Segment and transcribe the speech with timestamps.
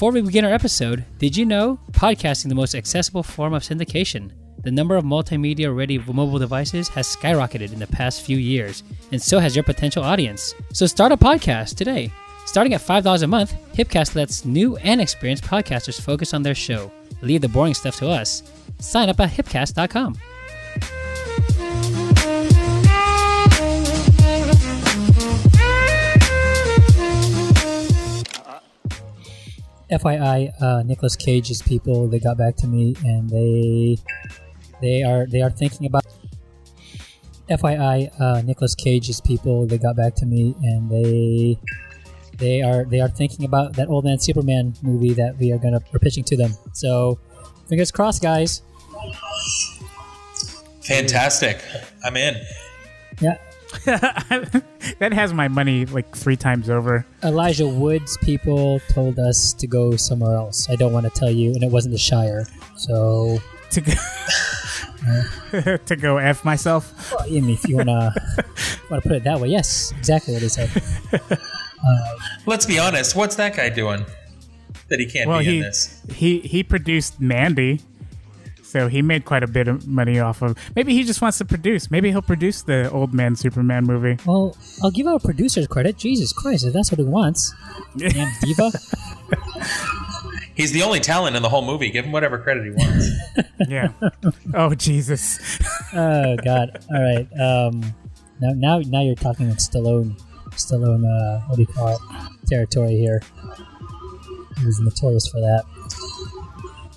[0.00, 4.30] Before we begin our episode, did you know podcasting the most accessible form of syndication?
[4.62, 9.20] The number of multimedia ready mobile devices has skyrocketed in the past few years, and
[9.20, 10.54] so has your potential audience.
[10.72, 12.10] So start a podcast today.
[12.46, 16.90] Starting at $5 a month, Hipcast lets new and experienced podcasters focus on their show.
[17.20, 18.42] Leave the boring stuff to us.
[18.78, 20.16] Sign up at hipcast.com.
[29.90, 33.96] FYI, uh, Nicolas Cage's people they got back to me and they
[34.80, 36.04] they are they are thinking about.
[37.50, 41.58] FYI, uh, Nicolas Cage's people they got back to me and they
[42.38, 45.80] they are they are thinking about that old man Superman movie that we are gonna
[45.92, 46.52] we're pitching to them.
[46.72, 47.18] So
[47.68, 48.62] fingers crossed, guys.
[50.82, 51.60] Fantastic.
[52.04, 52.40] I'm in.
[53.20, 53.36] Yeah,
[53.84, 57.06] that has my money like three times over.
[57.22, 60.68] Elijah Wood's people told us to go somewhere else.
[60.68, 62.46] I don't want to tell you, and it wasn't the Shire.
[62.76, 63.38] So,
[63.70, 63.92] To go,
[65.86, 67.12] to go f myself.
[67.12, 68.12] well, I mean, if you wanna
[68.90, 70.70] wanna put it that way, yes, exactly what he said.
[72.46, 73.14] Let's be honest.
[73.16, 74.04] What's that guy doing
[74.88, 76.02] that he can't Well, be in this?
[76.12, 77.80] he he produced Mandy,
[78.70, 80.56] so he made quite a bit of money off of.
[80.76, 81.90] Maybe he just wants to produce.
[81.90, 84.16] Maybe he'll produce the old man Superman movie.
[84.24, 85.96] Well, I'll give our producers credit.
[85.98, 87.52] Jesus Christ, if that's what he wants,
[87.96, 88.70] damn diva.
[90.54, 91.90] He's the only talent in the whole movie.
[91.90, 93.08] Give him whatever credit he wants.
[93.68, 93.92] Yeah.
[94.54, 95.38] oh Jesus.
[95.92, 96.78] Oh God.
[96.94, 97.28] All right.
[97.40, 97.80] Um,
[98.40, 100.18] now, now, now you're talking like Stallone,
[100.50, 101.04] Stallone.
[101.04, 102.00] Uh, what do you call it?
[102.48, 103.20] Territory here.
[104.58, 105.64] He was notorious for that.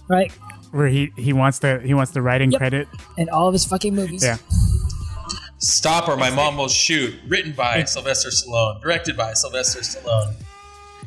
[0.07, 0.31] Right.
[0.73, 2.59] Where he he wants the he wants the writing Yep.
[2.59, 2.87] credit.
[3.17, 4.23] And all of his fucking movies.
[4.23, 4.37] Yeah.
[5.59, 7.13] Stop or my mom will shoot.
[7.27, 8.81] Written by Sylvester Stallone.
[8.81, 10.33] Directed by Sylvester Stallone.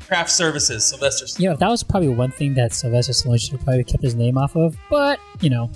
[0.06, 0.84] Craft Services.
[0.84, 1.40] Sylvester Stallone.
[1.40, 4.14] You know, that was probably one thing that Sylvester Stallone should have probably kept his
[4.14, 4.76] name off of.
[4.88, 5.70] But you know,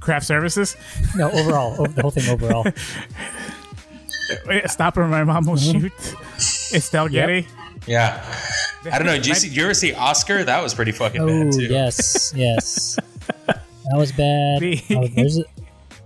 [0.00, 0.76] Craft services.
[1.16, 2.64] no, overall, o- the whole thing overall.
[4.46, 5.80] Wait, Stop or my mom will Mm-hmm.
[5.80, 6.74] shoot.
[6.74, 7.46] Estelle Getty.
[7.86, 8.22] Yeah.
[8.92, 9.14] I don't know.
[9.14, 10.44] Did you, see, did you ever see Oscar?
[10.44, 11.62] That was pretty fucking Oh bad too.
[11.66, 12.98] yes, yes,
[13.46, 13.62] that
[13.94, 14.60] was bad.
[14.60, 15.44] The- Oh, there's, a,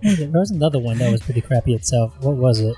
[0.01, 2.13] there was another one that was pretty crappy itself.
[2.21, 2.75] What was it?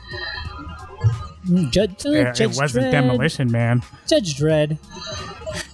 [1.48, 2.92] Mm, Judge, uh, Yeah, it Judge wasn't Dredd.
[2.92, 3.84] Demolition Man.
[4.08, 4.78] Judge Dredd.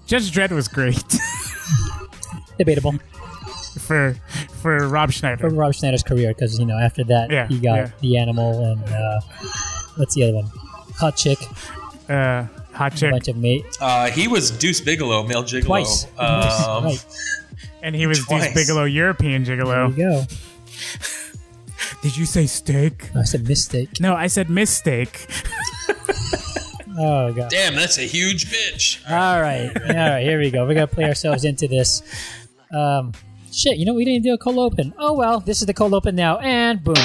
[0.06, 1.04] Judge Dredd was great
[2.58, 2.96] Debatable
[3.80, 4.16] for
[4.62, 5.50] for Rob Schneider.
[5.50, 7.90] for Rob Schneider's career because you know after that Yeah, he got yeah.
[8.02, 9.20] the animal and uh,
[9.98, 10.52] what's the other one?
[11.00, 11.38] Hot chick,
[12.10, 15.66] Uh, hot a chick, bunch of mate Uh, he was Deuce Bigalow, male gigolo.
[15.66, 16.06] twice.
[16.18, 17.06] Um, right,
[17.84, 18.54] and he was Twice.
[18.54, 19.64] Deuce Bigalow, European there you
[19.96, 20.24] go.
[22.02, 23.10] Did you say steak?
[23.16, 24.00] I said mistake.
[24.00, 25.28] No, I said mistake.
[27.00, 27.52] Oh god.
[27.52, 29.00] Damn, that's a huge bitch.
[29.08, 30.24] All right, all right.
[30.24, 30.66] Here we go.
[30.66, 32.02] We're gonna play ourselves into this.
[32.74, 33.12] Um,
[33.52, 33.78] shit.
[33.78, 34.96] You know we didn't do a cold open.
[34.98, 36.96] Oh well, this is the cold open now, and boom.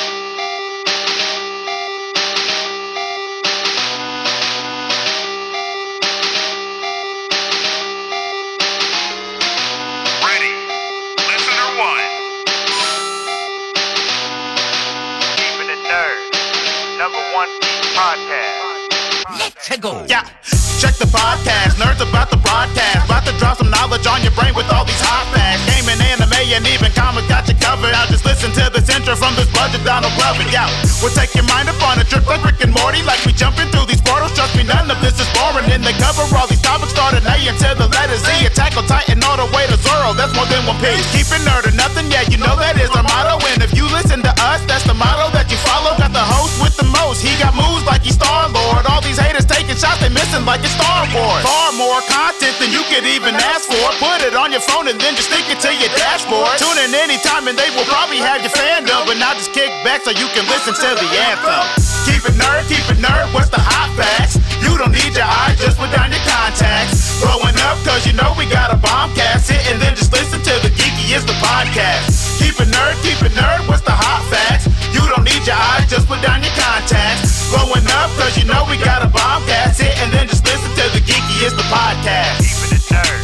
[40.83, 42.11] Keep it nerd or nothing.
[42.11, 43.39] Yeah, you know that is our motto.
[43.55, 45.95] And if you listen to us, that's the motto that you follow.
[45.95, 47.23] Got the host with the most.
[47.23, 48.83] He got moves like he's Star Lord.
[48.91, 51.47] All these haters taking shots, they missing like it's Star Wars.
[51.47, 53.87] Far more content than you could even ask for.
[54.03, 56.59] Put it on your phone and then just stick it to your dashboard.
[56.59, 59.07] Tune in anytime and they will probably have your fandom.
[59.07, 61.63] But now just kick back so you can listen to the anthem.
[62.11, 63.31] Keep it nerd, keep it nerd.
[63.31, 64.42] What's the hot facts?
[64.73, 67.21] You don't need your eyes, just put down your contacts.
[67.21, 69.53] Growing up, cause you know we got a bombcast.
[69.53, 72.41] Sit and then just listen to the geeky is the podcast.
[72.41, 73.69] Keep it nerd, keep it nerd.
[73.69, 74.65] What's the hot facts?
[74.97, 77.53] You don't need your eyes, just put down your contacts.
[77.53, 79.77] Growing up, cause you know we got a bombcast.
[79.77, 82.41] Sit and then just listen to the geeky is the podcast.
[82.41, 83.21] Keeping it nerd.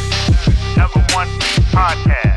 [0.77, 1.33] Number one
[1.73, 2.37] podcast.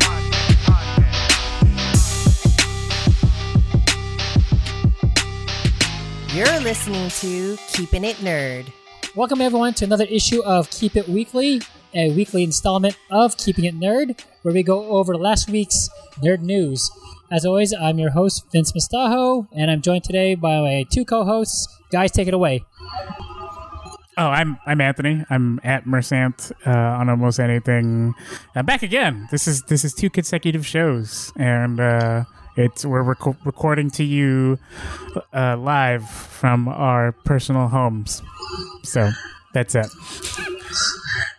[6.31, 8.71] You're listening to Keeping It Nerd.
[9.13, 11.61] Welcome everyone to another issue of Keep It Weekly,
[11.93, 15.89] a weekly installment of Keeping It Nerd, where we go over last week's
[16.23, 16.89] nerd news.
[17.29, 21.67] As always, I'm your host Vince Mustajo, and I'm joined today by my two co-hosts.
[21.91, 22.63] Guys, take it away.
[24.17, 25.25] Oh, I'm I'm Anthony.
[25.29, 28.13] I'm at Mersant uh, on almost anything.
[28.55, 29.27] I'm back again.
[29.29, 32.23] This is this is two consecutive shows, and uh,
[32.57, 34.59] it's we're reco- recording to you
[35.33, 38.21] uh, live from our personal homes.
[38.83, 39.11] So
[39.53, 39.87] that's it.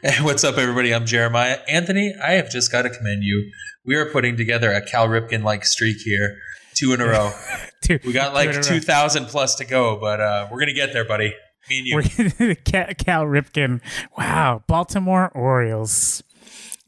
[0.02, 0.92] Hey, what's up, everybody?
[0.94, 1.58] I'm Jeremiah.
[1.68, 3.50] Anthony, I have just got to commend you.
[3.84, 6.38] We are putting together a Cal Ripken like streak here,
[6.74, 7.32] two in a row.
[7.82, 8.62] Two, We got like row.
[8.62, 11.34] 2,000 plus to go, but uh, we're going to get there, buddy.
[11.68, 11.96] Me and you.
[11.96, 12.54] We're
[12.94, 13.80] Cal Ripken.
[14.16, 16.22] Wow, Baltimore Orioles.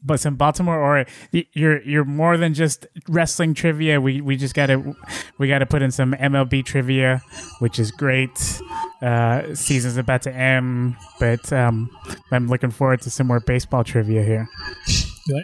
[0.05, 3.99] But some Baltimore or You're you're more than just wrestling trivia.
[3.99, 4.95] We we just gotta
[5.39, 7.21] we gotta put in some MLB trivia,
[7.59, 8.61] which is great.
[9.01, 11.89] Uh, season's about to end, but um,
[12.31, 14.47] I'm looking forward to some more baseball trivia here.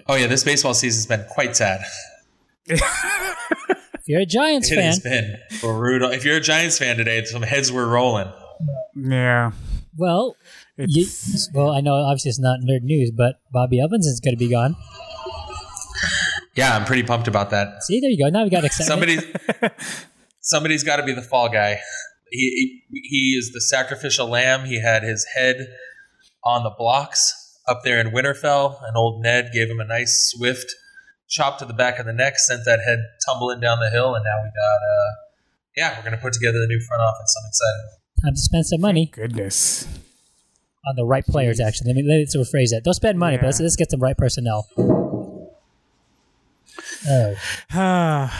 [0.07, 1.81] Oh, yeah, this baseball season's been quite sad.
[2.67, 6.11] If you're a Giants It fan, has been brutal.
[6.11, 8.31] If you're a Giants fan today, some heads were rolling.
[8.95, 9.51] Yeah,
[9.97, 10.35] well,
[10.89, 14.35] you, it's well, I know obviously it's not nerd news, but Bobby Evans is going
[14.35, 14.75] to be gone.
[16.55, 17.83] Yeah, I'm pretty pumped about that.
[17.83, 18.29] See, there you go.
[18.29, 19.21] Now we got excitement.
[19.21, 19.73] Somebody,
[20.41, 21.79] somebody's got to be the fall guy.
[22.29, 24.65] He, he he is the sacrificial lamb.
[24.65, 25.67] He had his head
[26.43, 30.73] on the blocks up there in Winterfell, and old Ned gave him a nice swift
[31.29, 34.23] chop to the back of the neck, sent that head tumbling down the hill, and
[34.23, 35.11] now we got uh
[35.77, 37.35] yeah, we're gonna put together the new front office.
[37.39, 38.01] I'm excited.
[38.23, 39.87] Time to spend some money goodness.
[40.87, 41.59] On the right players.
[41.59, 42.83] Actually, let me let's rephrase that.
[42.83, 44.67] Don't spend money, but let's, let's get some right personnel.
[47.07, 47.39] Oh,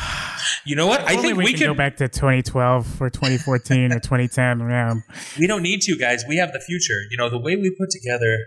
[0.66, 1.02] You know what?
[1.02, 1.68] I Only think we, we, can could.
[1.68, 4.60] go back to 2012 or 2014 or 2010.
[4.72, 4.94] Yeah.
[5.40, 6.24] We don't need to, guys.
[6.28, 7.02] We have the future.
[7.10, 8.38] You know, the way we put together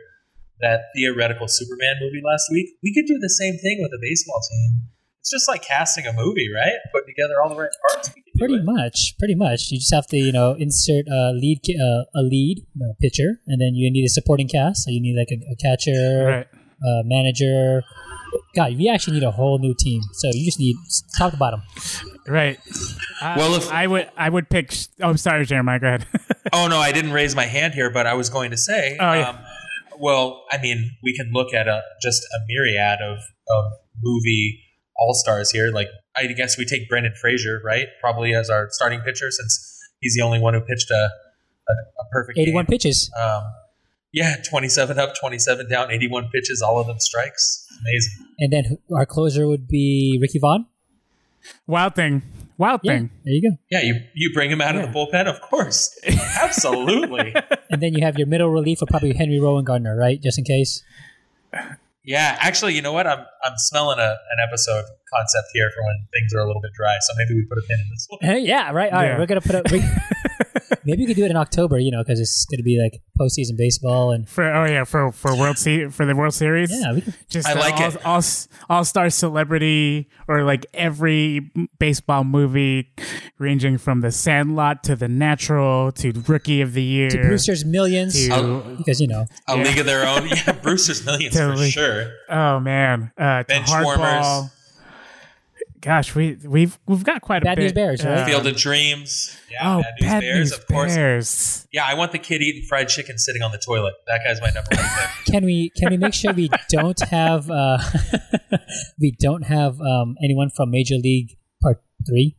[0.61, 4.41] that theoretical Superman movie last week, we could do the same thing with a baseball
[4.49, 4.83] team.
[5.25, 6.75] It's just like casting a movie, right?
[6.93, 8.11] Putting together all the right parts.
[8.15, 9.71] We can do pretty much, pretty much.
[9.71, 13.59] You just have to, you know, insert a lead, uh, a lead uh, pitcher, and
[13.59, 14.85] then you need a supporting cast.
[14.85, 16.47] So you need like a, a catcher, Right.
[16.47, 17.83] uh, manager.
[18.55, 20.03] God, you actually need a whole new team.
[20.13, 20.77] So you just need
[21.17, 21.63] top to bottom.
[22.29, 22.59] Right.
[23.23, 24.75] I, Well, if- I would, I would pick.
[25.01, 25.79] Oh, I'm sorry, Jeremiah.
[25.81, 26.07] Go ahead.
[26.53, 28.99] Oh no, I didn't raise my hand here, but I was going to say.
[29.01, 29.31] Oh, yeah.
[29.31, 29.39] um,
[29.99, 33.17] well, I mean, we can look at a just a myriad of
[33.49, 33.65] of
[34.03, 34.61] movie
[34.97, 35.71] all stars here.
[35.73, 37.87] Like, I guess we take Brendan Fraser, right?
[38.01, 41.09] Probably as our starting pitcher, since he's the only one who pitched a
[41.67, 42.69] a, a perfect 81 game.
[42.71, 43.11] pitches.
[43.19, 43.43] Um,
[44.13, 47.67] yeah, 27 up, 27 down, 81 pitches, all of them strikes.
[47.81, 48.27] Amazing.
[48.39, 50.67] And then our closer would be Ricky Vaughn.
[51.67, 52.23] Wild thing.
[52.59, 53.11] Wild Yeah, thing.
[53.25, 53.57] there you go.
[53.71, 55.99] Yeah, you, you bring him out of the bullpen, of course.
[56.41, 57.35] Absolutely.
[57.71, 60.23] And then you have your middle relief of probably Henry Rowengartner, right?
[60.23, 60.83] Just in case.
[62.05, 63.07] Yeah, actually, you know what?
[63.07, 66.73] I'm I'm smelling a, an episode concept here for when things are a little bit
[66.77, 66.97] dry.
[67.01, 68.45] So maybe we put a pin in this one.
[68.45, 68.93] yeah, right.
[68.93, 69.19] All right, Yeah.
[69.19, 69.63] we're gonna put a.
[69.73, 69.81] We,
[70.85, 73.57] maybe we could do it in October, you know, because it's gonna be like postseason
[73.57, 76.71] baseball, and For oh yeah, for for World Se- for the World Series.
[76.73, 78.05] yeah, we could, Just I like all, it.
[78.07, 78.23] All
[78.71, 82.93] all star celebrity or like every baseball movie,
[83.39, 87.11] ranging from The Sandlot to The Natural to Rookie of the Year.
[87.11, 90.29] to Brewster's Millions, to- because you know, A league of their own.
[90.35, 91.67] Yeah, Brewster's Millions Totally.
[91.67, 92.13] for sure.
[92.31, 93.85] oh man, uh, to Bench hardball.
[93.85, 94.51] warmers.
[95.85, 97.59] Gosh, we we've we've got quite a Bad.
[97.59, 98.19] News Bears, right?
[98.21, 99.37] uh, Field of Dreams.
[99.51, 100.95] Yeah, oh, Bad News Bears, of course.
[100.95, 101.69] Bears.
[101.73, 103.93] Yeah, I want the kid eating fried chicken sitting on the toilet.
[104.07, 105.11] That guy's my number one pick.
[105.33, 107.79] can we can we make sure we don't have uh,
[108.99, 112.35] we don't have um, anyone from Major League Part Three?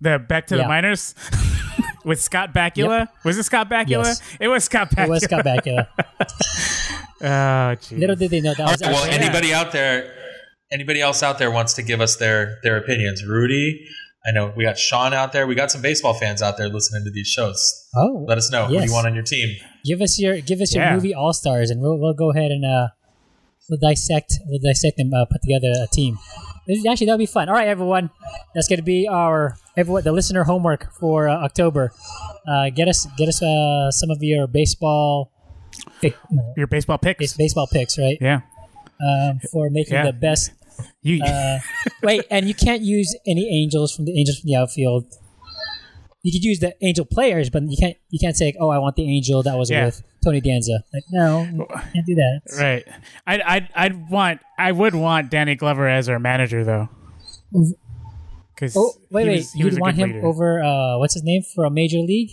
[0.00, 0.68] The back to the Yeah.
[0.68, 1.16] minors
[2.04, 3.08] with Scott Bakula.
[3.24, 4.04] Was it Scott Bakula?
[4.04, 4.22] Yes.
[4.38, 5.06] It was Scott Bakula.
[5.06, 5.88] It was Scott Bakula.
[7.20, 7.98] Oh, geez.
[7.98, 10.14] Little did they know that was well, actually- anybody out there,
[10.72, 13.24] anybody else out there wants to give us their their opinions.
[13.24, 13.86] Rudy,
[14.26, 15.46] I know we got Sean out there.
[15.46, 17.88] We got some baseball fans out there listening to these shows.
[17.96, 19.56] Oh, Let us know who you want on your team.
[19.84, 20.94] give us your give us your Yeah.
[20.94, 22.88] movie all stars, and we'll, we'll go ahead and uh,
[23.68, 26.18] we'll dissect we'll dissect and uh, put together a team.
[26.86, 27.48] Actually, that'll be fun.
[27.48, 28.10] All right, everyone,
[28.54, 31.92] that's going to be our everyone the listener homework for uh, October.
[32.46, 35.32] Uh, get us get us uh, some of your baseball
[36.02, 36.14] pick,
[36.58, 37.32] Your baseball picks.
[37.38, 38.18] baseball picks, right?
[38.20, 38.40] yeah.
[39.00, 40.06] Um, for making Yeah.
[40.06, 40.50] the best.
[41.02, 41.58] You, Uh,
[42.02, 45.04] wait, and you can't use any angels from the angels from the outfield.
[46.22, 47.96] You could use the angel players, but you can't.
[48.10, 49.86] You can't say, "Oh, I want the angel that was Yeah.
[49.86, 52.40] with Tony Danza." Like, no, you can't do that.
[52.58, 52.84] right.
[53.26, 56.88] I'd, I'd, I'd want, I would want Danny Glover as our manager though.
[58.54, 59.36] Because Oh, wait, he wait.
[59.38, 60.26] was, You'd a want him leader.
[60.26, 62.30] over uh, what's his name for a major league?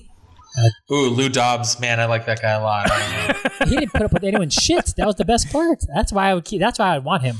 [0.91, 2.89] Ooh, Lou Dobbs, man, I like that guy a lot.
[2.89, 2.97] I
[3.27, 3.65] don't know.
[3.69, 4.93] He didn't put up with anyone's shit.
[4.97, 5.79] That was the best part.
[5.93, 6.59] That's why I would keep.
[6.61, 7.37] That's why I would want him.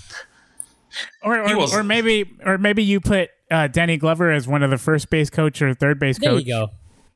[1.24, 4.78] Or, or, or maybe, or maybe you put uh, Danny Glover as one of the
[4.78, 6.46] first base coach or third base There coach.
[6.46, 6.72] There you go.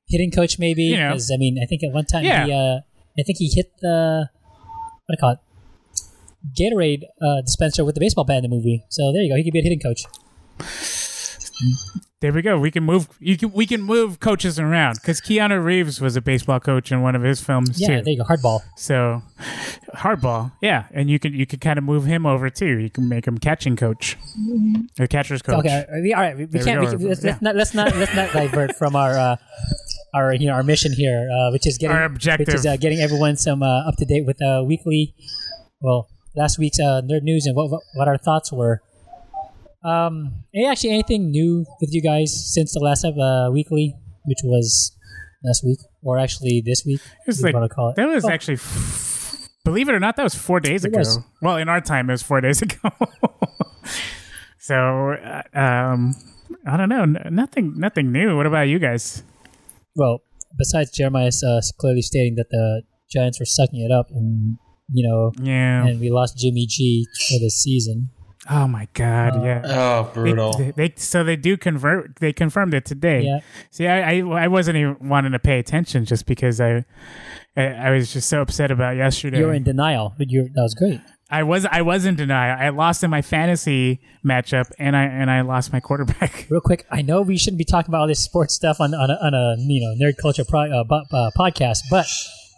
[0.07, 0.83] hitting coach maybe.
[0.83, 1.12] You know.
[1.13, 2.45] 'cause, I mean, I think at one time Yeah.
[2.45, 2.79] he, uh,
[3.17, 4.29] I think he hit the
[5.05, 5.39] what do I call it,
[6.57, 8.83] Gatorade uh, dispenser with the baseball bat in the movie.
[8.89, 9.36] So there you go.
[9.36, 10.03] He could be a hitting coach.
[12.21, 12.59] There we go.
[12.59, 13.07] We can move.
[13.19, 13.51] You can.
[13.53, 17.21] We can move coaches around because Keanu Reeves was a baseball coach in one of
[17.21, 18.03] his films Yeah, too.
[18.03, 18.23] there you go.
[18.25, 18.59] Hardball.
[18.75, 19.21] So,
[19.95, 22.77] hardball, yeah, and you can you can kind of move him over too.
[22.77, 24.17] You can make him catching coach,
[24.99, 25.59] or catcher's coach.
[25.59, 26.45] Okay, all right, we.
[26.45, 26.81] We, we There we can't.
[26.81, 27.37] We can, let's, Yeah.
[27.41, 27.55] let's not.
[27.55, 27.95] Let's not.
[27.95, 29.35] Let's not divert from our uh,
[30.13, 32.47] our you know our mission here, uh, which is getting Our objective.
[32.47, 35.15] which is uh, getting everyone some uh, up to date with uh, weekly.
[35.81, 38.81] Well, last week's uh, nerd news and what, what our thoughts were.
[39.83, 43.95] Um, actually anything new with you guys since the last uh, weekly,
[44.25, 44.95] which was
[45.43, 47.00] last week, or actually this week?
[47.01, 47.95] It was like wanna call it.
[47.95, 51.00] that was Oh, actually, f- believe it or not, that was four days It ago.
[51.00, 51.19] was.
[51.41, 52.89] Well, in our time, it was four days ago.
[54.59, 56.13] so, uh, um,
[56.67, 58.36] I don't know, N- nothing, nothing new.
[58.36, 59.24] What about you guys?
[59.95, 60.21] well.
[60.57, 64.57] Besides Jeremiah's uh, clearly stating that the Giants were sucking it up, and
[64.91, 65.86] you know, Yeah.
[65.86, 68.09] and we lost Jimmy G for this season.
[68.49, 69.43] Oh my God.
[69.43, 69.61] yeah.
[69.65, 70.53] Oh, They- brutal.
[70.57, 72.17] They, they- so they do convert.
[72.17, 73.21] They confirmed it today.
[73.23, 73.39] Yeah.
[73.69, 76.85] See, I, I I wasn't even wanting to pay attention just because I
[77.57, 79.39] I, I was just so upset about yesterday.
[79.39, 81.01] You're in denial, but you that was great.
[81.31, 82.57] I was I was in denial.
[82.59, 86.47] I lost in my fantasy matchup, and I and I lost my quarterback.
[86.49, 89.11] Real quick, I know we shouldn't be talking about all this sports stuff on on
[89.11, 92.07] a, on a you know nerd culture pro, uh, bu- uh, podcast, but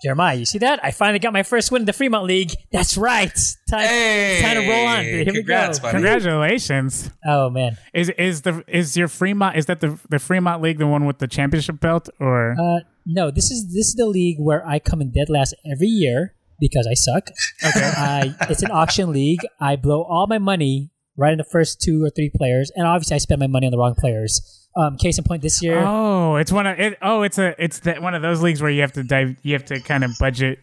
[0.04, 0.84] Jeremiah, you see that?
[0.84, 2.52] I finally got my first win in the Fremont League.
[2.72, 3.32] That's right.
[3.70, 5.04] Time, Hey, time to roll on.
[5.04, 5.88] Here congrats, we go.
[5.92, 5.92] buddy.
[5.98, 7.10] Congratulations!
[7.26, 10.88] Oh man, Is is the is your Fremont is that the the Fremont League the
[10.88, 14.66] one with the championship belt or uh, no, this is this is the league where
[14.68, 17.30] I come in dead last every year because I suck.
[17.64, 17.92] okay?
[17.98, 19.42] I it's an auction league.
[19.60, 23.16] I blow all my money right in the first two or three players, and obviously
[23.16, 24.61] I spend my money on the wrong players.
[24.76, 25.80] Um, case in point, this year.
[25.86, 26.98] oh, it's one of it.
[27.02, 29.36] Oh, it's a it's the, one of those leagues where you have to dive.
[29.44, 30.60] You have to kind of budget.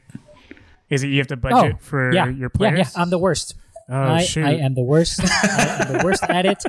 [0.88, 2.78] Is it you have to budget for Oh, yeah, your players?
[2.78, 3.02] yeah.
[3.02, 3.54] I'm the worst.
[3.90, 4.46] oh I, shoot!
[4.46, 5.20] I am the worst.
[5.22, 6.62] I am the worst at it.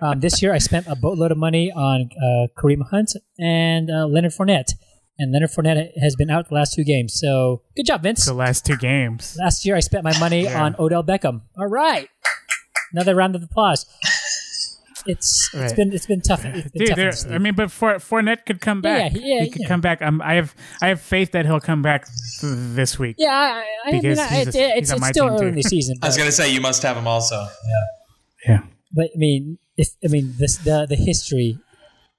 [0.00, 4.06] Um, this year, I spent a boatload of money on uh, Kareem Hunt and uh,
[4.06, 4.74] Leonard Fournette,
[5.18, 7.12] and Leonard Fournette has been out the last two games.
[7.18, 8.24] So good job, Vince.
[8.24, 9.36] the last two games.
[9.40, 11.42] Last year, I spent my money on Odell Beckham.
[11.58, 12.08] All right,
[12.92, 13.84] another round of applause.
[15.06, 15.76] It's it's Right.
[15.76, 16.44] been it's been tough.
[16.44, 19.12] It's been Dude, tough in there, this I mean, but for Fournette could come back.
[19.14, 19.68] yeah, yeah, he could yeah.
[19.68, 20.00] come back.
[20.02, 22.06] Um, I have I have faith that he'll come back
[22.42, 23.16] this week.
[23.18, 25.28] yeah, I, I mean, Because I- he's it's, a- it's, he's on it's my still
[25.28, 25.96] team, early in the season.
[26.02, 27.36] I was gonna say you must have him also.
[27.36, 28.48] Yeah.
[28.48, 28.58] Yeah.
[28.92, 31.58] But I mean, if I mean this, the the history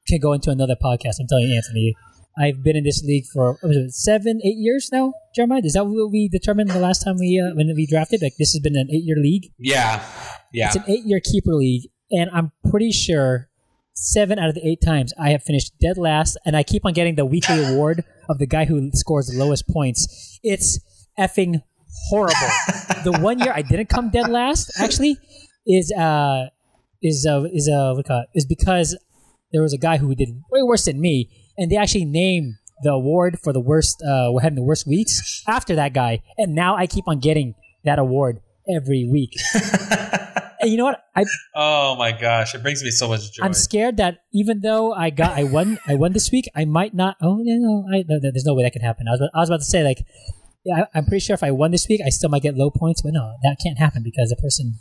[0.07, 1.15] can go into another podcast.
[1.19, 1.95] I'm telling you, Anthony.
[2.37, 5.13] I've been in this league for was it, seven, eight years now.
[5.33, 8.21] Jeremiah, is that what we determined the last time we uh, when we drafted?
[8.21, 9.53] Like this has been an eight year league.
[9.57, 10.03] Yeah.
[10.51, 10.67] Yeah.
[10.67, 13.49] It's an eight year keeper league, and I'm pretty sure
[13.93, 16.93] seven out of the eight times I have finished dead last, and I keep on
[16.93, 20.39] getting the weekly award of the guy who scores the lowest points.
[20.43, 20.79] It's
[21.17, 21.61] effing
[22.09, 22.35] horrible.
[23.03, 25.17] the one year I didn't come dead last, actually,
[25.65, 26.47] is uh
[27.01, 28.29] is uh is uh what call it?
[28.35, 28.97] is because
[29.51, 32.91] there was a guy who did way worse than me, and they actually named the
[32.91, 36.75] award for the worst uh we're having the worst weeks after that guy, and now
[36.75, 39.33] I keep on getting that award every week.
[40.65, 41.03] you know what?
[41.15, 43.45] I Oh my gosh, it brings me so much joy.
[43.45, 46.93] I'm scared that even though I got I won I won this week, I might
[46.93, 47.17] not.
[47.21, 49.07] Oh no, no, I, no, there's no way that can happen.
[49.07, 50.05] I was I was about to say like.
[50.67, 52.71] Yeah, I- I'm pretty sure if I won this week, I still might get low
[52.71, 54.73] points, but no, that can't happen because the person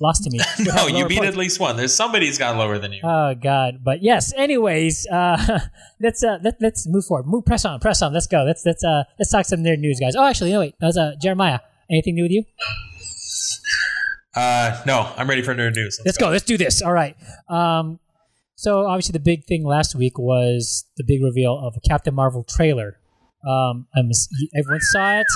[0.00, 0.38] lost to me.
[0.64, 1.28] no, you beat points.
[1.34, 1.76] at least one.
[1.76, 3.00] There's somebody's got lower than you.
[3.04, 3.84] Oh God!
[3.84, 4.32] But yes.
[4.34, 5.58] Anyways, uh,
[6.00, 7.26] let's uh, let, let's move forward.
[7.26, 8.14] Move, press on, press on.
[8.14, 8.44] Let's go.
[8.44, 10.16] Let's let's uh, let's talk some nerd news, guys.
[10.16, 10.74] Oh, actually, no wait.
[10.80, 11.58] That was uh, Jeremiah.
[11.90, 12.42] Anything new with you?
[14.36, 15.98] Uh, no, I'm ready for nerd news.
[16.04, 16.28] Let's go.
[16.28, 16.82] Let's do this.
[16.82, 17.16] All right.
[17.48, 17.98] Um,
[18.54, 22.44] so obviously the big thing last week was the big reveal of a Captain Marvel
[22.44, 22.98] trailer.
[23.48, 23.86] Um,
[24.58, 25.26] everyone saw it.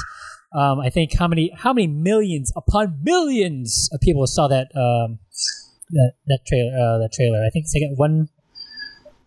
[0.53, 5.21] Um, I think how many how many millions upon millions of people saw that um,
[5.91, 7.45] that that trailer uh, that trailer.
[7.45, 8.29] I think they got one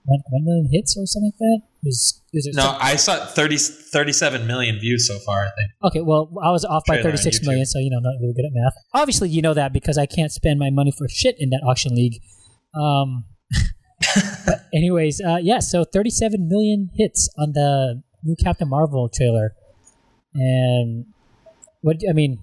[0.06, 1.62] one one million hits or something like that.
[1.82, 5.42] It was, it No, I saw 30, 37 million views so far.
[5.44, 5.72] I think.
[5.84, 7.48] Okay, well, I was off by Trailer on 36 YouTube.
[7.48, 8.74] million, so you know, not really good at math.
[8.94, 11.96] Obviously, you know that because I can't spend my money for shit in that auction
[11.96, 12.22] league.
[12.74, 13.26] Um,
[14.46, 19.54] but anyways, uh, yeah, so 37 million hits on the new Captain Marvel trailer,
[20.34, 21.06] and
[21.82, 22.40] what I mean,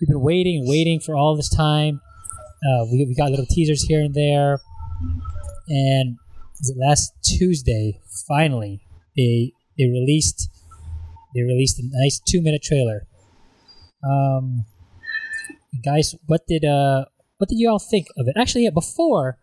[0.00, 2.00] we've been waiting and waiting for all this time.
[2.64, 4.58] Uh, we we got little teasers here and there,
[5.68, 6.16] and
[6.58, 8.00] was it last Tuesday?
[8.26, 8.80] Finally,
[9.16, 10.48] they they released
[11.34, 13.06] they released a nice two minute trailer.
[14.04, 14.64] Um,
[15.84, 17.04] guys, what did uh
[17.38, 18.36] what did you all think of it?
[18.38, 19.38] Actually, yeah, before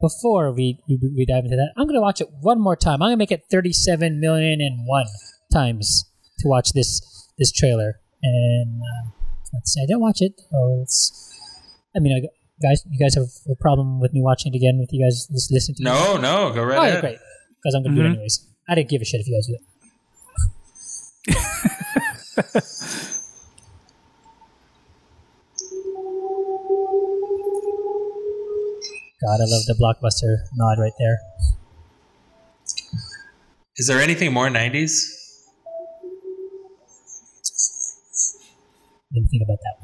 [0.00, 3.00] before we, we we dive into that, I'm gonna watch it one more time.
[3.02, 5.06] I'm gonna make it 37 million and one
[5.52, 6.04] times
[6.40, 7.00] to watch this
[7.38, 8.00] this trailer.
[8.22, 9.10] And uh,
[9.52, 10.32] let's see, I didn't watch it.
[10.52, 11.30] Oh, it's.
[11.96, 12.20] I mean, I,
[12.66, 15.52] guys, you guys have a problem with me watching it again with you guys just
[15.52, 15.90] listening to me?
[15.90, 17.00] No, no, go right Oh, yeah, ahead.
[17.02, 17.18] great.
[17.64, 18.10] Because I'm gonna do it Mhm.
[18.12, 18.46] anyways.
[18.68, 19.62] I didn't give a shit if you guys do it.
[29.24, 31.18] God, I love the blockbuster nod right there.
[33.76, 35.10] Is there anything more 90s?
[39.12, 39.83] Didn't think about that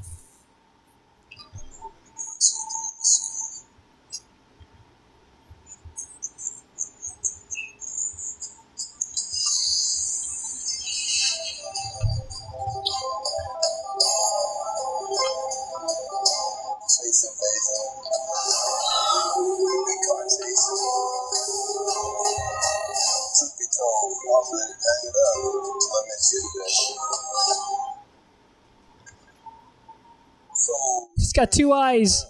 [32.04, 32.30] got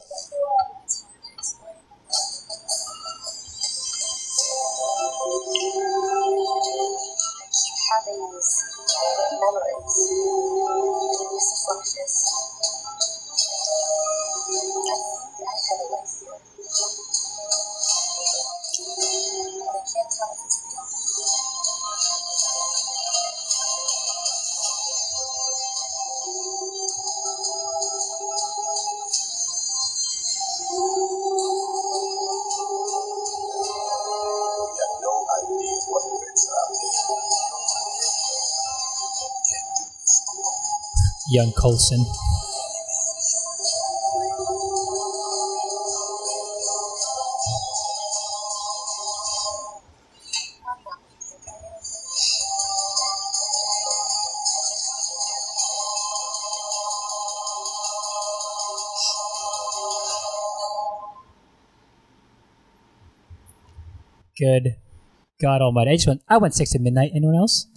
[41.31, 42.05] Young Coulson.
[64.37, 64.77] Good
[65.41, 65.91] God Almighty!
[65.91, 66.23] I just went.
[66.27, 67.13] I went six at midnight.
[67.15, 67.69] Anyone else?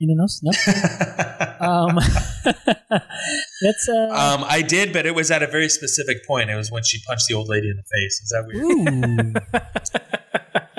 [0.00, 0.40] Anyone else?
[0.42, 0.52] No.
[1.66, 1.98] um,
[3.62, 4.08] that's uh.
[4.10, 6.50] Um, I did, but it was at a very specific point.
[6.50, 8.20] It was when she punched the old lady in the face.
[8.20, 9.92] Is that weird?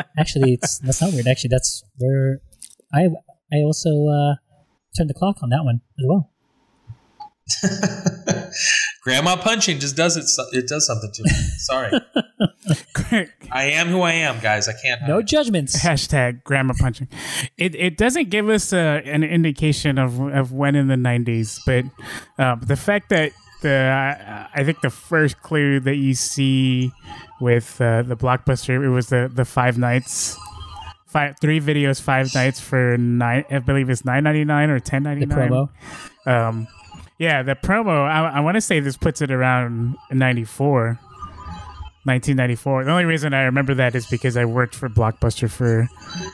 [0.20, 1.28] Actually, it's that's not weird.
[1.28, 2.42] Actually, that's where
[2.94, 3.10] I
[3.52, 4.36] I also uh,
[4.98, 6.32] turned the clock on that one as well.
[9.04, 10.26] Grandma punching just does it.
[10.58, 11.30] It does something to me.
[11.58, 11.92] Sorry,
[13.52, 14.68] I am who I am, guys.
[14.68, 15.02] I can't.
[15.08, 15.28] No hide.
[15.28, 15.84] judgments.
[15.84, 17.08] Hashtag grandma punching.
[17.58, 21.86] It it doesn't give us uh, an indication of of when in the '90s, but
[22.44, 26.92] um, the fact that the uh, I think the first clue that you see
[27.40, 30.38] with uh, the blockbuster it was the the five nights.
[31.08, 33.46] Five, three videos, five nights for nine.
[33.50, 35.70] I believe it's nine ninety nine or ten ninety The promo.
[36.26, 36.68] Um,
[37.18, 38.08] yeah, the promo.
[38.08, 41.00] I, I want to say this puts it around 94,
[42.04, 42.86] 1994.
[42.86, 45.88] The only reason I remember that is because I worked for Blockbuster for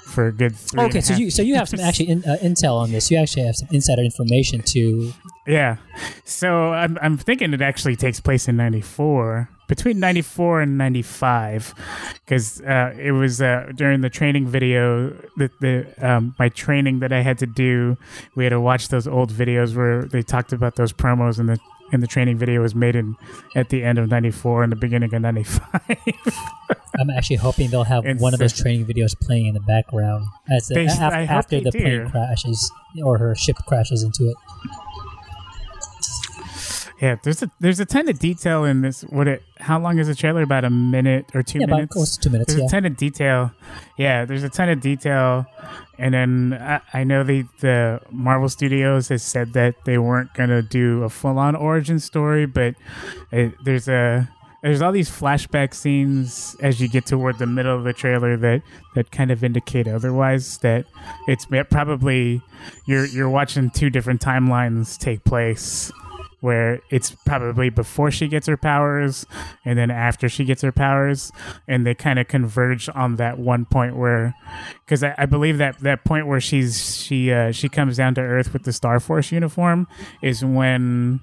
[0.06, 0.84] for a good three.
[0.84, 3.10] Okay, so you so you have some actually in, uh, intel on this.
[3.10, 5.13] You actually have some insider information to.
[5.47, 5.78] Yeah.
[6.26, 11.73] So I'm I'm thinking it actually takes place in 94, between 94 and 95
[12.28, 17.12] cuz uh, it was uh, during the training video that the um, my training that
[17.12, 17.97] I had to do,
[18.36, 21.58] we had to watch those old videos where they talked about those promos and the
[21.93, 23.15] and the training video was made in
[23.56, 25.82] at the end of 94 and the beginning of 95.
[26.99, 29.60] I'm actually hoping they'll have It's, one of those uh, training videos playing in the
[29.62, 32.71] background as the, They- af- after the plane crashes
[33.03, 34.36] or her ship crashes into it.
[37.03, 39.01] Yeah, there's a there's a ton of detail in this.
[39.01, 40.41] What it how long is the trailer?
[40.41, 41.93] About a minute or two Yeah, about minutes?
[41.93, 42.53] close to two minutes.
[42.53, 42.65] There's Yeah.
[42.67, 43.51] a ton of detail.
[43.97, 45.45] Yeah, there's a ton of detail.
[45.99, 50.61] And then I, I know the the Marvel Studios has said that they weren't gonna
[50.61, 52.75] do a full on origin story, but
[53.33, 54.29] it, there's a
[54.61, 58.61] there's all these flashback scenes as you get toward the middle of the trailer that
[58.95, 60.85] that kind of indicate otherwise that
[61.27, 62.41] it's probably
[62.85, 65.91] you're you're watching two different timelines take place
[66.43, 69.25] where it's probably before she gets her powers
[69.63, 71.32] and then after she gets her powers
[71.69, 74.36] and they kind of converge on that one point where
[74.84, 78.21] because I, I believe that that point where she's she uh, she comes down to
[78.21, 79.88] earth with the star force uniform
[80.21, 81.21] is when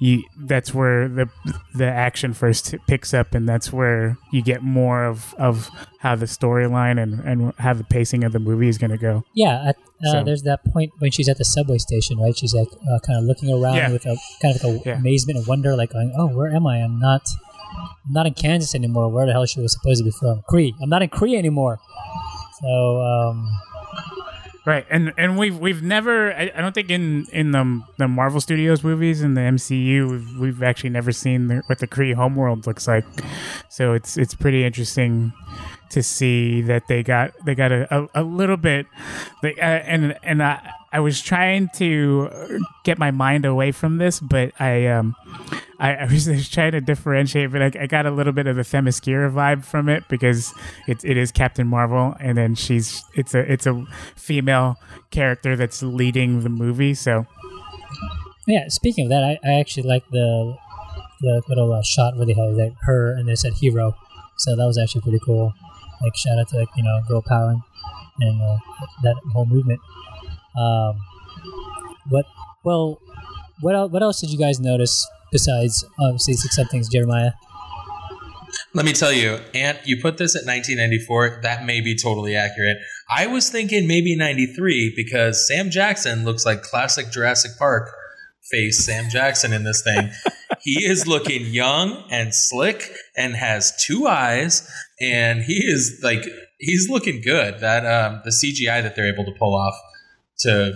[0.00, 1.28] you that's where the
[1.74, 6.26] the action first picks up and that's where you get more of of how the
[6.26, 9.76] storyline and and how the pacing of the movie is going to go Yeah, at,
[10.06, 12.36] uh, So- there's that point when she's at the subway station, right?
[12.36, 13.92] She's like uh, kind of looking around Yeah.
[13.92, 14.96] with a kind of like a Yeah.
[14.98, 16.78] amazement and wonder, like going, "Oh, where am I?
[16.78, 17.22] I'm not
[18.06, 19.08] I'm not in Kansas anymore.
[19.08, 20.42] Where the hell she was supposed to be from?
[20.50, 20.72] Kree.
[20.82, 21.78] I'm not in Kree anymore.
[22.60, 23.48] So um,
[24.66, 28.40] Right, and and we've we've never I, I don't think in in the the Marvel
[28.40, 32.66] Studios movies in the MCU we've, we've actually never seen the, what the Kree homeworld
[32.66, 33.04] looks like,
[33.68, 35.34] so it's it's pretty interesting
[35.90, 38.86] to see that they got they got a, a, a little bit,
[39.42, 44.18] like, uh, and and I I was trying to get my mind away from this,
[44.18, 45.14] but I um
[45.84, 48.56] I, I was just trying to differentiate, but I, I got a little bit of
[48.56, 50.54] the Themyscira vibe from it because
[50.88, 53.84] it, it is Captain Marvel, and then she's it's a it's a
[54.16, 54.78] female
[55.10, 56.94] character that's leading the movie.
[56.94, 57.26] So
[58.46, 58.68] yeah.
[58.68, 60.56] Speaking of that, I, I actually like the
[61.20, 63.94] the little uh, shot where they had like her and they said hero.
[64.38, 65.52] So that was actually pretty cool.
[66.02, 67.56] Like shout out to like you know girl power
[68.20, 68.56] and uh,
[69.02, 69.80] that whole movement.
[70.56, 70.98] Um,
[72.08, 72.24] what
[72.64, 73.02] well,
[73.60, 77.32] what what else did you guys notice besides obviously six somethings Jeremiah?
[78.72, 81.40] Let me tell you, Ant, you put this at 1994.
[81.42, 82.76] That may be totally accurate.
[83.10, 87.90] I was thinking maybe 93 because Sam Jackson looks like classic Jurassic Park
[88.50, 90.10] face Sam Jackson in this thing.
[90.60, 94.70] he is looking young and slick and has two eyes,
[95.00, 96.24] and he is like
[96.58, 97.58] he's looking good.
[97.58, 99.74] That um, the CGI that they're able to pull off
[100.40, 100.72] to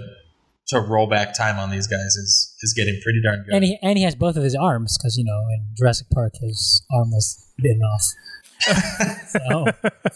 [0.69, 3.55] to roll back time on these guys is is getting pretty darn good.
[3.55, 6.35] And he and he has both of his arms because you know in Jurassic Park
[6.41, 8.03] his arm was bitten off.
[9.29, 9.67] so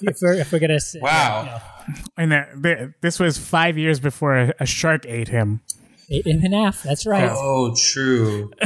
[0.00, 1.42] if we're, if we're gonna say, Wow.
[1.42, 1.46] you
[1.94, 5.60] know, and that, this was five years before a, a shark ate him.
[6.10, 6.82] eight and a half.
[6.82, 7.30] That's right.
[7.32, 8.50] oh, true.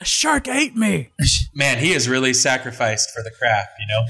[0.00, 1.10] A shark ate me.
[1.54, 3.70] Man, he is really sacrificed for the craft.
[3.80, 4.02] You know.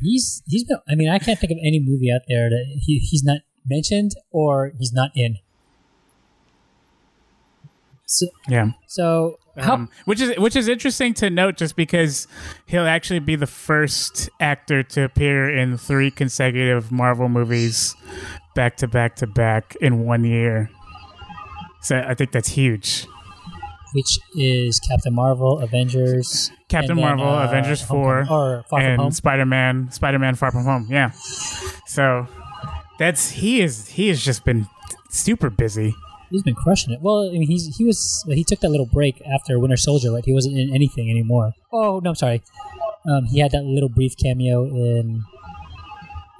[0.00, 0.78] He's he's been.
[0.88, 3.38] I mean, I can't think of any movie out there that he, he's not
[3.68, 5.38] mentioned or he's not in.
[8.08, 8.70] So, Yeah.
[8.86, 12.28] so how Um, which is which is interesting to note, just because
[12.66, 17.96] he'll actually be the first actor to appear in three consecutive Marvel movies,
[18.54, 20.70] back to back to back in one year.
[21.82, 23.06] So I think that's huge.
[23.94, 28.80] which is Captain Marvel, Avengers, Captain and then, Marvel, uh, Avengers four, Homecoming- or Far
[28.80, 30.86] and Spider Man, Spider Man Far From Home.
[30.90, 31.12] Yeah.
[31.86, 32.26] So
[32.98, 34.66] that's he is he has just been
[35.10, 35.94] super busy.
[36.30, 37.00] He's been crushing it.
[37.00, 40.24] Well, I mean, he's he was he took that little break after Winter Soldier, right?
[40.24, 41.52] He wasn't in anything anymore.
[41.72, 42.42] Oh no, I'm sorry.
[43.08, 45.22] Um, he had that little brief cameo in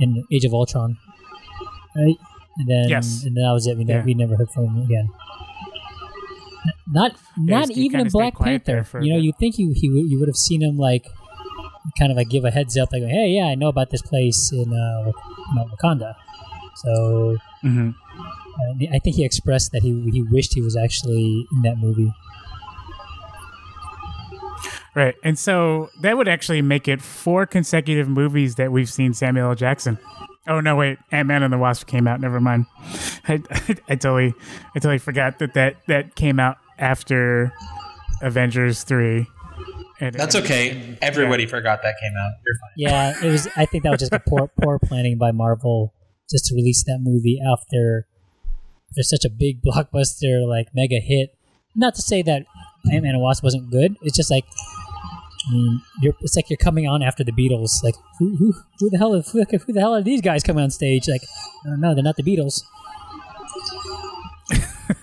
[0.01, 0.99] in Age of Ultron,
[1.95, 2.17] right?
[2.59, 3.23] And then Yes.
[3.25, 3.77] and then that was it.
[3.79, 4.05] We, Yeah.
[4.05, 5.09] we never heard from him again.
[6.89, 8.85] Not not he even in Black Panther.
[9.03, 11.07] You know, you think you he would- you would have seen him like
[11.99, 14.51] kind of like give a heads up, like, hey, yeah, I know about this place
[14.53, 16.15] in uh, you know, Wakanda.
[16.77, 21.63] So hmm uh, I think he expressed that he he wished he was actually in
[21.63, 22.13] that movie.
[24.95, 25.15] Right.
[25.23, 29.55] And so that would actually make it four consecutive movies that we've seen Samuel L.
[29.55, 29.99] Jackson.
[30.49, 30.99] Oh no, wait!
[31.13, 32.21] Ant Man and the Wasp came out.
[32.21, 32.65] Never mind.
[33.29, 33.43] I,
[33.89, 34.33] I totally,
[34.75, 37.53] I totally forgot that that that came out after
[38.23, 39.27] Avengers three.
[39.99, 40.97] And That's okay.
[41.03, 42.33] Everybody forgot that came out.
[42.45, 42.71] You're fine.
[42.77, 43.49] Yeah, it was.
[43.57, 45.93] I think that was just a poor poor planning by Marvel
[46.31, 48.07] just to release that movie after
[48.95, 51.37] there's such a big blockbuster like mega hit.
[51.75, 52.47] Not to say that
[52.91, 53.97] Ant Man and the Wasp wasn't good.
[54.03, 54.45] It's just like.
[55.49, 57.85] I mean, it's like you're coming on after the Beatles.
[57.85, 60.65] Like, who, who, who the hell, is, who, who the hell are these guys coming
[60.65, 61.09] on stage?
[61.09, 61.23] Like,
[61.65, 62.63] I don't know, they're not the Beatles.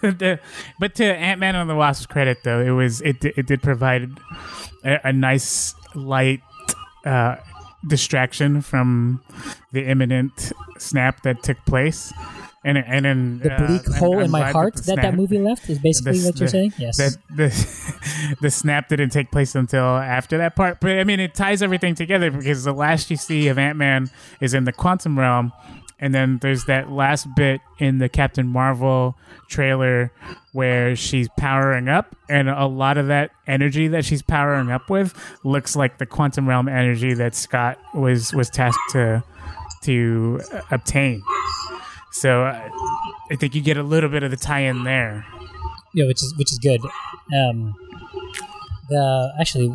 [0.80, 4.10] But to Ant Man and the Wasp's credit, though, it was it it did provide
[4.84, 6.42] a, a nice light
[7.06, 7.38] uh,
[7.88, 9.22] distraction from
[9.72, 12.14] the imminent snap that took place.
[12.66, 15.16] And and in The uh, bleak I'm- hole I'm in my heart the that that
[15.16, 16.74] movie left is basically the- what you're the- saying.
[16.78, 16.96] Yes.
[16.98, 20.80] That the the snap didn't take place until after that part.
[20.80, 24.10] But I mean, it ties everything together because the last you see of Ant Man
[24.40, 25.52] is in the quantum realm,
[26.04, 29.16] and then there's that last bit in the Captain Marvel
[29.48, 30.12] trailer
[30.52, 35.18] where she's powering up, and a lot of that energy that she's powering up with
[35.46, 39.24] looks like the quantum realm energy that Scott was was tasked to
[39.84, 41.24] to obtain.
[42.12, 42.70] So uh,
[43.32, 45.26] I think you get a little bit of the tie-in there.
[45.94, 46.82] Yeah, which is which is good.
[47.34, 47.76] Um,
[48.90, 49.74] the actually,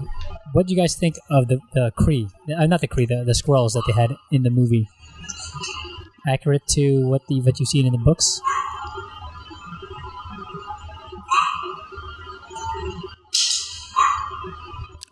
[0.52, 2.30] what do you guys think of the the Kree?
[2.54, 4.90] Uh, not the Kree, the the Skrulls that they had in the movie.
[6.26, 8.40] Accurate to what the what you've seen in the books.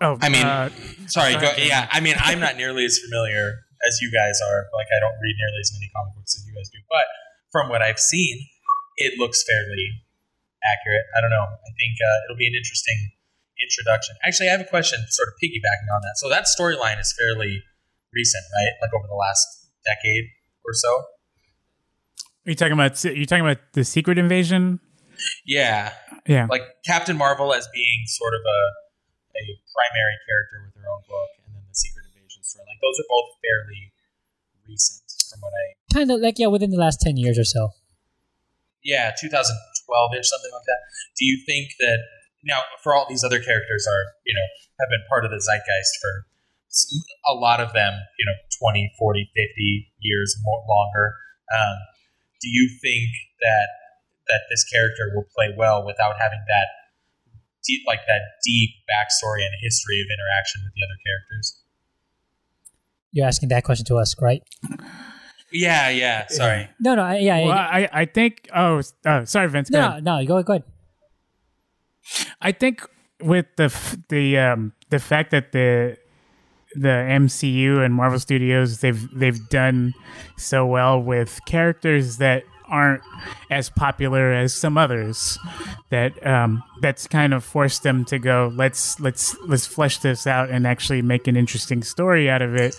[0.00, 0.68] Oh, I mean, uh,
[1.08, 1.88] Sorry, go, yeah.
[1.90, 4.68] I mean, I'm not nearly as familiar as you guys are.
[4.74, 6.78] Like, I don't read nearly as many comic books as you guys do.
[6.90, 7.06] But
[7.50, 8.44] from what I've seen,
[8.98, 10.04] it looks fairly
[10.64, 11.06] accurate.
[11.16, 11.46] I don't know.
[11.46, 13.16] I think uh, it'll be an interesting
[13.62, 14.16] introduction.
[14.26, 16.20] Actually, I have a question, sort of piggybacking on that.
[16.20, 17.62] So that storyline is fairly
[18.12, 18.74] recent, right?
[18.82, 19.46] Like over the last
[19.86, 20.28] decade
[20.66, 20.90] or so.
[22.46, 23.04] Are you talking about?
[23.04, 24.80] Are You talking about the Secret Invasion?
[25.46, 25.92] Yeah,
[26.28, 26.46] Yeah.
[26.50, 28.60] like Captain Marvel as being sort of a
[29.36, 29.42] a
[29.74, 32.64] primary character with her own book, and then the Secret Invasion story.
[32.68, 33.92] Like those are both fairly
[34.68, 37.70] recent, from what I Kind of like yeah, within the last ten years or so.
[38.84, 40.80] yeah, 2012 ish, something like that.
[41.18, 41.98] Do you think that
[42.44, 44.46] now for all these other characters are you know
[44.80, 46.35] have been part of the zeitgeist for s-
[47.28, 51.14] a lot of them, you know, 20, 40, 50 years more longer?
[51.54, 51.76] Um,
[52.40, 53.08] do you think
[53.40, 53.68] that
[54.28, 56.66] that this character will play well without having that
[57.64, 61.62] deep, like that deep backstory and history of interaction with the other characters?
[63.12, 64.42] You're asking that question to us, right?
[65.52, 66.26] Yeah, yeah.
[66.28, 66.68] Sorry.
[66.80, 68.48] No, no, I, yeah, Well, I, I, I think.
[68.54, 69.70] Oh, oh, sorry, Vince.
[69.70, 70.04] Go no, ahead.
[70.04, 70.64] no, go, go ahead.
[72.40, 72.86] I think
[73.22, 73.74] with the
[74.08, 75.96] the um the fact that the
[76.80, 79.94] the MCU and Marvel Studios they've they've done
[80.36, 83.02] so well with characters that aren't
[83.48, 85.38] as popular as some others
[85.90, 90.50] that um that's kind of forced them to go let's let's let's flesh this out
[90.50, 92.76] and actually make an interesting story out of it.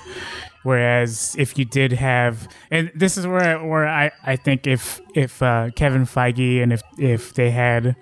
[0.64, 5.42] Whereas if you did have and this is where where I I think if if
[5.42, 7.96] uh Kevin Feige and if if they had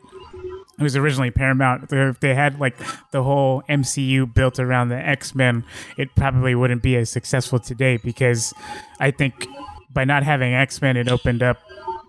[0.77, 1.91] it was originally Paramount.
[1.91, 2.75] If they had like
[3.11, 5.63] the whole MCU built around the X Men,
[5.97, 8.53] it probably wouldn't be as successful today because
[8.99, 9.47] I think
[9.89, 11.57] by not having X Men, it opened up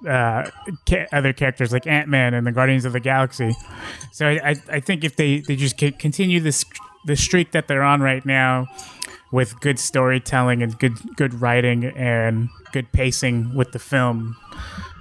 [0.07, 0.50] uh,
[0.88, 3.55] ca- other characters like Ant Man and the Guardians of the Galaxy.
[4.12, 6.64] So I, I, I think if they, they just continue this
[7.07, 8.66] the streak that they're on right now
[9.31, 14.37] with good storytelling and good good writing and good pacing with the film.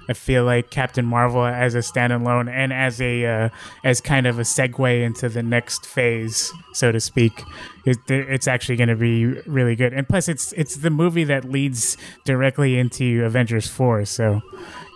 [0.08, 3.48] I feel like Captain Marvel as a standalone and as a uh,
[3.84, 7.42] as kind of a segue into the next phase, so to speak,
[7.84, 9.92] it, it's actually going to be really good.
[9.92, 14.04] And plus, it's it's the movie that leads directly into Avengers Four.
[14.04, 14.40] So,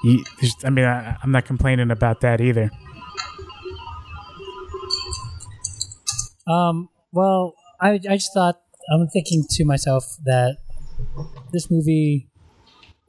[0.04, 0.24] you,
[0.64, 2.70] I mean, I, I'm not complaining about that either.
[6.46, 8.60] Um, well, I, I just thought
[8.92, 10.56] I'm thinking to myself that
[11.52, 12.29] this movie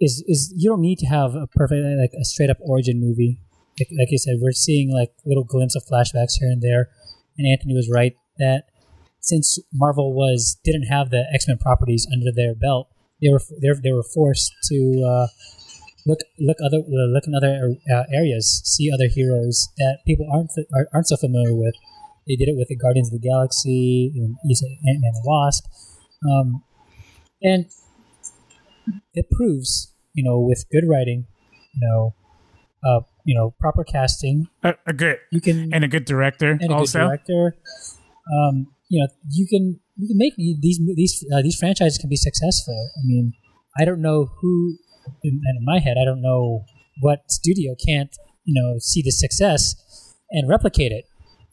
[0.01, 3.39] is is you don't need to have a perfect like a straight up origin movie.
[3.79, 6.89] Like, like you said, we're seeing like little glimpse of flashbacks here and there,
[7.37, 8.63] and Anthony was right that
[9.21, 12.89] since Marvel was didn't have the X Men properties under their belt,
[13.21, 15.27] they were they were, forced to uh,
[16.05, 20.89] look look other look in other uh, areas, see other heroes that people aren't aren't-
[20.93, 21.75] aren't so familiar with.
[22.27, 24.35] They did it with the Guardians of the Galaxy and
[24.87, 25.65] Ant Man and Wasp,
[26.29, 26.63] um,
[27.41, 27.65] and
[29.13, 31.25] it proves, you know, with good writing,
[31.73, 32.15] you know,
[32.83, 36.71] uh, you know, proper casting, A, a good you can and a good director and
[36.71, 36.99] a also.
[36.99, 37.55] good director.
[38.33, 42.15] Um, you know, you can you can make these these uh, these franchises can be
[42.15, 42.91] successful.
[42.97, 43.33] I mean,
[43.79, 44.77] I don't know who,
[45.23, 46.65] in, in my head, I don't know
[47.01, 49.75] what studio can't you know see the success
[50.31, 51.05] and replicate it.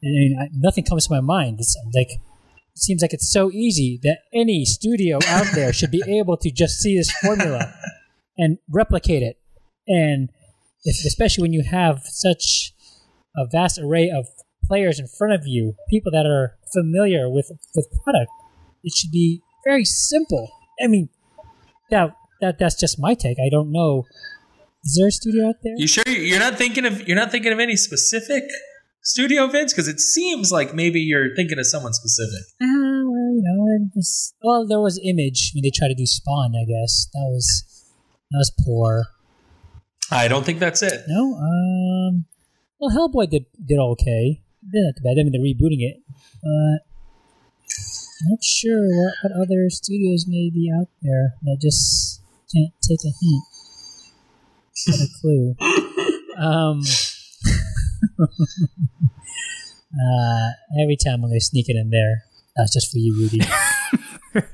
[0.02, 1.58] I mean, I, nothing comes to my mind.
[1.60, 6.02] It's like it seems like it's so easy that any studio out there should be
[6.06, 7.74] able to just see this formula
[8.38, 9.37] and replicate it.
[9.87, 10.31] And
[10.85, 12.72] if, especially when you have such
[13.37, 14.27] a vast array of
[14.64, 18.31] players in front of you, people that are familiar with with product,
[18.83, 20.51] it should be very simple.
[20.83, 21.09] I mean,
[21.90, 23.38] that that that's just my take.
[23.44, 24.05] I don't know.
[24.85, 25.74] Is there a studio out there?
[25.77, 28.44] You sure you're not thinking of you're not thinking of any specific
[29.03, 29.72] studio, Vince?
[29.72, 32.44] Because it seems like maybe you're thinking of someone specific.
[32.62, 36.07] Ah, well, you know, and this, well, there was Image when they tried to do
[36.07, 36.53] Spawn.
[36.55, 37.77] I guess that was
[38.30, 39.06] that was poor.
[40.10, 41.04] I don't think that's it.
[41.08, 42.24] No, um,
[42.78, 44.42] well, Hellboy did did okay.
[44.70, 45.18] Did not too bad.
[45.18, 45.96] I mean, they're rebooting it,
[46.42, 46.88] but
[48.26, 52.20] not sure what, what other studios may be out there that just
[52.54, 53.44] can't take a hint,
[54.88, 55.54] a clue.
[56.36, 56.82] Um,
[59.94, 60.48] uh,
[60.82, 62.24] every time when they sneak it in there,
[62.56, 63.40] that's just for you, Rudy.
[64.34, 64.44] um,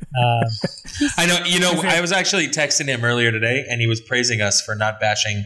[1.18, 1.38] I know.
[1.44, 4.74] You know, I was actually texting him earlier today, and he was praising us for
[4.74, 5.44] not bashing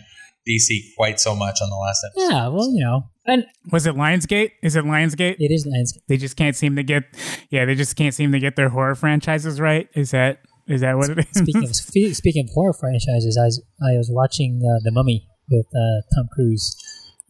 [0.49, 2.33] DC quite so much on the last episode.
[2.35, 4.53] yeah, well, you know, and Was it Lionsgate?
[4.63, 5.37] Is it Lionsgate?
[5.39, 6.03] it is Lionsgate.
[6.09, 7.05] They just can't seem to get,
[7.51, 9.89] yeah, they just can't seem to get their horror franchises right.
[9.95, 11.27] Is that is that what it is?
[11.33, 11.75] Speaking of
[12.17, 16.29] speaking of horror franchises, I was, I was watching uh, The Mummy with uh, Tom
[16.33, 16.77] Cruise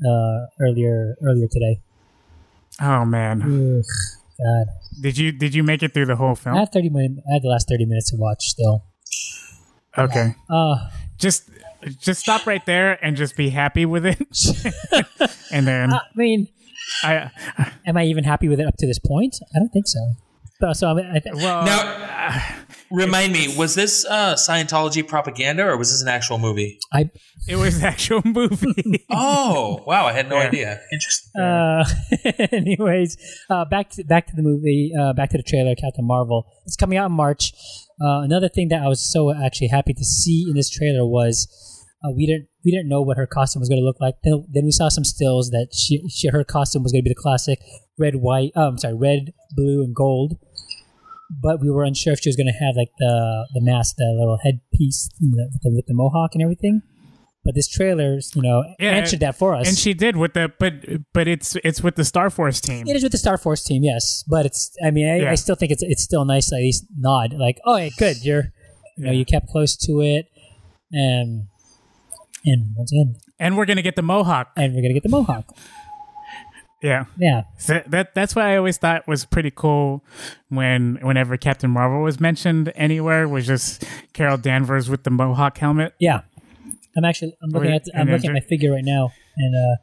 [0.05, 1.81] uh, earlier earlier today.
[2.81, 3.85] oh man, Ugh,
[4.39, 4.67] God,
[5.03, 6.57] did you did you make it through the whole film?
[6.57, 7.21] I had thirty minutes.
[7.31, 8.85] I had the last thirty minutes to watch still.
[9.97, 11.49] Okay, Uh, just
[12.01, 14.19] just stop right there and just be happy with it,
[15.53, 16.49] and then I mean,
[17.03, 17.31] I
[17.87, 19.37] Am I even happy with it up to this point?
[19.55, 20.13] I don't think so.
[20.61, 22.45] But, so I, mean, I th- well Now,
[22.91, 26.79] remind me, was this uh, Scientology propaganda or was this an actual movie?
[26.93, 27.11] I
[27.49, 29.05] it was an actual movie.
[29.11, 30.07] Oh, wow!
[30.07, 30.47] I had no Yeah.
[30.49, 30.81] idea.
[30.93, 31.41] Interesting.
[31.41, 31.85] Uh,
[32.53, 33.17] anyways,
[33.49, 36.45] uh, back to back to the movie, uh, back to the trailer, Captain Marvel.
[36.67, 37.53] It's coming out in March.
[38.01, 41.47] Uh, another thing that I was so actually happy to see in this trailer was
[42.05, 44.15] uh, we didn't we didn't know what her costume was going to look like.
[44.25, 47.15] Then, then we saw some stills that she, she her costume was going to be
[47.15, 47.59] the classic
[47.99, 48.53] red white.
[48.55, 50.35] Oh, I'm sorry, red, blue, and gold.
[51.31, 54.07] But we were unsure if she was going to have like the the mask, the
[54.19, 56.83] little headpiece you know, with, the, with the mohawk and everything.
[57.45, 59.69] But this trailer, you know, Yeah, answered that for us.
[59.69, 60.73] and she did with the but
[61.15, 62.87] but it's it's with the Star Force team.
[62.89, 64.71] It is with the Star Force team, yes, but it's.
[64.85, 65.31] I mean, I, Yeah.
[65.31, 68.53] I still think it's it's still nice at least nod, like, oh, hey, good, you're,
[68.97, 70.27] you know, you kept close to it,
[70.93, 71.47] and
[72.45, 74.51] and once again, And we're gonna get the Mohawk.
[74.57, 75.45] and we're gonna get the mohawk.
[76.83, 77.07] Yeah.
[77.19, 80.05] Yeah, So that that's what I always thought was pretty cool
[80.49, 85.95] when whenever Captain Marvel was mentioned anywhere was just Carol Danvers with the Mohawk helmet.
[85.99, 86.21] yeah.
[86.97, 89.77] I'm actually I'm looking at I'm looking at my figure right now, and uh,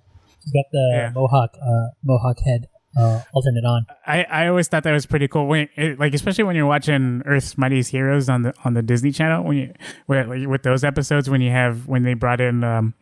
[0.43, 1.11] she's got the Yeah.
[1.13, 2.67] mohawk uh, mohawk head
[2.99, 3.85] uh, alternate on.
[4.05, 5.47] I, I always thought that was pretty cool.
[5.47, 9.11] When it, like especially when you're watching Earth's Mightiest Heroes on the on the Disney
[9.11, 9.73] Channel when you
[10.07, 12.93] with, like, with those episodes when you have when they brought in um,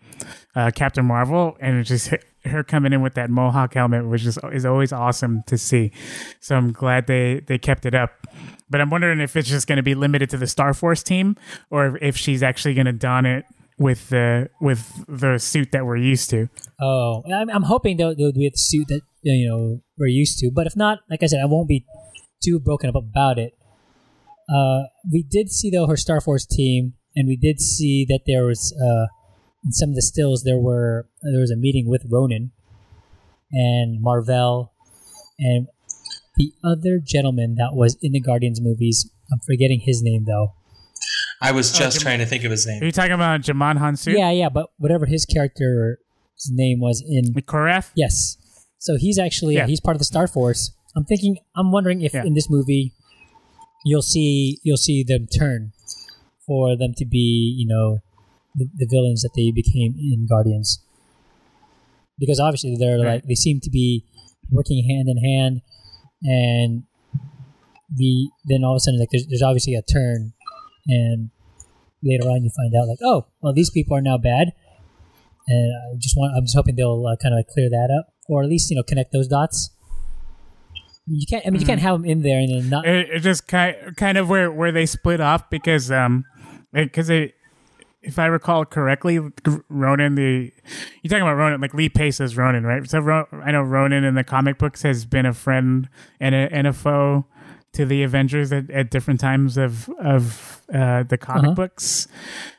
[0.55, 2.13] uh, Captain Marvel and it's just
[2.45, 5.91] her coming in with that Mohawk helmet, which is is always awesome to see.
[6.39, 8.27] So I'm glad they they kept it up.
[8.69, 11.35] But I'm wondering if it's just going to be limited to the Star Force team
[11.69, 13.45] or if she's actually going to don it
[13.77, 16.49] with the with the suit that we're used to.
[16.79, 20.51] Oh, I'm, I'm hoping they'll, they'll do the suit that you know we're used to.
[20.53, 21.85] But if not, like I said, I won't be
[22.43, 23.53] too broken up about it.
[24.49, 28.45] Uh, we did see though her Star Force team, and we did see that there
[28.45, 29.07] was uh,
[29.65, 32.51] in some of the stills there were there was a meeting with Ronan
[33.51, 34.73] and Marvel
[35.39, 35.67] and
[36.37, 39.09] the other gentleman that was in the Guardians movies.
[39.31, 40.53] I'm forgetting his name though.
[41.41, 42.81] I was oh, just Jim- trying to think of his name.
[42.81, 44.17] Are you talking about Djimon Hounsou?
[44.17, 45.97] Yeah, yeah, but whatever his character's
[46.49, 47.91] name was in Korath?
[47.95, 48.37] Yes.
[48.79, 49.67] So he's actually Yeah.
[49.67, 50.71] he's part of the Star Force.
[50.95, 52.23] I'm thinking I'm wondering if Yeah.
[52.25, 52.93] in this movie
[53.85, 55.71] you'll see you'll see them turn
[56.45, 57.99] for them to be, you know,
[58.55, 60.83] the, the villains that they became in Guardians.
[62.19, 63.15] Because obviously they're Right.
[63.15, 64.05] like they seem to be
[64.51, 65.61] working hand in hand
[66.23, 66.83] and
[67.93, 70.33] the then all of a sudden like there's, there's obviously a turn
[70.87, 71.29] and
[72.03, 74.51] later on you find out like oh well these people are now bad
[75.47, 78.13] and I just want I'm just hoping they'll uh, kind of like clear that up,
[78.27, 79.71] or at least you know connect those dots.
[81.05, 81.45] You can't.
[81.45, 82.85] I mean, you can't have them in there and then not.
[82.87, 86.23] it, it just kind kind of where where they split off because um
[86.71, 87.33] because it
[88.03, 89.19] if I recall correctly,
[89.69, 90.51] Ronan the
[91.01, 92.87] you're talking about Ronan like Lee Pace as Ronan, right?
[92.89, 95.89] So Ro, I know Ronan in the comic books has been a friend
[96.19, 97.25] and a and a foe
[97.73, 101.53] to the Avengers at, at different times of of uh, the comic Uh-huh.
[101.55, 102.07] books.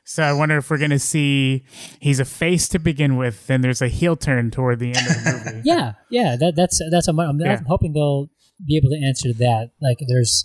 [0.05, 1.65] So I wonder if we're gonna see
[2.01, 5.25] he's a face to begin with, then there's a heel turn toward the end of
[5.25, 5.61] the movie.
[5.65, 6.37] yeah, yeah.
[6.37, 7.07] That that's that's.
[7.09, 7.59] I'm, I'm, Yeah.
[7.59, 8.29] I'm hoping they'll
[8.67, 9.71] be able to answer that.
[9.81, 10.45] Like, there's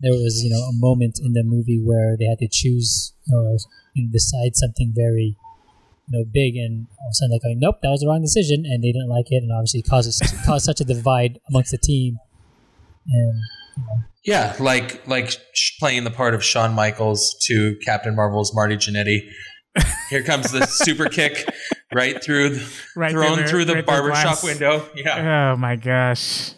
[0.00, 3.56] there was you know a moment in the movie where they had to choose or
[3.98, 5.36] you know, decide something very
[6.10, 8.22] you know big, and all of a sudden they're going, nope, that was the wrong
[8.22, 11.78] decision, and they didn't like it, and obviously causes caused such a divide amongst the
[11.78, 12.18] team.
[13.06, 13.42] And
[14.24, 19.20] Yeah, like like sh- playing the part of Shawn Michaels to Captain Marvel's Marty Jannetty.
[20.10, 21.46] Here comes the super kick
[21.94, 24.88] right through, the, Right thrown through the- through the right barbershop window.
[24.94, 26.52] Yeah, Oh my gosh.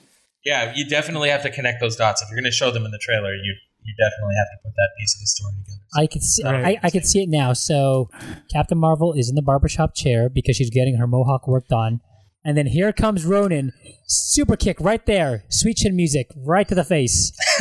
[0.44, 0.72] yeah.
[0.74, 2.22] You definitely have to connect those dots.
[2.22, 3.54] If you're going to show them in the trailer, you
[3.90, 5.80] you definitely have to put that piece of the story together.
[5.96, 6.78] I could see, Right.
[6.82, 7.52] I, I could see it now.
[7.52, 8.08] So
[8.52, 12.00] Captain Marvel is in the barbershop chair because she's getting her mohawk worked on.
[12.44, 13.72] And then here comes Ronan,
[14.06, 17.32] super kick right there, sweet chin music right to the face.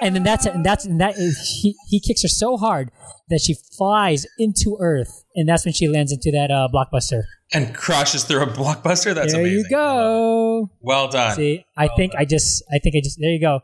[0.00, 0.54] and then that's it.
[0.54, 2.90] And that's and that is he, he kicks her so hard
[3.28, 7.24] that she flies into Earth, and that's when she lands into that uh, blockbuster.
[7.52, 9.14] And crashes through a blockbuster.
[9.14, 9.58] That's there amazing.
[9.58, 10.70] you go.
[10.80, 11.36] Well done.
[11.36, 13.60] See, I think I just, I think I just, there you go.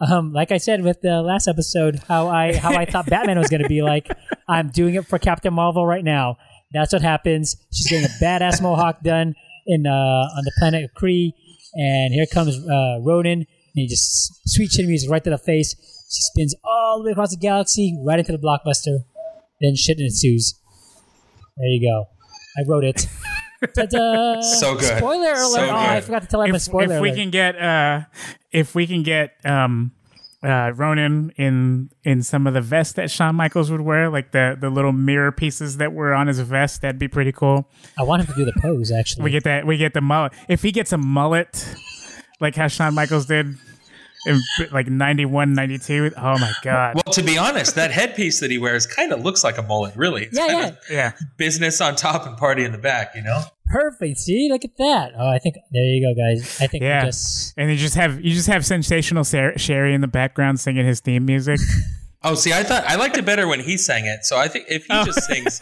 [0.00, 3.48] Um, like I said with the last episode, how I how I thought Batman was
[3.48, 4.08] going to be like,
[4.48, 6.36] I'm doing it for Captain Marvel right now.
[6.72, 7.56] That's what happens.
[7.72, 9.34] She's getting a badass mohawk done
[9.66, 11.32] in uh, on the planet of Kree,
[11.74, 15.74] and here comes uh, Ronan, and he just sweet chin music right to the face.
[16.10, 19.04] She spins all the way across the galaxy, right into the blockbuster.
[19.60, 20.54] Then shit ensues.
[21.56, 22.06] There you go.
[22.58, 23.06] I wrote it.
[23.74, 24.40] Ta-da!
[24.40, 24.98] So good.
[24.98, 25.50] Spoiler alert!
[25.50, 26.56] So oh, I forgot to tell everyone.
[26.56, 27.16] if, Spoiler if we alert.
[27.18, 28.00] can get uh
[28.52, 29.92] if we can get um
[30.42, 34.56] uh, Ronan in in some of the vests that Shawn Michaels would wear, like the
[34.58, 36.80] the little mirror pieces that were on his vest.
[36.80, 37.68] That'd be pretty cool.
[37.98, 38.90] I want him to do the pose.
[38.90, 39.66] Actually, We get that.
[39.66, 40.32] We get the mullet.
[40.48, 41.74] If he gets a mullet,
[42.40, 43.54] like how Shawn Michaels did
[44.26, 44.40] in
[44.72, 46.94] like 91, 92, Oh my god.
[46.96, 49.96] Well, to be honest, that headpiece that he wears kind of looks like a mullet.
[49.96, 51.12] Really, it's yeah, kind yeah, of yeah.
[51.36, 53.12] business on top and party in the back.
[53.14, 53.42] You know.
[53.66, 54.18] perfect.
[54.18, 55.12] See, look at that.
[55.16, 56.60] Oh, I think there you go, guys.
[56.60, 57.04] I think Yeah.
[57.04, 60.86] just And you just have you just have sensational Sar- Sherri in the background singing
[60.86, 61.58] his theme music.
[62.22, 64.26] Oh, see, I thought I liked it better when he sang it.
[64.26, 65.58] So I think if he just sings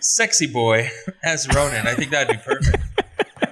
[0.00, 0.90] "Sexy Boy"
[1.22, 2.82] as Ronan, I think that'd be perfect.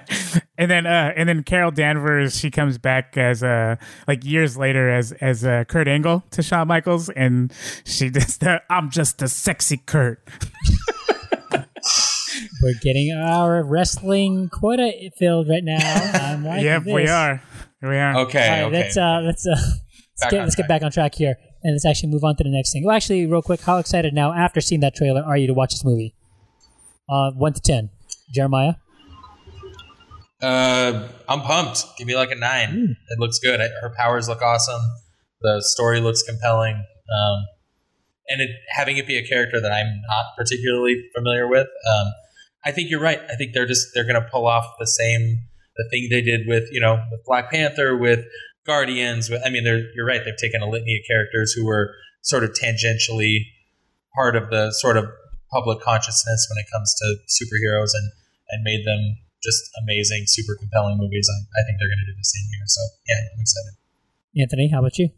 [0.59, 4.91] and then uh and then Carol Danvers she comes back as uh like years later
[4.91, 7.53] as as uh, Kurt Angle to Shawn Michaels and
[7.85, 10.27] she just the I'm just a sexy Kurt.
[12.63, 16.11] we're getting our wrestling quota filled right now.
[16.15, 17.11] I'm liking yep, we this.
[17.11, 17.43] are.
[17.83, 18.19] We are.
[18.21, 18.77] Okay, All right, okay.
[18.77, 22.11] let's uh, let's uh, let's get let's get back on track here, and let's actually
[22.11, 22.85] move on to the next thing.
[22.85, 25.71] Well, actually, real quick, how excited now after seeing that trailer are you to watch
[25.71, 26.15] this movie?
[27.09, 27.91] Uh, one to ten,
[28.35, 28.75] Jeremiah.
[30.41, 31.84] Uh, I'm pumped.
[31.97, 32.97] Give me like a nine.
[33.09, 33.61] It looks good.
[33.61, 34.80] Her powers look awesome.
[35.41, 36.74] The story looks compelling.
[36.74, 37.47] Um,
[38.28, 42.12] and it, having it be a character that I'm not particularly familiar with, um,
[42.64, 43.20] I think you're right.
[43.30, 45.39] I think they're just they're going to pull off the same
[45.76, 48.24] the thing they did with you know with Black Panther with
[48.66, 49.30] Guardians.
[49.30, 50.20] With, I mean, they're you're right.
[50.24, 53.39] They've taken a litany of characters who were sort of tangentially
[54.14, 55.07] part of the sort of
[55.53, 58.12] public consciousness when it comes to superheroes and
[58.51, 61.28] and made them just amazing, super compelling movies.
[61.30, 62.66] I, I think they're going to do the same here.
[62.66, 63.72] So yeah, I'm excited.
[64.36, 65.11] Anthony, how about you?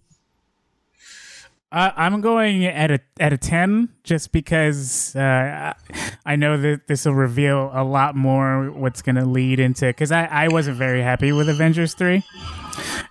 [1.73, 5.73] Uh, I'm going at a at a ten, just because uh,
[6.27, 9.87] I know that this will reveal a lot more what's going to lead into.
[9.87, 12.25] Because I, I wasn't very happy with Avengers three,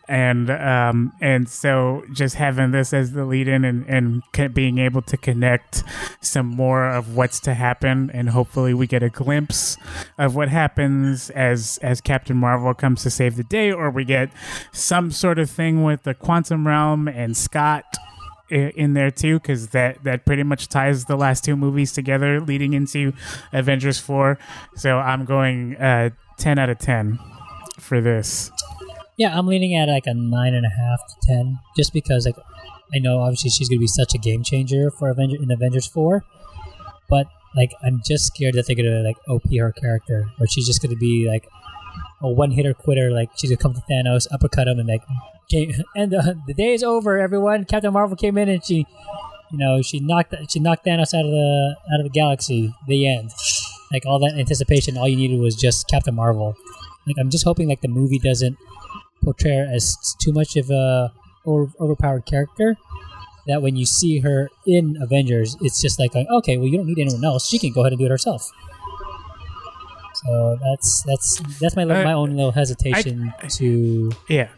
[0.08, 5.02] and um and so just having this as the lead in and and being able
[5.02, 5.84] to connect
[6.22, 9.78] some more of what's to happen, and hopefully we get a glimpse
[10.18, 14.32] of what happens as as Captain Marvel comes to save the day, or we get
[14.72, 17.86] some sort of thing with the quantum realm and Scott
[18.50, 22.74] in there too because that that pretty much ties the last two movies together leading
[22.74, 23.14] into
[23.54, 24.40] avengers 4
[24.76, 27.20] so i'm going uh 10 out of 10
[27.80, 28.50] for this
[29.20, 32.38] Yeah, I'm leaning at like a nine and a half to ten, just because like
[32.96, 36.24] I know obviously she's gonna be such a game changer for Avenger in Avengers four,
[37.10, 40.82] but like I'm just scared that they're gonna like OP her character, or she's just
[40.82, 41.50] gonna be like
[42.22, 43.12] a one hitter quitter.
[43.12, 45.04] Like she's gonna come to Thanos, uppercut him, and like
[45.50, 47.20] game, and uh, the day is over.
[47.20, 48.88] Everyone, Captain Marvel came in and she,
[49.52, 52.74] you know, she knocked she knocked Thanos out of the out of the galaxy.
[52.88, 53.32] The end.
[53.92, 56.56] Like all that anticipation, all you needed was just Captain Marvel.
[57.06, 58.58] Like I'm just hoping like the movie doesn't
[59.24, 61.12] portray her as too much of a
[61.46, 62.78] over, overpowered character
[63.48, 67.00] that when you see her in Avengers, it's just like, okay, well, you don't need
[67.00, 67.48] anyone else.
[67.48, 68.52] She can go ahead and do it herself.
[70.14, 74.50] So that's that's that's my Uh, my own little hesitation to yeah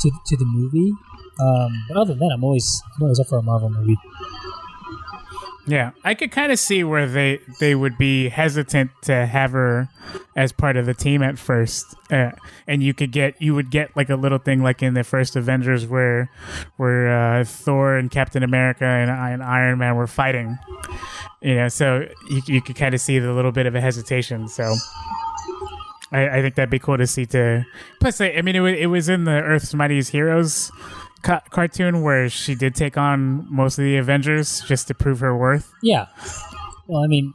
[0.00, 0.92] to to the movie.
[1.38, 3.96] Um, but other than that, I'm always I'm always up for a Marvel movie.
[5.70, 9.88] Yeah i could kind of see where they they would be hesitant to have her
[10.34, 12.32] as part of the team at first uh,
[12.66, 15.36] and you could get you would get like a little thing like in the first
[15.36, 16.28] avengers where
[16.76, 20.58] where uh, thor and captain america and, and iron man were fighting
[21.40, 24.48] you know so you, you could kind of see the little bit of a hesitation
[24.48, 24.74] so
[26.12, 27.24] I, I think that'd be cool to see.
[27.26, 27.64] To
[28.00, 30.72] plus, I, I mean, it, it was in the Earth's Mightiest Heroes
[31.22, 35.36] ca- cartoon where she did take on most of the Avengers just to prove her
[35.36, 35.72] worth.
[35.82, 36.06] Yeah.
[36.86, 37.34] Well, I mean,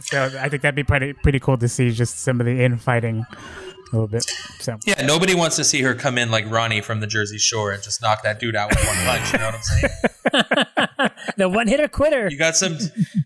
[0.00, 3.24] So I think that'd be pretty pretty cool to see just some of the infighting
[3.28, 4.24] a little bit.
[4.60, 7.72] So Yeah, nobody wants to see her come in like Ronnie from the Jersey Shore
[7.72, 9.32] and just knock that dude out with one punch.
[9.32, 11.10] You know what I'm saying?
[11.36, 12.28] the one hitter quitter.
[12.30, 12.78] You got some,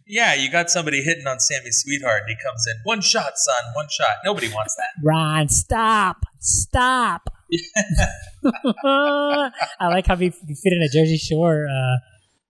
[0.06, 3.54] yeah, you got somebody hitting on Sammy's Sweetheart, and he comes in one shot, son,
[3.74, 4.16] one shot.
[4.24, 5.02] Nobody wants that.
[5.02, 7.34] Ron, stop, stop.
[8.84, 11.96] I like how we, fit in a Jersey Shore uh,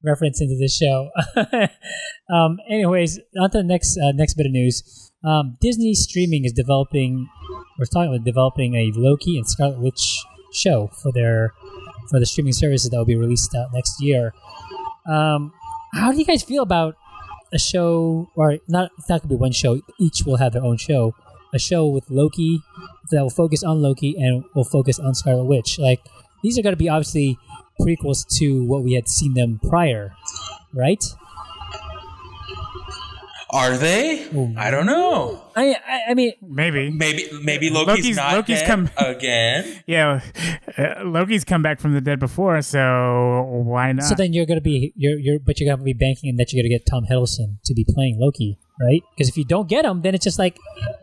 [0.03, 1.11] reference into this show.
[2.35, 5.11] um, anyways, on to the next uh, next bit of news.
[5.25, 7.29] Um, Disney streaming is developing.
[7.79, 11.53] We're talking about developing a Loki and Scarlet Witch show for their
[12.11, 14.33] for the streaming services that will be released out next year.
[15.09, 15.53] Um,
[15.95, 16.97] how do you guys feel about
[17.53, 18.91] a show, or not?
[19.09, 19.81] Not gonna be one show.
[19.99, 21.15] Each will have their own show.
[21.53, 22.61] A show with Loki
[23.11, 25.79] that will focus on Loki and will focus on Scarlet Witch.
[25.79, 26.01] Like
[26.43, 27.37] these are going to be obviously
[27.81, 30.15] prequels to what we had seen them prior,
[30.73, 31.03] right?
[33.53, 34.29] Are they?
[34.57, 35.43] I don't know.
[35.57, 36.89] I, I, I mean, Maybe.
[36.89, 39.83] Maybe maybe Loki's, Loki's- not Loki's dead come- again.
[39.89, 40.21] Yeah,
[40.79, 44.05] uh, Loki's come back from the dead before, so why not?
[44.05, 46.69] so then you're gonna be you're you're but you're gonna be banking that you're gonna
[46.79, 49.03] get Tom Hiddleston to be playing Loki, right?
[49.15, 50.57] Because if you don't get him, then it's just like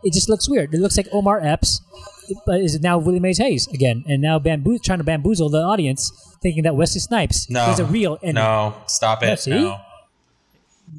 [0.03, 0.73] it just looks weird.
[0.73, 1.81] It looks like Omar Epps,
[2.45, 5.61] but is it now Willie Mays Hayes again, and now bamboo trying to bamboozle the
[5.61, 6.11] audience,
[6.41, 7.69] thinking that Wesley Snipes No.
[7.71, 9.39] is a real and no, stop it.
[9.39, 9.51] see?
[9.51, 9.77] No.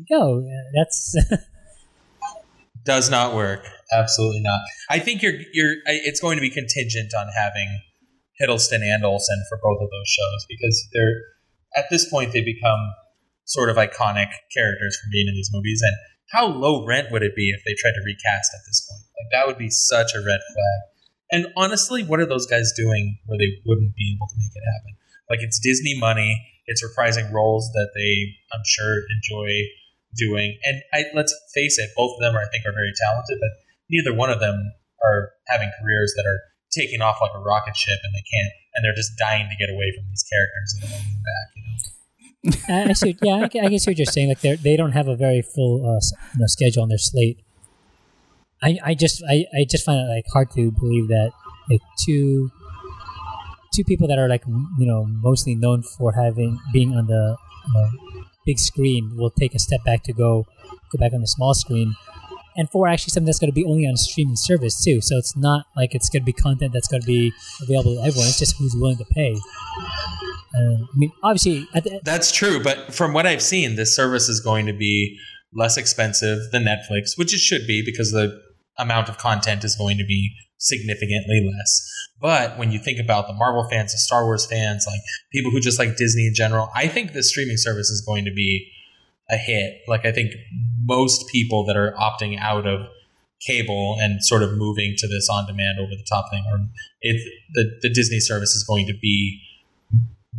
[0.08, 0.46] go.
[0.74, 1.16] That's
[2.84, 3.66] Does not work.
[3.92, 4.60] Absolutely not.
[4.88, 5.74] I think you're you're.
[5.86, 7.68] It's going to be contingent on having
[8.40, 11.20] Hiddleston and Olsen for both of those shows because they're
[11.76, 12.78] at this point they become
[13.44, 15.82] sort of iconic characters from being in these movies.
[15.82, 15.96] And
[16.30, 19.04] how low rent would it be if they tried to recast at this point?
[19.18, 20.80] Like that would be such a red flag.
[21.30, 24.64] And honestly, what are those guys doing where they wouldn't be able to make it
[24.64, 24.96] happen?
[25.28, 26.40] Like it's Disney money.
[26.66, 29.48] It's reprising roles that they, I'm sure, enjoy
[30.16, 30.58] doing.
[30.64, 33.50] And I, let's face it, both of them are, I think, are very talented, but
[33.88, 34.72] neither one of them
[35.04, 36.40] are having careers that are
[36.72, 39.72] taking off like a rocket ship, and they can't, and they're just dying to get
[39.72, 40.90] away from these characters and
[41.24, 41.46] back.
[41.56, 41.76] You know,
[42.68, 43.16] I see.
[43.22, 44.28] Yeah, I, I what you're saying.
[44.28, 46.00] Like they they don't have a very full uh,
[46.34, 47.38] you know, schedule on their slate.
[48.62, 51.32] I, I just I, I just find it like hard to believe that
[51.70, 52.50] like two
[53.74, 54.44] two people that are like
[54.78, 57.36] you know mostly known for having being on the
[57.66, 60.46] you know, big screen will take a step back to go
[60.92, 61.94] go back on the small screen,
[62.56, 65.00] and for actually something that's going to be only on streaming service too.
[65.00, 67.32] So it's not like it's going to be content that's going to be
[67.62, 68.28] available to everyone.
[68.28, 69.36] It's just who's willing to pay.
[70.54, 72.62] Uh, I mean, obviously, the, that's true.
[72.62, 75.18] But from what I've seen, this service is going to be
[75.52, 78.40] less expensive than Netflix, which it should be because the
[78.78, 81.86] amount of content is going to be significantly less.
[82.20, 85.00] But when you think about the Marvel fans, the Star Wars fans, like
[85.32, 88.32] people who just like Disney in general, I think the streaming service is going to
[88.32, 88.70] be
[89.30, 89.82] a hit.
[89.86, 90.32] Like I think
[90.84, 92.88] most people that are opting out of
[93.46, 96.66] cable and sort of moving to this on demand over the top thing, or
[97.02, 97.16] it
[97.52, 99.40] the, the Disney service is going to be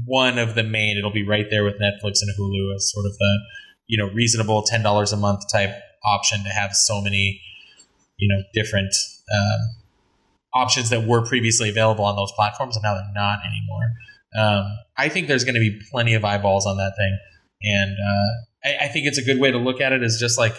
[0.10, 0.97] one of the main.
[0.97, 3.39] It'll be right there with Netflix and Hulu as sort of the
[3.88, 5.72] you know reasonable ten dollars a month type
[6.03, 7.41] option to have so many
[8.18, 8.93] you know different
[9.34, 9.60] um,
[10.53, 13.93] options that were previously available on those platforms and now they're not anymore.
[14.38, 17.18] Um, I think there's going to be plenty of eyeballs on that thing,
[17.64, 20.03] and uh, I, I think it's a good way to look at it.
[20.03, 20.55] Is just like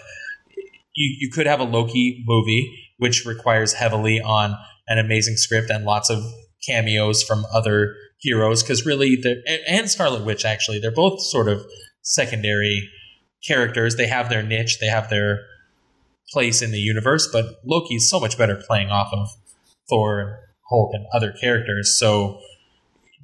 [0.94, 4.56] you, you could have a Loki movie, which requires heavily on
[4.88, 6.22] an amazing script and lots of
[6.66, 8.62] cameos from other heroes.
[8.62, 11.64] Because really, the and Scarlet Witch actually, they're both sort of
[12.02, 12.88] secondary
[13.46, 13.96] characters.
[13.96, 15.40] They have their niche, they have their
[16.32, 17.28] place in the universe.
[17.32, 19.28] But Loki's so much better playing off of
[19.88, 20.30] Thor, and
[20.70, 21.98] Hulk, and other characters.
[21.98, 22.40] So.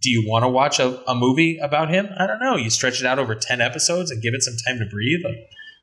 [0.02, 2.10] Do you want to watch a, a movie about him?
[2.18, 2.54] I don't know.
[2.54, 5.24] You stretch it out over ten episodes and give it some time to breathe.
[5.24, 5.38] Like,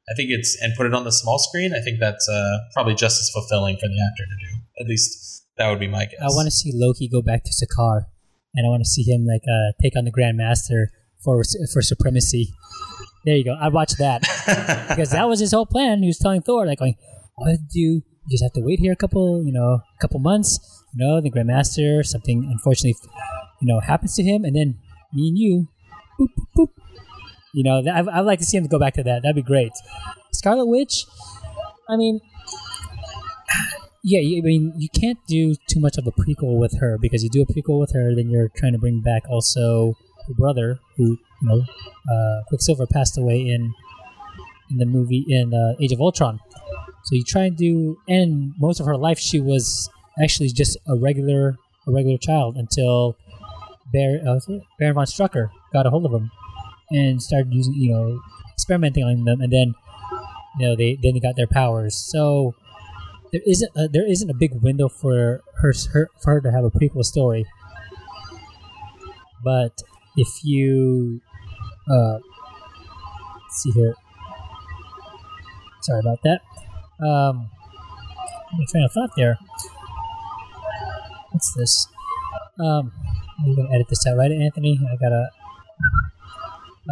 [0.08, 1.74] I think it's and put it on the small screen.
[1.74, 4.62] I think that's uh, probably just as fulfilling for the actor to do.
[4.80, 6.20] At least that would be my guess.
[6.22, 8.06] I want to see Loki go back to Sakaar,
[8.56, 10.90] and I want to see him like uh, take on the Grand Master
[11.24, 11.42] for
[11.74, 12.54] for supremacy.
[13.26, 13.56] There you go.
[13.60, 14.22] I'd watch that
[14.90, 16.02] because that was his whole plan.
[16.02, 16.96] He was telling Thor like, going,
[17.38, 20.02] "All you to do, you just have to wait here a couple, you know, a
[20.02, 20.60] couple months.
[20.94, 22.96] You know, the Grand Master, something unfortunately,
[23.62, 24.78] you know, happens to him, and then
[25.14, 25.68] me and you,
[26.20, 26.70] boop, boop, boop.
[27.54, 29.22] You know, I'd, I'd like to see him go back to that.
[29.22, 29.72] That'd be great.
[30.32, 31.06] Scarlet Witch,
[31.90, 32.20] I mean,
[34.04, 37.30] yeah, I mean, you can't do too much of a prequel with her because you
[37.30, 39.96] do a prequel with her, then you're trying to bring back also
[40.28, 41.64] her brother, who you know,
[42.12, 43.74] uh, Quicksilver passed away in
[44.70, 46.40] in the movie in uh, Age of Ultron.
[47.06, 49.90] So you try and do, and most of her life she was
[50.22, 53.16] actually just a regular a regular child until
[53.94, 54.40] Bar- uh.
[54.80, 56.32] Baron von Strucker got a hold of him
[56.92, 58.20] and started using, you know,
[58.54, 59.76] experimenting on them, and then
[60.60, 61.96] you know they then they got their powers.
[61.96, 62.56] So
[63.34, 66.64] there isn't a, there isn't a big window for her, her for her to have
[66.64, 67.46] a prequel story.
[69.44, 69.82] But
[70.16, 71.20] if you
[71.92, 72.20] uh,
[73.50, 73.96] see here,
[75.82, 76.42] sorry about that.
[77.04, 77.50] Um,
[78.54, 79.38] I'm trying to thought there.
[81.32, 81.88] What's this?
[82.60, 82.92] Um,
[83.44, 84.80] I'm gonna edit this out, right, Anthony?
[84.80, 85.30] I gotta.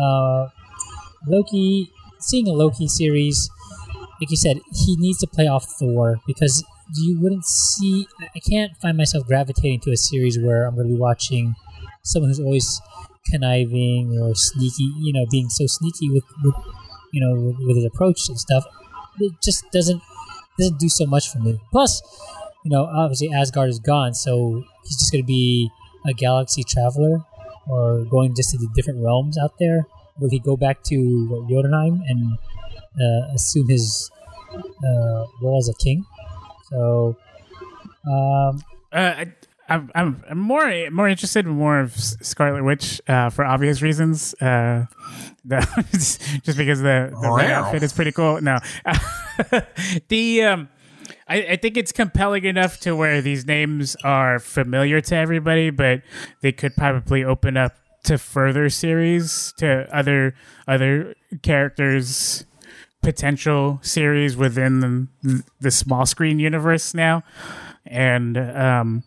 [0.01, 0.49] Uh,
[1.27, 3.47] Loki, seeing a Loki series,
[4.21, 6.63] like you said, he needs to play off Thor because
[6.95, 8.07] you wouldn't see.
[8.21, 11.55] I- can't find myself gravitating to a series where I'm going to be watching
[12.03, 12.79] someone who's always
[13.31, 16.55] conniving or sneaky, you know, being so sneaky with, with
[17.13, 18.63] you know, with, with his approach and stuff.
[19.19, 20.01] It just doesn't
[20.59, 21.59] doesn't do so much for me.
[21.71, 22.01] Plus,
[22.63, 25.69] you know, obviously Asgard is gone, so he's just going to be
[26.05, 27.23] a galaxy traveler
[27.67, 29.85] or going just to the different realms out there.
[30.19, 32.37] Will he go back to what, Jotunheim and
[32.99, 34.09] uh, assume his
[34.53, 36.05] uh, role as a king.
[36.69, 37.15] So,
[38.07, 38.63] um,
[38.93, 39.33] Uh, I,
[39.69, 44.33] I'm, I'm I'm more more interested in more of Scarlet Witch uh, for obvious reasons.
[44.41, 44.85] Uh,
[45.45, 45.59] the,
[46.43, 48.41] just because the, the red outfit is pretty cool.
[48.41, 48.59] No,
[50.09, 50.69] the um,
[51.27, 56.01] I, I think it's compelling enough to where these names are familiar to everybody, but
[56.41, 57.73] they could probably open up
[58.03, 60.35] to further series to other
[60.67, 62.45] other characters
[63.01, 67.23] potential series within the, the small screen universe now.
[67.85, 69.03] And um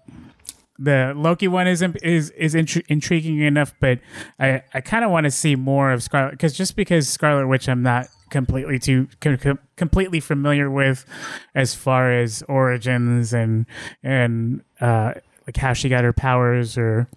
[0.78, 4.00] the Loki one is is is intri- intriguing enough, but
[4.40, 7.68] I I kind of want to see more of Scarlet because just because Scarlet Witch
[7.68, 11.04] I'm not completely too com- com- completely familiar with
[11.54, 13.66] as far as origins and
[14.02, 15.14] and uh
[15.46, 17.08] like how she got her powers or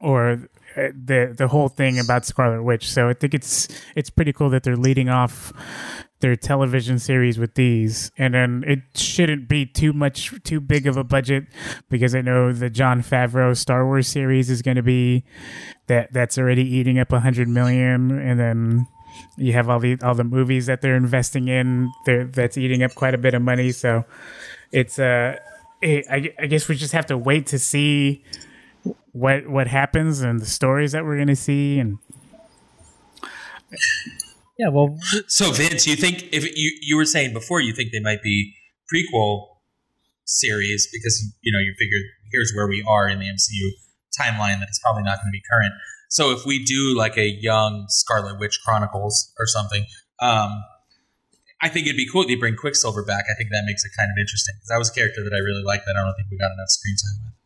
[0.00, 2.90] or the the whole thing about Scarlet Witch.
[2.90, 5.52] So I think it's it's pretty cool that they're leading off
[6.20, 10.96] their television series with these, and then it shouldn't be too much too big of
[10.96, 11.44] a budget
[11.88, 15.24] because I know the Jon Favreau Star Wars series is going to be
[15.86, 18.86] that that's already eating up a hundred million, and then
[19.36, 22.94] you have all the all the movies that they're investing in they're, that's eating up
[22.94, 23.72] quite a bit of money.
[23.72, 24.04] So
[24.72, 25.36] it's uh,
[25.82, 28.24] eh, I, I guess we just have to wait to see
[29.12, 31.98] what what happens and the stories that we're gonna see and
[34.60, 38.00] yeah, well, So Vince, you think if you you were saying before you think they
[38.00, 38.52] might be
[38.92, 39.46] prequel
[40.26, 43.70] series because you know you figured here's where we are in the MCU
[44.12, 45.72] timeline that it's probably not going to be current.
[46.10, 49.86] So if we do like a young Scarlet Witch Chronicles or something,
[50.20, 50.62] um,
[51.62, 53.24] I think it'd be cool if they bring Quicksilver back.
[53.32, 55.38] I think that makes it kind of interesting because that was a character that I
[55.38, 57.39] really liked that I don't think we got enough screen time with.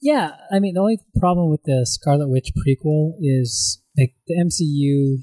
[0.00, 5.22] Yeah, I mean the only problem with the Scarlet Witch prequel is like the MCU.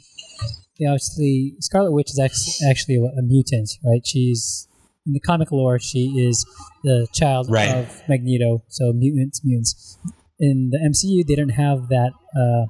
[0.78, 4.06] Yeah, obviously Scarlet Witch is act- actually a, a mutant, right?
[4.06, 4.68] She's
[5.08, 5.80] in the comic lore.
[5.80, 6.46] She is
[6.84, 7.70] the child Right.
[7.70, 9.98] of Magneto, so mutants, mutants.
[10.40, 12.66] In the MCU, they didn't have that uh,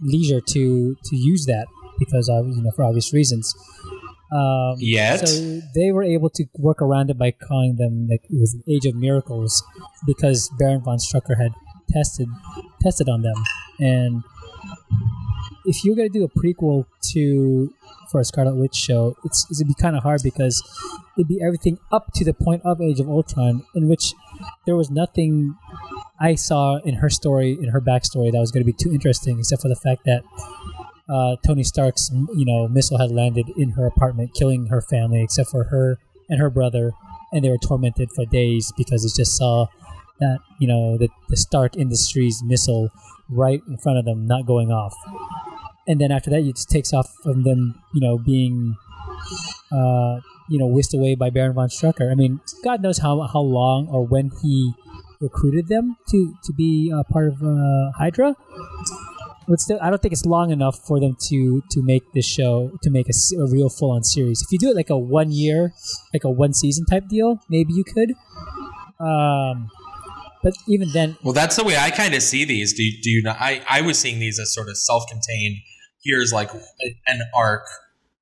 [0.00, 1.66] leisure to to use that
[1.98, 3.54] because of you know for obvious reasons.
[4.32, 5.28] Um, Yet.
[5.28, 8.86] so they were able to work around it by calling them like it was Age
[8.86, 9.62] of Miracles
[10.06, 11.52] because Baron von Strucker had
[11.90, 12.28] tested
[12.80, 13.34] tested on them,
[13.80, 14.22] and
[15.64, 17.72] if you're gonna do a prequel to
[18.10, 20.62] for a Scarlet Witch show, it's it'd be kind of hard because
[21.16, 24.14] it'd be everything up to the point of Age of Ultron, in which
[24.66, 25.56] there was nothing
[26.20, 29.38] I saw in her story, in her backstory, that was going to be too interesting,
[29.38, 30.22] except for the fact that
[31.10, 35.50] uh, Tony Stark's you know missile had landed in her apartment, killing her family, except
[35.50, 35.98] for her
[36.28, 36.92] and her brother,
[37.32, 39.66] and they were tormented for days because they just saw
[40.20, 42.90] that you know the, the Stark Industries missile
[43.28, 44.94] right in front of them, not going off.
[45.86, 48.76] And then after that, it just takes off from them, you know, being,
[49.72, 52.10] uh, you know, whisked away by Baron von Strucker.
[52.10, 54.72] I mean, God knows how how long or when he
[55.20, 58.36] recruited them to to be uh, part of uh, Hydra.
[59.50, 62.70] But still, I don't think it's long enough for them to to make this show
[62.84, 63.12] to make a
[63.50, 64.40] real full on series.
[64.42, 65.72] If you do it like a one year,
[66.14, 68.12] like a one season type deal, maybe you could.
[69.04, 69.68] Um,
[70.42, 72.72] but even then, Well, that's the way I kind of see these.
[72.74, 73.36] Do you, do you not?
[73.40, 75.56] I, I was seeing these as sort of self-contained.
[76.04, 76.50] Here's like
[77.08, 77.66] an arc,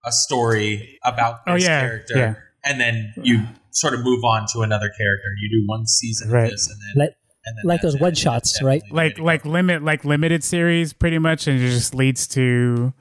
[0.05, 2.35] a story about Oh, this yeah, character, yeah.
[2.65, 5.29] and then you sort of move on to another character.
[5.43, 6.45] You do one season Right.
[6.45, 7.18] of this, and then like and then
[7.65, 8.01] like those it.
[8.01, 8.83] one shots, right?
[8.91, 12.93] like like limit like limited series pretty much and it just leads to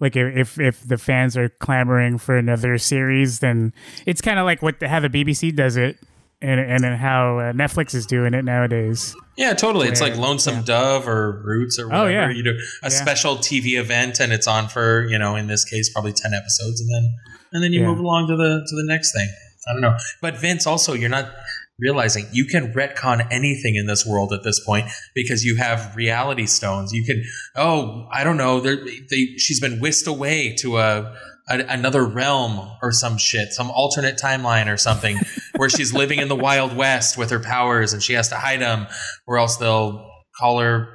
[0.00, 3.72] like if if, if the fans are clamoring for another series then
[4.06, 5.98] it's kind of like what the, how the bbc does it
[6.40, 9.88] and and how uh, netflix is doing it nowadays Yeah, totally.
[9.88, 12.04] It's like Lonesome Dove or Roots or whatever.
[12.04, 12.28] Oh, yeah.
[12.28, 15.88] You do a special TV event and it's on for, you know, in this case
[15.90, 17.04] probably 10 episodes and then
[17.52, 17.86] and then you Yeah.
[17.88, 19.28] move along to the to the next thing.
[19.68, 19.96] I don't know.
[20.20, 21.32] But Vince also you're not
[21.78, 26.46] realizing you can retcon anything in this world at this point because you have reality
[26.46, 26.92] stones.
[26.92, 27.22] You can
[27.56, 31.16] oh, I don't know, they she's been whisked away to a
[31.48, 35.18] a, another realm or some shit, some alternate timeline or something,
[35.56, 38.60] where she's living in the Wild West with her powers and she has to hide
[38.60, 38.86] them,
[39.26, 40.08] or else they'll
[40.38, 40.88] call her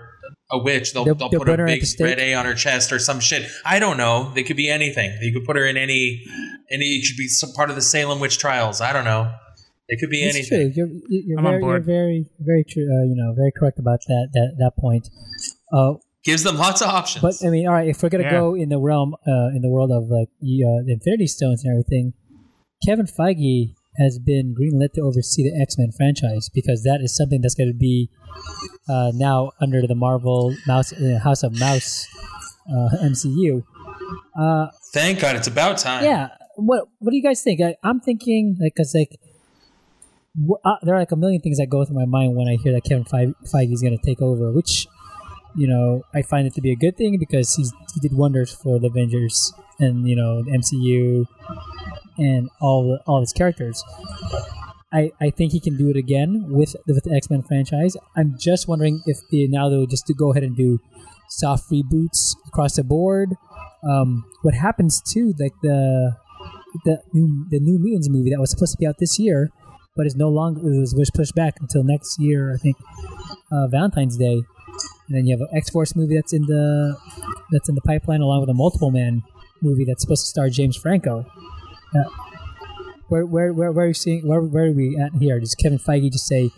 [0.49, 0.93] a witch.
[0.93, 2.99] They'll, They'll- they'll, they'll put a her at big red A on her chest or
[2.99, 3.49] some shit.
[3.65, 4.31] I don't know.
[4.33, 5.17] They could be anything.
[5.21, 6.23] You could put her in any,
[6.71, 6.85] any.
[6.85, 8.79] It should be some part of the Salem witch trials.
[8.79, 9.33] I don't know.
[9.89, 10.73] It could be It's anything.
[10.73, 10.85] true.
[11.09, 12.83] You're, you're, I'm on very, you're very, very true.
[12.83, 15.09] Uh, you know, very correct about that that that point.
[15.71, 17.21] Uh, Gives them lots of options.
[17.21, 18.31] but I mean, all right, if we're gonna Yeah.
[18.41, 21.63] go in the realm, uh, in the world of like the, uh, the Infinity Stones
[21.63, 22.13] and everything,
[22.85, 27.39] Kevin Feige has been greenlit to oversee the X Men franchise because that is something
[27.41, 28.09] that's going to be
[28.89, 32.05] uh, now under the Marvel Mouse uh, House of Mouse
[32.69, 33.63] uh, MCU.
[34.37, 36.03] Uh, Thank God, it's about time.
[36.03, 37.61] yeah, what what do you guys think?
[37.61, 39.26] I, I'm thinking like because like wh-
[40.63, 42.73] uh, there are like a million things that go through my mind when I hear
[42.73, 44.87] that Kevin Feige, is going to take over, which
[45.55, 48.51] you know I find it to be a good thing because he's he did wonders
[48.53, 51.25] for the Avengers and you know the MCU
[52.17, 53.83] and all the, all his characters.
[54.91, 57.97] I, I think he can do it again with the, with the X Men franchise.
[58.15, 60.79] I'm just wondering if they now they'll just to go ahead and do
[61.29, 63.35] soft reboots across the board.
[63.87, 66.15] Um, what happens to like the
[66.85, 69.51] the new the new Mutants movie that was supposed to be out this year,
[69.97, 72.53] but it's no longer it was, was pushed back until next year.
[72.53, 72.77] I think
[73.51, 74.43] uh, Valentine's Day,
[75.07, 76.95] and then you have an X Force movie that's in the
[77.51, 79.23] that's in the pipeline, along with a Multiple Man
[79.61, 81.25] movie that's supposed to star James Franco.
[81.95, 82.03] Uh,
[83.09, 84.27] where, where, where, where are we seeing?
[84.27, 85.39] Where, where are we at here?
[85.39, 86.51] Does Kevin Feige just say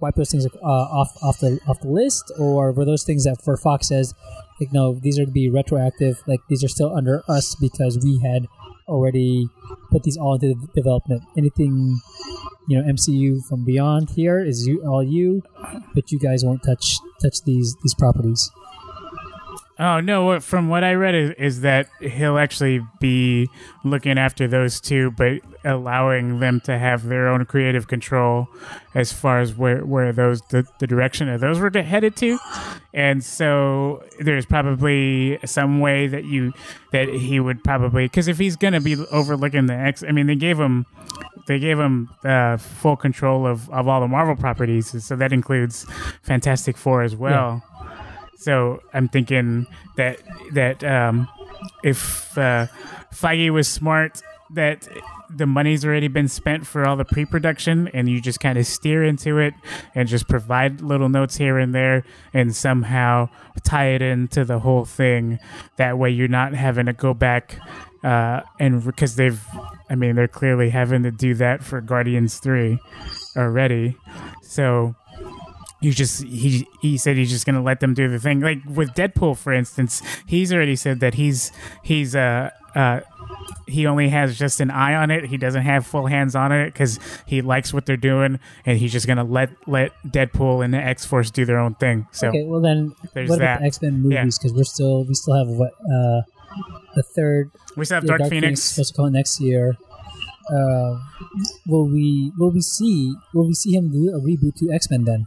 [0.00, 3.40] wipe those things uh, off off the off the list, or were those things that
[3.42, 4.14] for Fox says,
[4.60, 6.22] like, no, these are to be retroactive.
[6.26, 8.46] Like these are still under us because we had
[8.88, 9.48] already
[9.90, 11.22] put these all into development.
[11.36, 11.98] Anything,
[12.68, 15.42] you know, MCU from beyond here is you all you,
[15.94, 18.50] but you guys won't touch touch these these properties.
[19.82, 20.38] Oh no!
[20.38, 23.48] From what I read is, is that he'll actually be
[23.84, 28.46] looking after those two, but allowing them to have their own creative control
[28.94, 32.38] as far as where where those the, the direction of those were headed to.
[32.94, 36.52] And so there's probably some way that you
[36.92, 40.36] that he would probably because if he's gonna be overlooking the X, I mean they
[40.36, 40.86] gave him
[41.48, 45.86] they gave him uh, full control of, of all the Marvel properties, so that includes
[46.22, 47.64] Fantastic Four as well.
[48.42, 49.66] So I'm thinking
[49.96, 50.20] that
[50.52, 51.28] that um,
[51.84, 52.66] if uh,
[53.12, 54.20] Feige was smart,
[54.50, 54.88] that
[55.30, 59.04] the money's already been spent for all the pre-production, and you just kind of steer
[59.04, 59.54] into it
[59.94, 63.28] and just provide little notes here and there, and somehow
[63.62, 65.38] tie it into the whole thing.
[65.76, 67.58] That way, you're not having to go back.
[68.02, 69.40] Uh, and because they've,
[69.88, 72.76] I mean, they're clearly having to do that for Guardians 3
[73.36, 73.96] already.
[74.42, 74.96] So
[75.82, 78.88] you just he he said he's just gonna let them do the thing like with
[78.94, 81.52] deadpool for instance he's already said that he's
[81.82, 83.00] he's uh uh
[83.66, 86.66] he only has just an eye on it he doesn't have full hands on it
[86.66, 90.78] because he likes what they're doing and he's just gonna let let deadpool and the
[90.78, 93.60] x-force do their own thing so Okay, well then, There's what about that.
[93.60, 94.38] the X Men movies?
[94.38, 96.22] Because we're still we still have what uh,
[96.94, 99.76] the third we still have yeah, dark, phoenix, is supposed to come out next year.
[100.50, 100.98] Uh,
[101.66, 105.04] will we will we see will we see him do a reboot to X Men
[105.04, 105.26] then?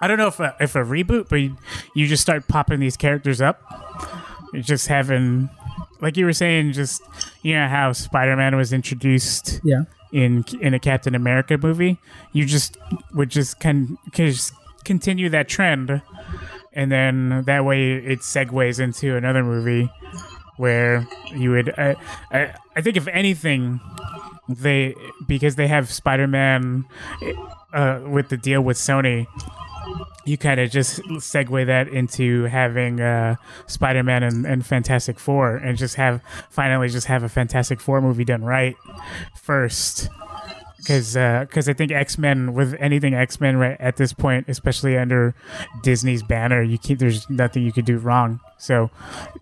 [0.00, 1.56] I don't know if a, if a reboot but you,
[1.94, 3.60] you just start popping these characters up
[4.52, 5.48] You're just having
[6.00, 7.02] like you were saying just
[7.42, 9.82] you know how spider-man was introduced Yeah.
[10.12, 11.98] in in a Captain America movie,
[12.32, 12.76] you just
[13.12, 14.52] would just can just
[14.84, 16.00] continue that trend,
[16.72, 19.90] and then that way it segues into another movie
[20.56, 21.74] where you would.
[21.78, 21.96] I
[22.32, 23.80] I, I think if anything,
[24.48, 24.94] they
[25.26, 26.84] because they have Spider Man
[27.74, 29.26] uh, with the deal with Sony.
[30.24, 33.36] You kind of just segue that into having uh,
[33.66, 38.24] Spider-Man and, and Fantastic Four, and just have finally just have a Fantastic Four movie
[38.24, 38.76] done right
[39.34, 40.08] first
[40.88, 44.96] because because I think X Men with anything X Men right at this point, especially
[44.96, 45.34] under
[45.82, 48.40] Disney's banner, you keep there's nothing you could do wrong.
[48.56, 48.90] So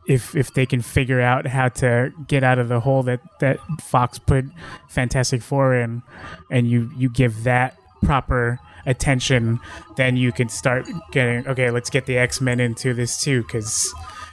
[0.08, 3.60] if if they can figure out how to get out of the hole that that
[3.80, 4.46] Fox put
[4.88, 6.02] Fantastic Four in,
[6.50, 9.60] and you you give that proper attention,
[9.96, 11.70] then you can start getting okay.
[11.70, 13.92] Let's get the X Men into this too, because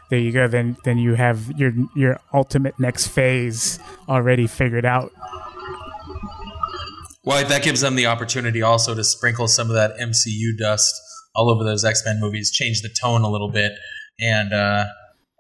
[0.10, 0.48] there you go.
[0.48, 5.12] Then then you have your your ultimate next phase already figured out.
[7.26, 10.94] Well, that gives them the opportunity also to sprinkle some of that MCU dust
[11.36, 13.74] all over those X Men movies, change the tone a little bit,
[14.20, 14.86] and uh,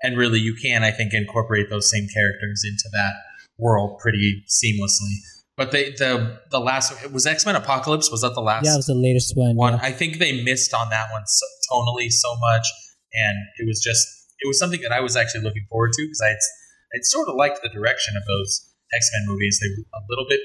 [0.02, 3.14] and really you can, I think, incorporate those same characters into that
[3.58, 5.16] world pretty seamlessly.
[5.56, 8.10] But they, the the last it was X Men Apocalypse.
[8.10, 9.56] Was that the last Yeah, it was the latest one.
[9.56, 9.74] one?
[9.74, 9.80] yeah.
[9.84, 12.66] I think they missed on that one so, tonally so much,
[13.14, 14.08] and it was just
[14.40, 16.34] it was something that I was actually looking forward to because I
[16.96, 19.60] I'd sort of liked the direction of those X Men movies.
[19.62, 20.42] They were a little bit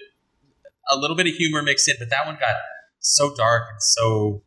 [0.91, 2.57] a little bit of humor mixed in, but that one got
[3.01, 4.43] so dark and so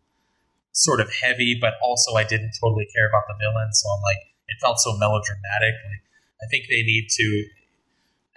[0.73, 4.21] sort of heavy, but also I didn't totally care about the villain, so I'm like
[4.47, 5.73] it felt so melodramatic.
[5.89, 6.05] Like
[6.41, 7.45] I think they need to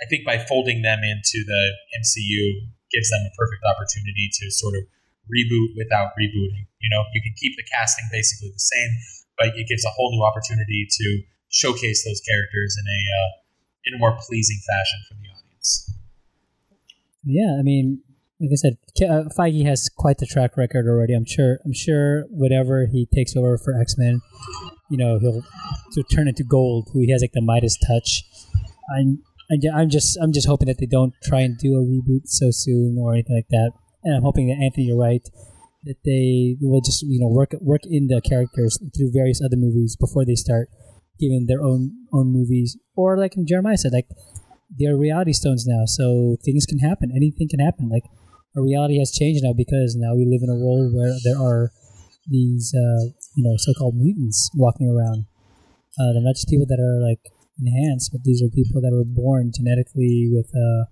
[0.03, 1.63] I think by folding them into the
[2.01, 4.83] MCU gives them a perfect opportunity to sort of
[5.31, 6.67] reboot without rebooting.
[6.81, 8.91] You know, you can keep the casting basically the same,
[9.39, 11.07] but it gives a whole new opportunity to
[11.49, 13.31] showcase those characters in a uh,
[13.87, 15.91] in a more pleasing fashion for the audience.
[17.25, 18.03] Yeah, I mean,
[18.41, 21.15] like I said, uh, Feige has quite the track record already.
[21.15, 21.59] I'm sure.
[21.65, 24.21] I'm sure whatever he takes over for X Men,
[24.91, 25.43] you know he'll
[25.93, 26.91] to turn into gold.
[26.93, 28.25] He has like the Midas touch.
[28.95, 32.51] I'm I'm just I'm just hoping that they don't try and do a reboot so
[32.51, 33.73] soon or anything like that.
[34.03, 35.23] And I'm hoping that Anthony, you're right,
[35.85, 39.97] that they will just you know work work in the characters through various other movies
[39.97, 40.69] before they start
[41.21, 42.77] giving their own own movies.
[42.97, 44.09] Or like Jeremiah said, like
[44.71, 47.13] they're reality stones now, so things can happen.
[47.15, 47.89] Anything can happen.
[47.89, 48.05] Like
[48.57, 51.71] our reality has changed now because now we live in a world where there are
[52.27, 55.27] these uh, you know so-called mutants walking around.
[56.01, 57.21] Uh, they're not just people that are like
[57.59, 60.91] enhanced, but these are people that were born genetically with uh,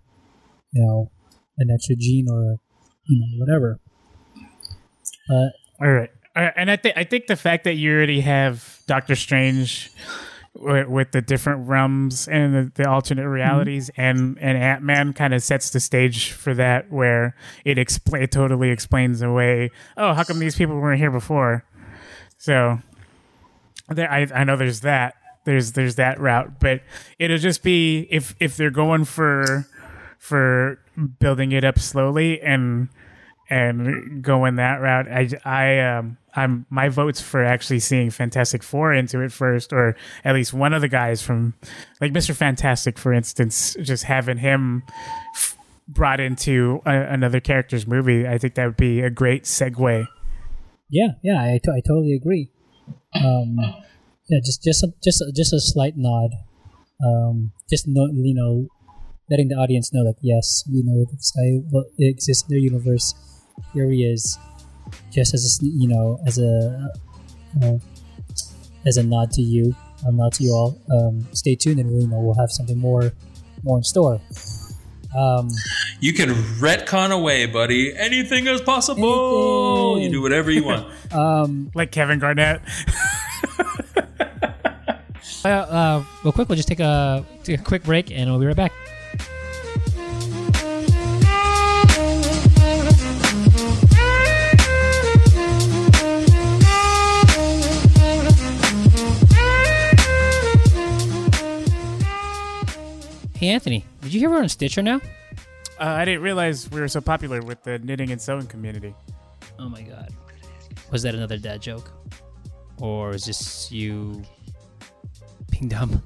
[0.73, 1.11] you know
[1.59, 2.57] an extra gene or
[3.07, 3.81] you know whatever.
[5.31, 5.49] Uh,
[5.85, 6.11] All right.
[6.35, 9.91] Uh, and I think I think the fact that you already have Doctor Strange
[10.55, 15.35] with, with the different realms and the, the alternate realities and and Ant Man kind
[15.35, 19.71] of sets the stage for that, where it expl- it totally explains away.
[19.97, 21.65] Oh, how come these people weren't here before?
[22.39, 22.79] So
[23.89, 25.15] there, I I know there's that.
[25.45, 26.83] There's there's that route, but
[27.19, 29.67] it'll just be if if they're going for
[30.19, 30.79] for
[31.19, 32.89] building it up slowly and
[33.51, 35.09] and going that route.
[35.09, 39.95] I, I, um, I'm my votes for actually seeing Fantastic Four into it first, or
[40.25, 41.55] at least one of the guys from,
[42.01, 44.85] like Mister Fantastic, for instance, just having him
[45.35, 48.27] f- brought into a, another character's movie.
[48.27, 50.07] I think that would be a great segue.
[50.89, 52.51] Yeah, yeah, I, I totally agree.
[53.15, 53.59] Um,
[54.33, 56.31] yeah, just just a, just a, just a slight nod.
[57.05, 58.67] Um, just no, you know,
[59.29, 63.13] letting the audience know, like, yes, we know this guy well, exists in their universe.
[63.75, 64.39] Here he is,
[65.13, 66.91] just as a, s- you know, as a
[67.63, 67.77] uh,
[68.87, 69.75] as a nod to you,
[70.07, 70.81] a nod to you all.
[70.91, 73.13] Um, stay tuned, and we know we'll have something more
[73.63, 74.21] more in store.
[75.17, 75.49] Um,
[76.01, 77.95] You can retcon away, buddy.
[77.95, 79.93] Anything is possible.
[79.97, 80.05] Anything.
[80.05, 80.89] You do whatever you want.
[81.13, 82.63] um, Like Kevin Garnett.
[85.45, 88.47] uh, uh, real quick, we'll just take a, take a quick break, and we'll be
[88.47, 88.73] right back.
[103.35, 105.01] Hey Anthony, did you hear we're on Stitcher now?
[105.81, 108.95] Uh, I didn't realize we were so popular with the knitting and sewing community.
[109.59, 110.15] Oh my god.
[110.93, 111.91] Was that another dad joke?
[112.79, 114.23] Or is this you
[115.63, 116.03] being dumb?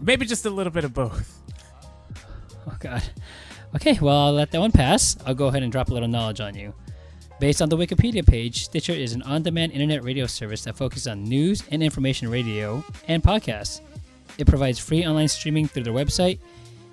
[0.00, 1.38] Maybe just a little bit of both.
[2.66, 3.02] Oh god.
[3.74, 5.16] Okay, well I'll let that one pass.
[5.26, 6.74] I'll go ahead and drop a little knowledge on you.
[7.40, 11.24] Based on the Wikipedia page, Stitcher is an on-demand internet radio service that focuses on
[11.24, 13.80] news and information radio and podcasts.
[14.38, 16.38] It provides free online streaming through their website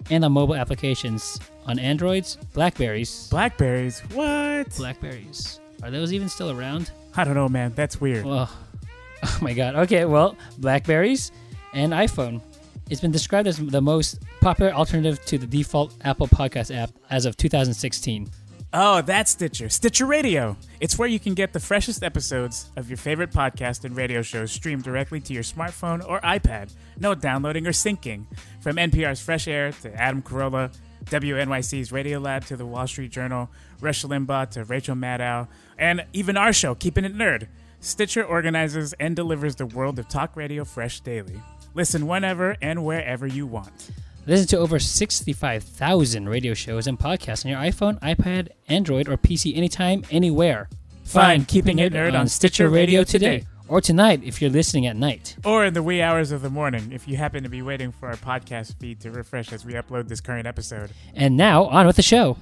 [0.10, 3.28] and on mobile applications on Androids, Blackberries.
[3.30, 4.00] Blackberries.
[4.14, 4.76] What?
[4.76, 5.60] Blackberries.
[5.84, 6.92] Are those even still around?
[7.16, 7.74] I don't know, man.
[7.76, 8.26] That's weird.
[8.26, 8.50] Well,
[9.24, 9.76] oh my god.
[9.76, 11.32] Okay, well, Blackberries
[11.74, 12.42] and iPhone.
[12.90, 17.26] It's been described as the most popular alternative to the default Apple Podcast app as
[17.26, 18.30] of 2016.
[18.72, 19.68] Oh, that's Stitcher.
[19.70, 20.56] Stitcher Radio.
[20.80, 24.52] It's where you can get the freshest episodes of your favorite podcast and radio shows
[24.52, 26.72] streamed directly to your smartphone or iPad.
[27.00, 28.26] No downloading or syncing.
[28.62, 30.72] From NPR's Fresh Air to Adam Carolla,
[31.06, 33.50] WNYC's Radio Lab to the Wall Street Journal,
[33.82, 35.48] Rush Limbaugh to Rachel Maddow,
[35.80, 37.48] and even our show, Keeping It Nerd.
[37.80, 41.42] Stitcher organizes and delivers the world of talk radio fresh daily.
[41.74, 43.92] Listen whenever and wherever you want.
[44.26, 49.56] Listen to over 65,000 radio shows and podcasts on your iPhone, iPad, Android, or PC
[49.58, 50.70] anytime, anywhere.
[51.04, 53.46] Find Keeping It Nerd on Stitcher Radio today.
[53.68, 55.36] Or tonight if you're listening at night.
[55.46, 58.10] Or in the wee hours of the morning if you happen to be waiting for
[58.10, 60.92] our podcast feed to refresh as we upload this current episode.
[61.16, 62.38] And now, on with the show.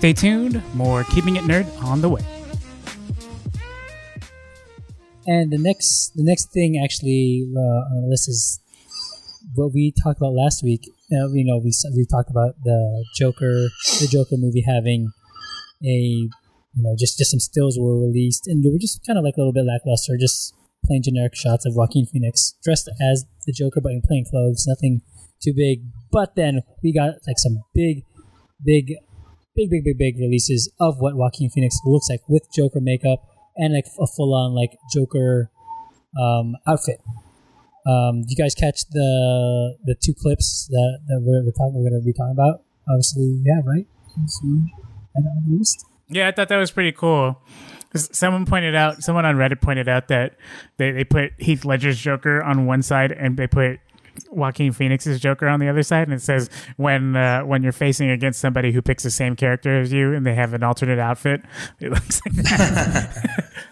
[0.00, 2.22] Stay tuned, more Keeping It Nerd on the way.
[5.26, 8.60] And the next, the next thing actually uh, on the list is
[9.54, 10.88] what we talked about last week.
[11.12, 13.68] Uh, you know, we we talked about the Joker,
[14.00, 15.12] the Joker movie having
[15.84, 16.30] a, you
[16.76, 19.40] know, just just some stills were released, and they were just kind of like a
[19.40, 20.54] little bit lackluster, just
[20.86, 25.02] plain generic shots of Joaquin Phoenix dressed as the Joker, but in plain clothes, nothing
[25.44, 25.82] too big.
[26.10, 28.04] But then we got like some big,
[28.64, 28.94] big,
[29.68, 33.74] big, big, big, big releases of what Joaquin Phoenix looks like with Joker makeup and
[33.74, 35.50] like a full on like Joker
[36.18, 37.00] um, outfit.
[37.86, 42.00] Um, you guys catch the the two clips that, that we're, we're talking we're going
[42.00, 42.62] to be talking about?
[42.88, 43.86] Obviously, yeah, right.
[46.08, 47.40] Yeah, I thought that was pretty cool.
[47.94, 50.36] Someone pointed out, someone on Reddit pointed out that
[50.76, 53.80] they, they put Heath Ledger's Joker on one side and they put
[54.30, 58.10] Joaquin Phoenix's Joker on the other side, and it says when uh, when you're facing
[58.10, 61.42] against somebody who picks the same character as you and they have an alternate outfit,
[61.80, 63.50] it looks like that.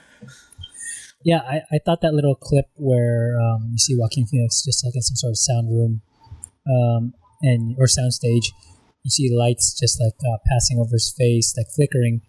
[1.25, 4.95] Yeah, I, I thought that little clip where um, you see Joaquin Phoenix just like
[4.95, 6.01] in some sort of sound room,
[6.65, 8.53] um, and or sound stage,
[9.03, 12.23] you see lights just like uh, passing over his face, like flickering,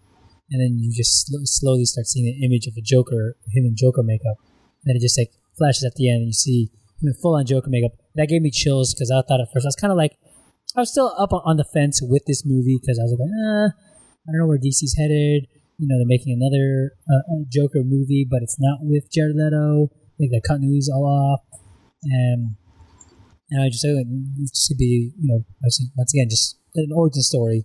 [0.50, 3.76] and then you just sl- slowly start seeing the image of a Joker, him in
[3.76, 4.38] Joker makeup,
[4.84, 7.46] and it just like flashes at the end, and you see him in full on
[7.46, 7.92] Joker makeup.
[8.14, 10.16] That gave me chills because I thought at first I was kind of like,
[10.76, 13.74] I was still up on- the fence with this movie because I was like, ah,
[13.74, 15.46] I don't know where DC's headed.
[15.78, 19.88] You know, they're making another uh, uh, Joker movie, but it's not with Jared Leto.
[20.18, 21.40] Like the continuity's all off,
[22.04, 22.56] and
[23.50, 24.06] and I just like
[24.36, 25.44] this could be, you know,
[25.96, 27.64] once again just an origin story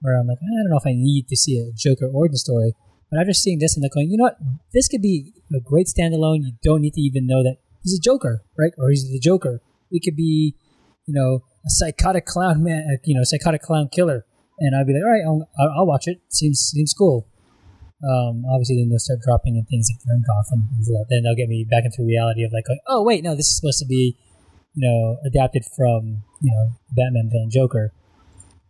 [0.00, 2.74] where I'm like, I don't know if I need to see a Joker origin story,
[3.10, 4.38] but after seeing this, I'm like going, you know what,
[4.72, 6.44] this could be a great standalone.
[6.44, 8.72] You don't need to even know that he's a Joker, right?
[8.78, 9.60] Or he's the Joker.
[9.90, 10.56] It could be,
[11.06, 14.24] you know, a psychotic clown man, uh, you know, psychotic clown killer,
[14.58, 16.20] and I'd be like, all right, I'll, I'll watch it.
[16.28, 17.28] Seems seems cool.
[18.04, 20.68] Um, obviously, then they'll start dropping in things like Turn Gotham.
[21.08, 23.78] Then they'll get me back into reality of like, oh wait, no, this is supposed
[23.80, 24.16] to be,
[24.74, 27.92] you know, adapted from you know Batman villain Joker.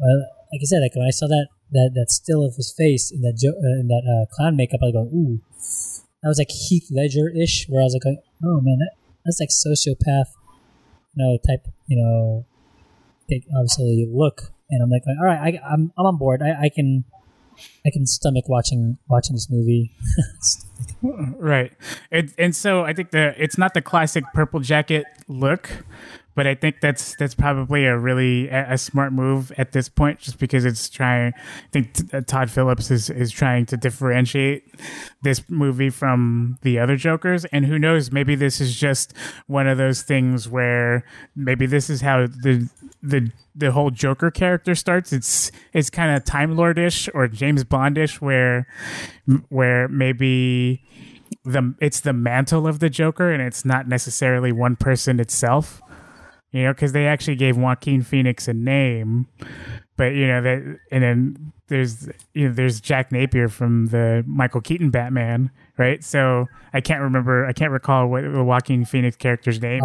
[0.01, 3.11] Uh, like I said, like when I saw that that that still of his face
[3.11, 5.43] in that jo- uh, in that uh, clown makeup, I go, ooh,
[6.23, 8.95] that was like Heath Ledger ish, where I was like, oh man, that,
[9.25, 10.31] that's like sociopath,
[11.17, 12.47] know, type, you know,
[13.31, 16.43] take obviously look, and I'm like, all right, I, I'm I'm on board.
[16.43, 17.05] I, I can
[17.87, 19.93] I can stomach watching watching this movie.
[21.03, 21.73] right
[22.11, 25.85] and, and so i think the it's not the classic purple jacket look
[26.37, 30.21] but i think that's that's probably a really a, a smart move at this point
[30.21, 34.63] just because it's trying i think t- uh, todd phillips is is trying to differentiate
[35.23, 39.13] this movie from the other jokers and who knows maybe this is just
[39.49, 42.71] one of those things where maybe this is how the
[43.03, 45.13] the the whole Joker character starts.
[45.13, 48.67] It's it's kind of Time Lord-ish or James Bondish, where
[49.49, 50.85] where maybe
[51.45, 55.81] the it's the mantle of the Joker and it's not necessarily one person itself.
[56.57, 59.27] You know, because they actually gave Joaquin Phoenix a name,
[59.99, 64.63] but you know that, and then there's you know there's Jack Napier from the Michael
[64.63, 66.03] Keaton Batman, right?
[66.03, 69.83] So I can't remember, I can't recall what the Joaquin Phoenix character's name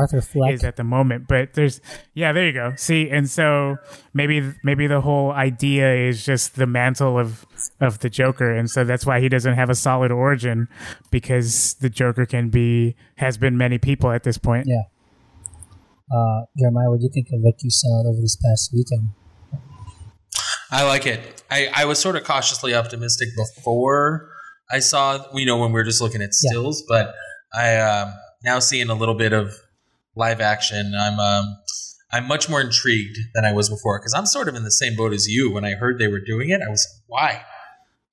[0.54, 1.82] is at the moment, but there's
[2.14, 2.74] yeah, there you go.
[2.78, 3.76] See, and so
[4.14, 7.46] maybe maybe the whole idea is just the mantle of
[7.82, 10.70] of the Joker, and so that's why he doesn't have a solid origin
[11.10, 14.68] because the Joker can be has been many people at this point.
[14.68, 14.84] Yeah.
[16.14, 19.10] Uh, Jeremiah, what do you think of what you saw over this past weekend?
[20.72, 21.44] I like it.
[21.52, 24.30] I, I was sort of cautiously optimistic before
[24.72, 26.50] I saw, you know, when we were just looking at Yeah.
[26.52, 27.14] stills, but
[27.54, 29.54] I um, now seeing a little bit of
[30.16, 30.94] live action.
[30.98, 31.58] I'm um,
[32.14, 34.96] I'm much more intrigued than I was before because I'm sort of in the same
[34.96, 35.52] boat as you.
[35.52, 37.46] When I heard they were doing it, I was like, why?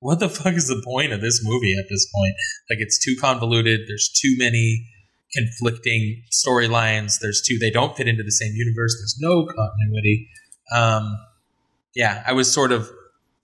[0.01, 2.35] What the fuck is the point of this movie at this point?
[2.71, 3.81] Like, it's too convoluted.
[3.89, 4.87] There's too many
[5.33, 7.19] conflicting storylines.
[7.21, 7.59] There's two.
[7.59, 8.97] They don't fit into the same universe.
[9.01, 10.29] There's no continuity.
[10.75, 11.19] Um,
[11.95, 12.91] yeah, I was sort of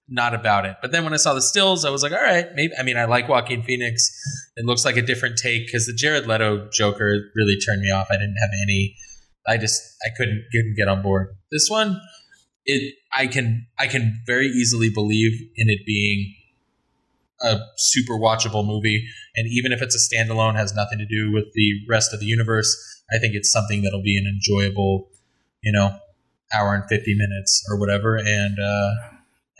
[0.08, 0.76] not about it.
[0.82, 2.72] But then when I saw the stills, I was like, all right, maybe.
[2.78, 4.10] I mean, I like Joaquin Phoenix.
[4.56, 8.08] It looks like a different take because the Jared Leto Joker really turned me off.
[8.10, 8.96] I didn't have any.
[9.46, 11.28] I just I couldn't couldn't get on board.
[11.50, 12.00] This one,
[12.64, 16.34] it I can I can very easily believe in it being
[17.44, 21.44] a super watchable movie, and even if it's a standalone, has nothing to do with
[21.54, 22.74] the rest of the universe.
[23.14, 25.08] I think it's something that'll be an enjoyable,
[25.62, 25.96] you know,
[26.52, 28.90] hour and fifty minutes or whatever, and uh,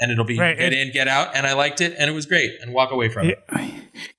[0.01, 2.15] and it'll be Right, get it- in, get out, and I liked it, and it
[2.15, 3.39] was great, and walk away from it.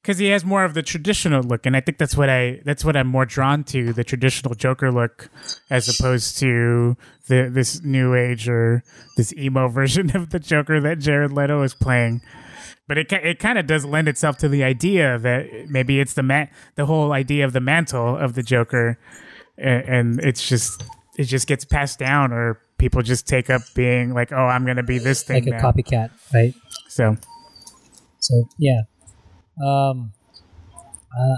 [0.01, 2.85] because he has more of the traditional look, and I think that's what I that's
[2.85, 5.29] what I'm more drawn to the traditional Joker look
[5.69, 6.95] as opposed to
[7.27, 8.83] the this new age or
[9.17, 12.21] this emo version of the Joker that Jared Leto is playing.
[12.87, 16.23] But it it kind of does lend itself to the idea that maybe it's the
[16.23, 18.99] ma- the whole idea of the mantle of the Joker,
[19.57, 20.83] and, and it's just
[21.17, 24.83] it just gets passed down, or people just take up being like, oh, I'm gonna
[24.83, 25.71] be this thing Like a now.
[25.71, 26.53] copycat, right?
[26.89, 27.15] So
[28.19, 28.81] So yeah,
[29.65, 30.13] um,
[31.17, 31.37] uh,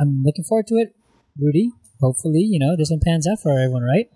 [0.00, 0.96] I'm looking forward to it,
[1.38, 1.70] Rudy.
[2.00, 4.10] Hopefully, you know this one pans out for everyone, right?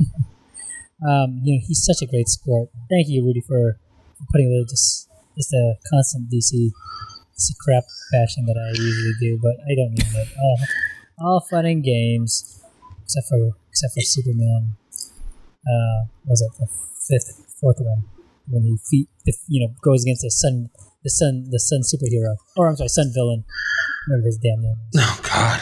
[1.06, 2.70] um, you know he's such a great sport.
[2.90, 3.78] Thank you, Rudy, for,
[4.18, 4.64] for putting away
[5.36, 6.70] just just a constant DC
[7.34, 10.28] just a crap bashing that I usually do, but I don't mean it.
[10.40, 10.58] All,
[11.18, 12.62] all fun and games,
[13.04, 14.76] except for except for Superman.
[15.66, 16.66] Uh, was it the
[17.08, 18.04] fifth, fourth one
[18.48, 19.08] when he feet,
[19.48, 20.70] you know, goes against the sun,
[21.04, 23.44] the sun, the sun superhero, or I'm sorry, sun villain.
[24.08, 24.76] Whatever his damn name.
[24.96, 25.60] Oh God,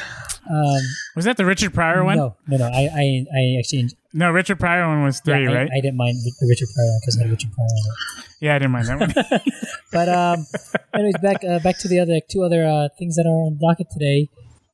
[0.51, 0.83] Um,
[1.16, 2.18] Was that the Richard Pryor one?
[2.18, 2.66] no, no, no.
[2.66, 5.70] I, I, I actually, No, Richard Pryor one was three, yeah, I, right?
[5.75, 8.24] I didn't mind the Richard Pryor one because I had Richard Pryor on it.
[8.45, 9.40] Yeah, I didn't mind that one.
[9.92, 10.47] But um,
[10.92, 13.86] anyways, back uh, back to the other two other uh, things that are on docket
[13.90, 14.28] today.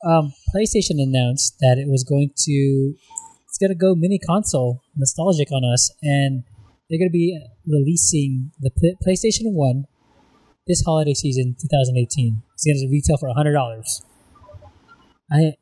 [0.04, 2.94] Um, PlayStation announced that it was going to
[3.46, 6.42] it's going to go mini console nostalgic on us, and
[6.88, 9.84] they're going to be releasing the Pl- PlayStation One
[10.66, 12.42] this holiday season, 2018.
[12.54, 14.02] It's going to retail for hundred dollars.
[15.30, 15.54] I,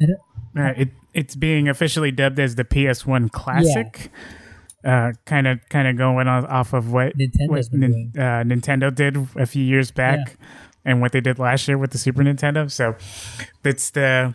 [0.00, 0.20] I don't.
[0.56, 4.10] Uh, it it's being officially dubbed as the PS1 Classic.
[4.14, 4.43] Uh,
[5.24, 7.14] kind of kind of going on, off of what,
[7.46, 10.36] what Nin- uh, Nintendo did a few years back,
[10.84, 12.70] and what they did last year with the Super Nintendo.
[12.70, 12.94] So
[13.64, 14.34] it's the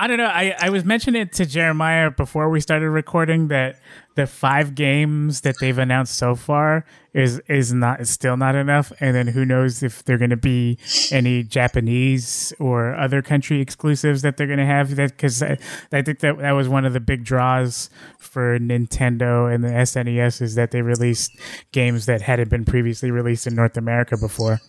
[0.00, 0.26] I don't know.
[0.26, 3.78] I, I was mentioning it to Jeremiah before we started recording that
[4.14, 6.84] the five games that they've announced so far
[7.14, 8.92] is is not is still not enough.
[9.00, 10.78] And then who knows if they're going to be
[11.10, 14.96] any Japanese or other country exclusives that they're going to have.
[14.96, 15.58] That because I,
[15.92, 20.42] I think that that was one of the big draws for Nintendo and the SNES
[20.42, 21.32] is that they released
[21.72, 24.60] games that hadn't been previously released in North America before.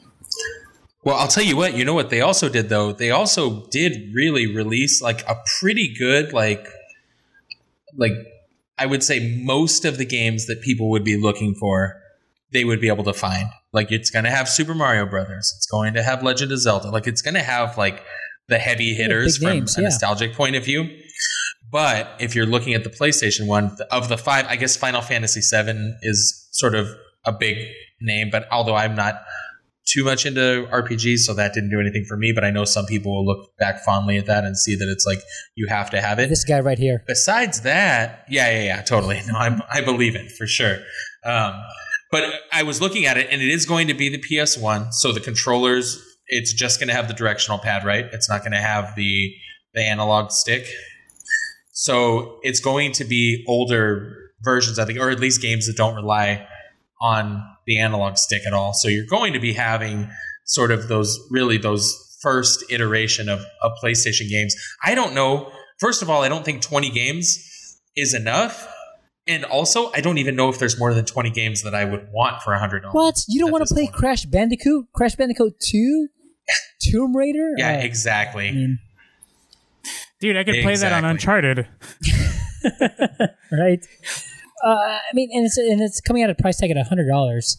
[1.04, 1.76] Well, I'll tell you what.
[1.76, 2.94] You know what they also did though?
[2.94, 6.68] They also did really release like a pretty good like
[7.98, 8.14] like
[8.78, 12.02] I would say most of the games that people would be looking for,
[12.52, 13.48] they would be able to find.
[13.72, 15.54] Like it's going to have Super Mario Brothers.
[15.58, 16.90] It's going to have Legend of Zelda.
[16.90, 18.04] Like it's going to have like
[18.48, 19.90] the heavy hitters big from a yeah.
[19.90, 20.90] nostalgic point of view.
[21.72, 25.42] But if you're looking at the PlayStation one, of the five, I guess Final Fantasy
[25.42, 26.88] VII is sort of
[27.26, 27.68] a big
[28.00, 28.30] name.
[28.32, 29.24] But although I'm not
[29.86, 32.32] too much into RPGs, so that didn't do anything for me.
[32.34, 35.06] But I know some people will look back fondly at that and see that it's
[35.06, 35.20] like
[35.56, 36.30] you have to have it.
[36.30, 37.04] This guy right here.
[37.08, 39.22] Besides that, yeah, yeah, yeah, totally.
[39.28, 40.78] No, I'm, I believe it for sure.
[41.26, 41.54] Um,
[42.12, 44.94] but I was looking at it, and it is going to be the PS1.
[44.94, 48.06] So the controllers, it's just going to have the directional pad, right?
[48.14, 49.34] It's not going to have the
[49.74, 50.68] the analog stick.
[51.72, 55.96] So it's going to be older versions, I think, or at least games that don't
[55.96, 56.48] rely
[57.02, 58.74] on the analog stick at all.
[58.74, 60.10] So you're going to be having
[60.46, 64.56] sort of those really those first iteration of, of PlayStation games.
[64.84, 65.52] I don't know.
[65.80, 68.70] First of all, I don't think 20 games is enough.
[69.28, 72.08] And also, I don't even know if there's more than 20 games that I would
[72.12, 72.94] want for $100.
[72.94, 73.16] What?
[73.28, 73.96] You don't want to play point.
[73.96, 74.86] Crash Bandicoot?
[74.94, 76.08] Crash Bandicoot 2?
[76.82, 77.52] Tomb Raider?
[77.58, 78.50] Yeah, Uh, exactly.
[78.50, 78.80] I mean,
[80.20, 81.68] Dude, I could play that on Uncharted.
[83.52, 83.86] right?
[84.66, 87.08] Uh, I mean, and it's and it's coming out at a price tag at hundred
[87.08, 87.58] dollars.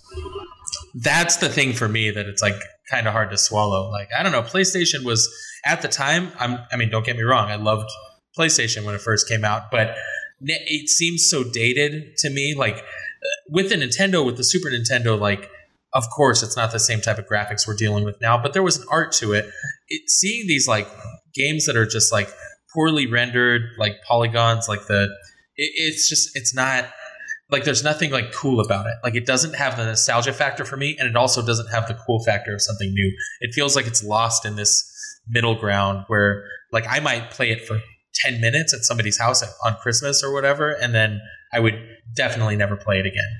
[0.94, 2.54] that's the thing for me that it's like
[2.90, 3.90] kind of hard to swallow.
[3.90, 5.28] Like I don't know, PlayStation was
[5.66, 6.32] at the time.
[6.38, 7.90] I'm, I mean, don't get me wrong, I loved
[8.38, 9.96] PlayStation when it first came out, but
[10.40, 12.54] it seems so dated to me.
[12.56, 12.84] Like
[13.48, 15.50] with the Nintendo, with the Super Nintendo, like
[15.92, 18.62] of course it's not the same type of graphics we're dealing with now, but there
[18.62, 19.50] was an art to it.
[19.88, 20.88] it seeing these like
[21.34, 22.28] games that are just like
[22.72, 25.08] poorly rendered, like polygons, like the
[25.56, 26.86] it, it's just it's not
[27.50, 28.94] like there's nothing like cool about it.
[29.02, 31.94] Like it doesn't have the nostalgia factor for me, and it also doesn't have the
[32.06, 33.12] cool factor of something new.
[33.40, 34.90] It feels like it's lost in this
[35.28, 37.80] middle ground where like I might play it for
[38.16, 41.20] 10 minutes at somebody's house at, on Christmas or whatever, and then
[41.52, 41.80] I would
[42.14, 43.30] definitely never play it again.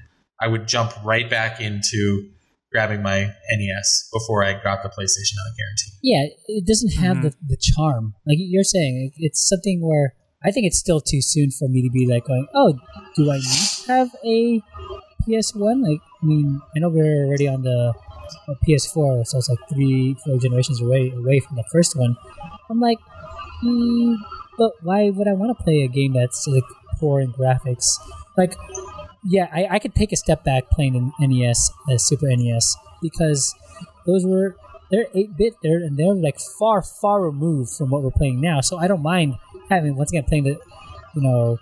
[0.41, 2.31] I would jump right back into
[2.73, 5.93] grabbing my NES before I got the PlayStation out of guarantee.
[6.03, 7.29] Yeah, it doesn't have mm-hmm.
[7.29, 8.15] the, the charm.
[8.27, 10.15] Like you're saying, it's something where
[10.45, 12.79] I think it's still too soon for me to be like going, oh,
[13.17, 14.63] do I need to have a
[15.27, 15.83] PS1?
[15.83, 17.95] Like, I mean, I know we're already on the
[18.49, 22.17] uh, PS4, so it's like three, four generations away away from the first one.
[22.69, 22.99] I'm like,
[23.63, 24.17] hmm,
[24.59, 26.65] but why would I want to play a game that's like
[26.99, 27.99] poor in graphics?
[28.37, 28.55] Like,
[29.25, 33.55] yeah, I, I could take a step back playing an NES, a Super NES, because
[34.07, 34.57] those were
[34.91, 38.61] they're eight bit they're and they're like far far removed from what we're playing now.
[38.61, 39.37] So I don't mind
[39.71, 40.59] having once again playing the
[41.15, 41.59] you know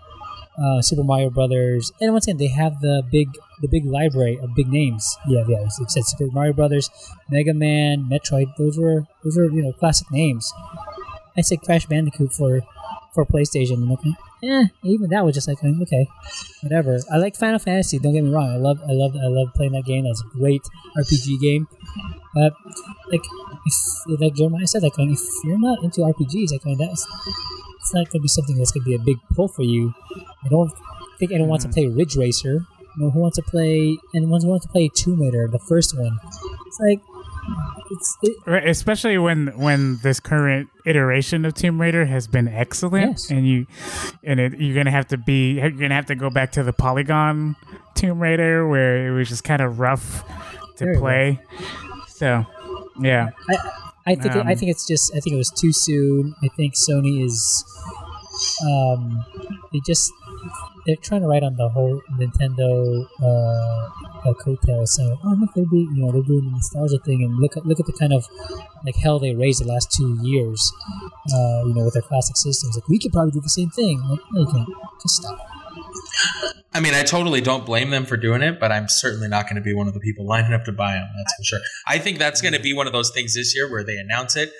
[0.59, 3.29] uh, Super Mario Brothers, and once again they have the big
[3.61, 5.16] the big library of big names.
[5.27, 6.91] Yeah, yeah, you said Super Mario Brothers,
[7.31, 8.55] Mega Man, Metroid.
[8.57, 10.53] Those were those were you know classic names.
[11.37, 12.61] I say Crash Bandicoot for
[13.15, 13.91] for PlayStation.
[13.93, 14.15] Okay,
[14.45, 16.09] eh, even that was just like okay,
[16.62, 16.99] whatever.
[17.11, 17.99] I like Final Fantasy.
[17.99, 18.51] Don't get me wrong.
[18.51, 20.05] I love I love I love playing that game.
[20.05, 20.62] That's a great
[20.97, 21.66] RPG game.
[22.35, 22.55] But
[23.11, 23.23] like
[23.66, 27.07] if like Jeremiah said, like if you're not into RPGs, like that's
[27.83, 29.93] it's not gonna be something that's gonna be a big pull for you.
[30.45, 30.73] I don't
[31.19, 31.75] think anyone wants to mm.
[31.75, 32.65] play Ridge Racer.
[32.97, 35.99] You know, who wants to play anyone who wants to play Tomb Raider, the first
[35.99, 36.19] one.
[36.67, 37.01] It's like
[37.91, 43.13] it's it, Right, especially when when this current iteration of Tomb Raider has been excellent,
[43.13, 43.31] Yes.
[43.31, 43.67] and you
[44.23, 46.73] and it, you're gonna have to be you're gonna have to go back to the
[46.73, 47.57] polygon
[47.95, 50.25] Tomb Raider where it was just kind of rough
[50.77, 51.41] to Very play.
[52.09, 52.47] So,
[53.01, 56.35] yeah, I think I Um, think it's just I think it was too soon.
[56.43, 57.65] I think Sony is
[58.66, 59.24] um
[59.73, 60.12] they just
[60.87, 63.85] they're trying to ride on the whole Nintendo uh,
[64.29, 67.39] uh coattail saying, Oh look they're doing you know, they're doing the nostalgia thing and
[67.39, 68.27] look at look at the kind of
[68.85, 70.73] like hell they raised the last two years,
[71.33, 72.77] uh, you know, with their classic systems.
[72.77, 74.01] Like we could probably do the same thing.
[74.09, 74.69] Like, no, you can't.
[75.03, 75.39] Just stop.
[76.74, 79.57] I mean, I totally don't blame them for doing it, but I'm certainly not going
[79.57, 81.09] to be one of the people lining up to buy them.
[81.16, 81.61] That's for sure.
[81.86, 84.36] I think that's going to be one of those things this year where they announce
[84.36, 84.53] it.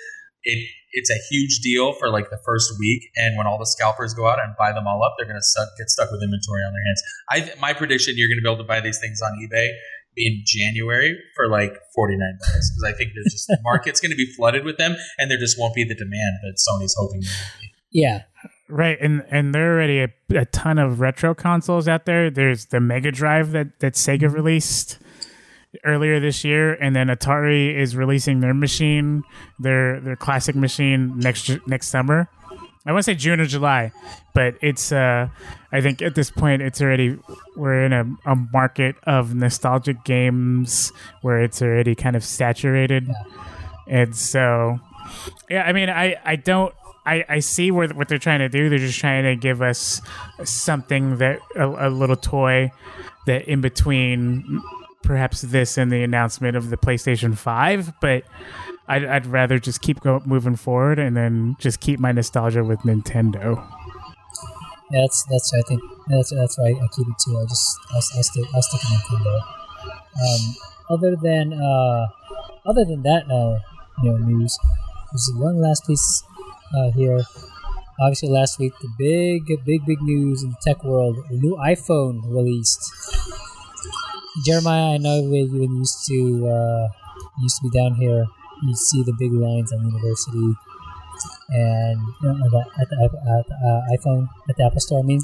[0.43, 4.13] It it's a huge deal for like the first week, and when all the scalpers
[4.13, 6.73] go out and buy them all up, they're going to get stuck with inventory on
[6.73, 7.55] their hands.
[7.55, 9.69] I my prediction, you're going to be able to buy these things on eBay
[10.15, 14.17] in January for like 49 bucks because I think there's just the market's going to
[14.17, 17.23] be flooded with them, and there just won't be the demand that Sony's hoping.
[17.91, 18.23] Yeah.
[18.69, 22.29] Right, and and there are already a, a ton of retro consoles out there.
[22.31, 24.99] There's the Mega Drive that that Sega released
[25.83, 29.23] earlier this year, and then Atari is releasing their machine,
[29.59, 32.29] their their classic machine next next summer.
[32.85, 33.91] I want to say June or July,
[34.33, 35.27] but it's uh,
[35.71, 37.17] I think at this point it's already
[37.55, 40.91] we're in a, a market of nostalgic games
[41.21, 43.09] where it's already kind of saturated,
[43.87, 44.79] and so
[45.49, 46.73] yeah, I mean, I, I don't.
[47.05, 48.69] I, I see what what they're trying to do.
[48.69, 50.01] They're just trying to give us
[50.43, 52.71] something that a, a little toy
[53.25, 54.61] that in between
[55.01, 57.93] perhaps this and the announcement of the PlayStation Five.
[57.99, 58.23] But
[58.87, 63.55] I'd, I'd rather just keep moving forward and then just keep my nostalgia with Nintendo.
[64.91, 67.37] Yeah, that's that's I think that's that's why I keep it too.
[67.37, 69.41] I just I, I stick I stick in Nintendo.
[70.13, 70.55] Um,
[70.89, 72.07] other than uh,
[72.65, 73.59] other than that, uh,
[74.03, 74.57] you know, news.
[75.11, 76.23] There's one last piece
[76.75, 77.19] uh, here.
[77.99, 82.21] Obviously, last week the big, big, big news in the tech world: the new iPhone
[82.25, 82.81] released.
[84.45, 86.87] Jeremiah, I know when you used to uh,
[87.41, 88.25] used to be down here.
[88.63, 90.55] You see the big lines on the university
[91.49, 94.99] and you know, at the, at the, at the uh, iPhone at the Apple Store.
[94.99, 95.19] I mean,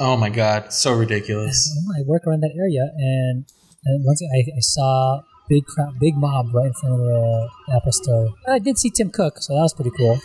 [0.00, 1.74] Oh my god, so ridiculous.
[1.98, 3.44] I work around that area, and,
[3.84, 7.92] and once I, I saw big crowd, big mob right in front of the Apple
[7.92, 8.28] Store.
[8.48, 10.18] I did see Tim Cook, so that was pretty cool.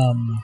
[0.00, 0.42] Um,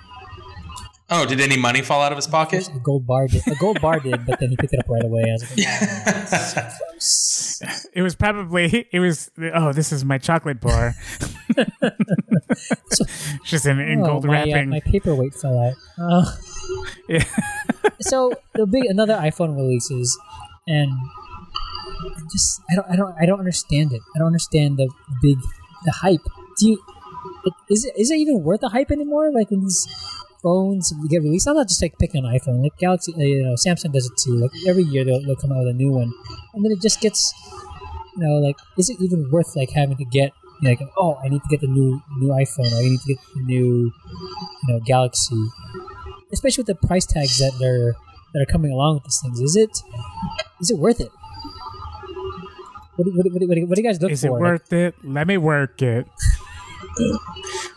[1.15, 2.66] Oh, did any money fall out of his pocket?
[2.74, 5.05] a gold bar did, a gold bar did, but then he picked it up right
[5.05, 5.20] away.
[5.28, 7.62] I was like, "Oh, gross."
[7.94, 10.94] It was probably it was oh this is my chocolate bar.
[13.44, 14.70] just in, in Oh, gold my, uh, wrapping.
[14.70, 15.74] my paperweight fell out.
[15.99, 16.24] Uh,
[17.09, 17.24] Yeah.
[18.01, 20.19] so the big another iPhone releases,
[20.66, 20.90] and
[22.03, 24.03] I just I don't I don't I don't understand it.
[24.15, 24.89] I don't understand the
[25.20, 25.39] big
[25.85, 26.24] the hype.
[26.59, 26.83] Do you
[27.69, 29.33] is it is it even worth the hype anymore?
[29.33, 29.87] Like when these
[30.43, 32.62] phones get released, I'm not just like picking an iPhone.
[32.62, 34.37] Like Galaxy, uh, you know, Samsung does it too.
[34.37, 36.12] Like every year they'll, they'll come out with a new one,
[36.55, 37.33] and then it just gets
[38.16, 41.43] you know like is it even worth like having to get like oh I need
[41.43, 44.81] to get the new new iPhone or I need to get the new you know
[44.81, 45.49] Galaxy
[46.33, 47.95] especially with the price tags that they're
[48.33, 49.41] that are coming along with these things.
[49.41, 49.83] Is it
[50.61, 51.11] is it worth it?
[52.97, 54.28] What do, what, what, what, what do you guys look Is for?
[54.36, 54.94] it worth it?
[55.02, 56.06] Let me work it.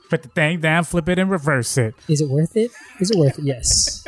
[0.09, 1.95] Put the thing down, flip it, and reverse it.
[2.07, 2.71] is it worth it?
[2.99, 3.45] Is it worth it?
[3.45, 4.05] Yes.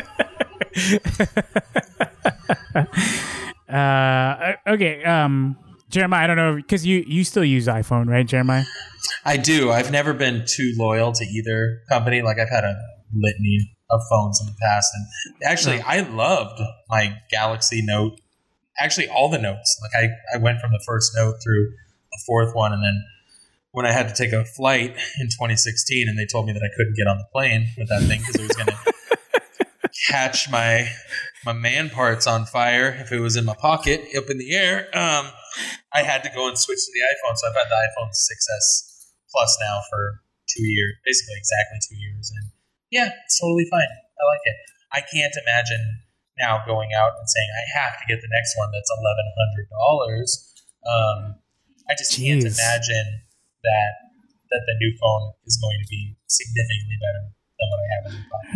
[3.67, 5.03] Uh, okay.
[5.03, 5.57] Um,
[5.89, 8.63] Jeremiah, I don't know because you you still use iPhone, right, Jeremiah?
[9.25, 9.71] I do.
[9.71, 12.21] I've never been too loyal to either company.
[12.21, 12.75] Like I've had a
[13.13, 13.59] litany
[13.89, 15.05] of phones in the past, and
[15.49, 18.19] actually, I loved my Galaxy Note.
[18.80, 19.80] Actually, all the notes.
[19.82, 21.72] Like I, I went from the first note through
[22.12, 23.04] the fourth one, and then
[23.72, 26.70] when I had to take a flight in 2016, and they told me that I
[26.76, 30.90] couldn't get on the plane with that thing because it was going to catch my
[31.45, 34.90] my man parts on fire if it was in my pocket up in the air.
[34.94, 35.32] Um,
[35.94, 37.38] I had to go and switch to the iPhone.
[37.38, 38.98] So I've had the iPhone 6s
[39.32, 42.52] Plus now for two years, basically exactly two years, and
[42.90, 43.91] yeah, it's totally fine.
[43.91, 44.58] I like it.
[44.94, 46.06] I can't imagine
[46.39, 49.68] now going out and saying I have to get the next one that's eleven hundred
[49.69, 50.30] dollars.
[50.88, 51.19] Um,
[51.89, 53.26] I just can't imagine
[53.64, 53.91] that
[54.49, 57.23] that the new phone is going to be significantly better
[57.59, 58.53] than what I have in my pocket.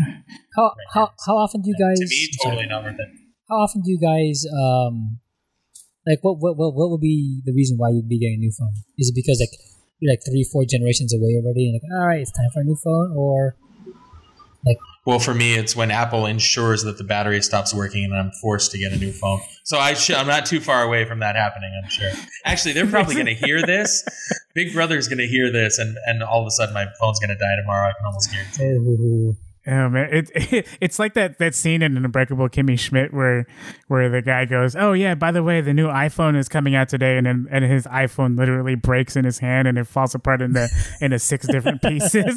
[0.56, 1.98] How how how often do you guys?
[1.98, 3.08] to me, totally not worth it.
[3.48, 5.20] How often do you guys um
[6.06, 8.52] like what what what what would be the reason why you'd be getting a new
[8.52, 8.74] phone?
[8.98, 9.56] Is it because like
[10.00, 12.64] you're like three four generations away already and like all right it's time for a
[12.64, 13.56] new phone or
[15.04, 18.72] Well, for me, it's when Apple ensures that the battery stops working and I'm forced
[18.72, 19.40] to get a new phone.
[19.64, 22.12] So I sh- I'm not too far away from that happening, I'm sure.
[22.46, 24.04] Actually, they're probably going to hear this.
[24.54, 27.30] Big Brother's going to hear this, and, and all of a sudden my phone's going
[27.30, 27.90] to die tomorrow.
[27.90, 29.34] I can almost guarantee.
[29.34, 29.36] oh,
[29.72, 33.48] Oh man, it, it it's like that that scene in Unbreakable Kimmy Schmidt where
[33.88, 36.90] where the guy goes, "Oh yeah, by the way, the new iPhone is coming out
[36.90, 40.42] today," and then, and his iPhone literally breaks in his hand and it falls apart
[40.42, 40.68] into
[41.02, 42.36] into six different pieces.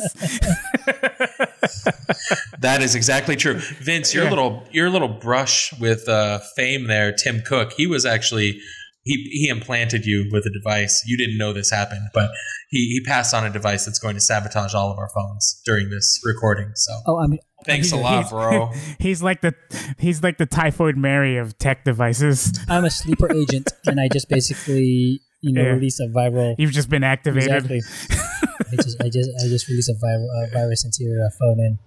[2.61, 3.55] That is exactly true.
[3.81, 4.31] Vince, your Yeah.
[4.31, 7.73] little your little brush with uh, fame there, Tim Cook.
[7.73, 8.61] He was actually
[9.05, 11.03] he he implanted you with a device.
[11.07, 12.31] You didn't know this happened, but
[12.71, 15.91] he he passed on a device that's going to sabotage all of our phones during
[15.91, 16.73] this recording.
[16.75, 18.71] So Oh, I mean, thanks a lot, he's- bro.
[18.99, 19.55] he's like the
[19.99, 22.59] he's like the typhoid Mary of tech devices.
[22.69, 25.69] I'm a sleeper agent, and I just basically, you know, Yeah.
[25.71, 26.55] release a viral.
[26.59, 27.51] You've just been activated.
[27.71, 27.81] Exactly.
[28.73, 31.61] I just, I just, I just release a viral uh, virus into your uh, phone,
[31.61, 31.79] and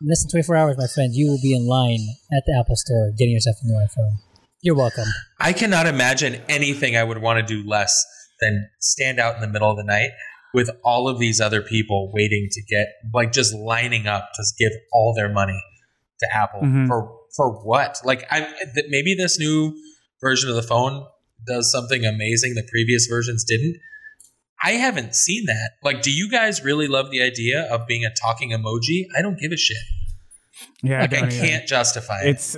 [0.00, 2.00] in less than 24 hours, my friend, you will be in line
[2.32, 4.18] at the Apple Store getting yourself a new iPhone.
[4.64, 5.04] You're welcome.
[5.38, 8.02] I cannot imagine anything I would want to do less
[8.40, 10.08] than stand out in the middle of the night
[10.54, 14.72] with all of these other people waiting to get like just lining up to give
[14.90, 15.60] all their money
[16.20, 16.86] to Apple Mhm.
[16.88, 17.98] for for what?
[18.04, 19.76] Like I th- maybe this new
[20.22, 21.04] version of the phone
[21.46, 23.76] does something amazing the previous versions didn't.
[24.64, 25.72] I haven't seen that.
[25.82, 29.04] Like do you guys really love the idea of being a talking emoji?
[29.14, 29.76] I don't give a shit.
[30.82, 32.30] Yeah, Like I, don't can't justify it.
[32.30, 32.56] It's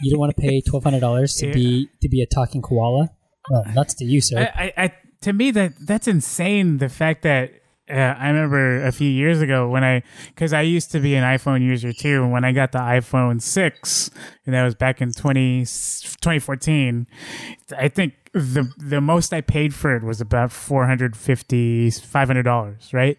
[0.00, 1.52] You don't want to pay $1,200 to Yeah.
[1.52, 3.10] be to be a talking koala?
[3.50, 4.38] Well, nuts to you, sir.
[4.54, 4.92] I, I, I,
[5.22, 6.78] to me that that's insane.
[6.78, 7.50] The fact that
[7.92, 11.24] uh, I remember a few years ago when I, because I used to be an
[11.24, 12.22] iPhone user too.
[12.22, 14.10] and When I got the iPhone six,
[14.46, 17.06] and that was back in 20, 2014,
[17.76, 21.90] I think the the most I paid for it was about 450
[22.42, 23.18] dollars, right?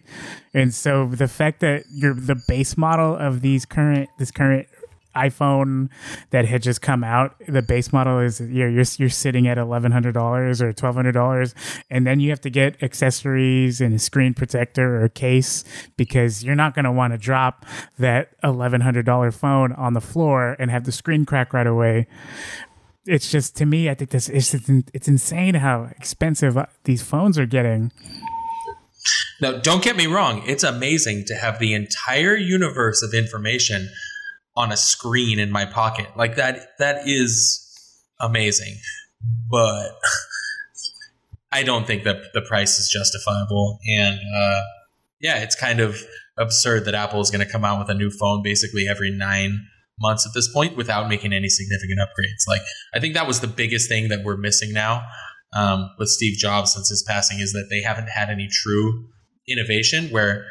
[0.53, 4.67] And so the fact that you're the base model of these current this current
[5.15, 5.89] iPhone
[6.31, 9.91] that had just come out, the base model is you're you're, you're sitting at eleven
[9.91, 11.55] hundred dollars or twelve hundred dollars,
[11.89, 15.63] and then you have to get accessories and a screen protector or a case
[15.97, 17.65] because you're not going to want to drop
[17.97, 22.07] that eleven hundred dollar phone on the floor and have the screen crack right away.
[23.05, 27.37] It's just to me, I think this it's it's insane how expensive uh, these phones
[27.37, 27.91] are getting.
[29.41, 30.43] Now, don't get me wrong.
[30.45, 33.89] It's amazing to have the entire universe of information
[34.55, 36.07] on a screen in my pocket.
[36.15, 37.59] Like that, that is
[38.19, 38.75] amazing.
[39.49, 39.89] But
[41.51, 43.79] I don't think that the price is justifiable.
[43.97, 44.61] And uh,
[45.19, 46.01] yeah, it's kind of
[46.37, 49.67] absurd that Apple is going to come out with a new phone basically every nine
[49.99, 52.47] months at this point without making any significant upgrades.
[52.47, 52.61] Like,
[52.95, 55.03] I think that was the biggest thing that we're missing now
[55.55, 59.07] um, with Steve Jobs since his passing is that they haven't had any true
[59.47, 60.45] innovation where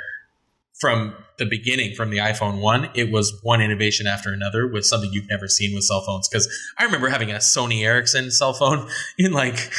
[0.82, 5.10] from the beginning from the iphone 1 it was one innovation after another with something
[5.12, 6.28] you've never seen with cell phones.
[6.28, 8.88] Because i remember having a sony ericsson cell phone
[9.18, 9.70] in like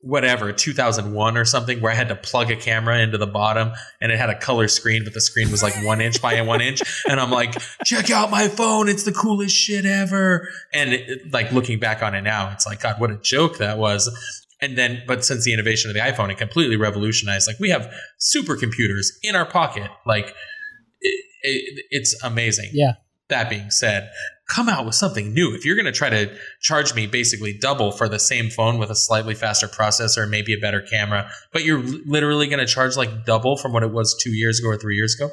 [0.00, 3.70] whatever 2001 or something where i had to plug a camera into the bottom
[4.00, 6.60] and it had a color screen but the screen was like one inch by one
[6.60, 6.82] inch.
[7.08, 7.54] And i'm like
[7.84, 8.88] check out my phone.
[8.88, 10.48] It's the coolest shit ever.
[10.74, 13.78] And it, like looking back on it now it's like god what a joke that
[13.78, 14.10] was
[14.60, 17.92] and then but since the innovation of the iphone it completely revolutionized like we have
[18.20, 19.90] supercomputers in our pocket.
[20.06, 20.34] Like
[21.00, 22.70] it, it, it's amazing.
[22.72, 22.94] Yeah.
[23.28, 24.10] that being said
[24.48, 25.54] come out with something new.
[25.54, 28.90] If you're going to try to charge me basically double for the same phone with
[28.90, 33.24] a slightly faster processor maybe a better camera but you're literally going to charge like
[33.26, 35.30] double from what it was two years ago or three years ago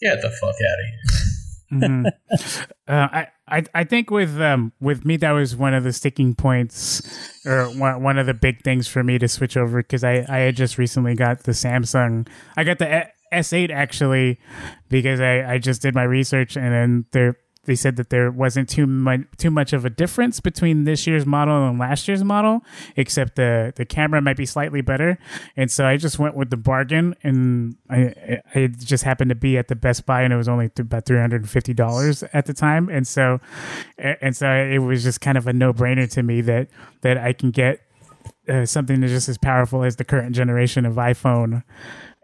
[0.00, 1.37] get the fuck out of here
[1.72, 2.06] Mhm.
[2.88, 6.34] uh, I, I I think with um with me that was one of the sticking
[6.34, 7.02] points
[7.44, 10.38] or one, one of the big things for me to switch over because I I
[10.38, 12.26] had just recently got the Samsung
[12.56, 14.38] I got the S8 actually
[14.88, 17.36] because I I just did my research and then there
[17.68, 21.24] they said that there wasn't too much too much of a difference between this year's
[21.24, 22.64] model and last year's model,
[22.96, 25.18] except the the camera might be slightly better.
[25.56, 29.68] And so I just went with the bargain, and I just happened to be at
[29.68, 32.54] the Best Buy, and it was only about three hundred and fifty dollars at the
[32.54, 32.88] time.
[32.88, 33.38] And so
[33.98, 36.68] and so it was just kind of a no brainer to me that
[37.02, 37.80] that I can get
[38.48, 41.62] uh, something that's just as powerful as the current generation of iPhone.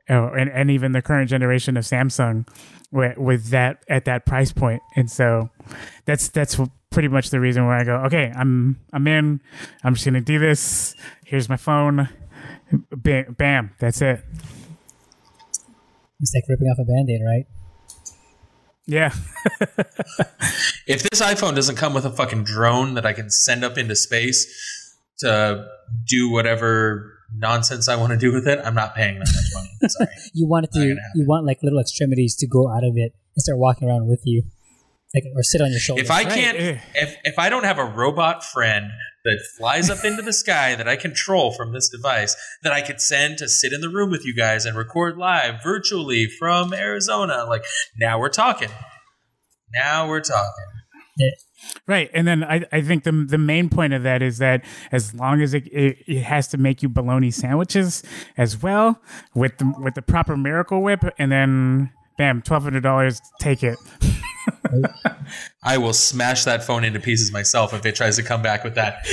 [0.08, 2.46] uh, and, and even the current generation of Samsung
[2.94, 4.82] with, with that at that price point.
[4.96, 5.50] And so
[6.04, 6.58] that's that's
[6.90, 9.40] pretty much the reason why I go, okay, I'm I'm in.
[9.82, 10.94] I'm just gonna do this.
[11.26, 12.08] Here's my phone.
[12.90, 14.24] Bam, bam that's it.
[16.20, 17.46] It's like ripping off a band aid, right?
[18.86, 19.12] Yeah.
[20.86, 23.96] if this iphone doesn't come with a fucking drone that i can send up into
[23.96, 24.46] space
[25.18, 25.66] to
[26.06, 29.88] do whatever nonsense i want to do with it i'm not paying that much money
[29.88, 30.80] sorry You want it to,
[31.14, 34.20] you want like little extremities to grow out of it and start walking around with
[34.24, 34.42] you,
[35.14, 36.02] like or sit on your shoulder.
[36.02, 36.78] if i Right, can't eh.
[36.94, 38.86] if, if i don't have a robot friend
[39.24, 43.00] that flies up into the sky that i control from this device that i could
[43.00, 47.44] send to sit in the room with you guys and record live virtually from arizona
[47.48, 47.64] like
[47.98, 48.70] now we're talking
[49.74, 50.64] Now we're talking.
[51.86, 55.14] Right, and then I, I think the the main point of that is that as
[55.14, 58.02] long as it, it, it has to make you bologna sandwiches
[58.38, 59.02] as well
[59.34, 63.78] with the with the proper Miracle Whip, and then bam, twelve hundred dollars, take it.
[65.62, 68.74] I will smash that phone into pieces myself if it tries to come back with
[68.74, 69.06] that.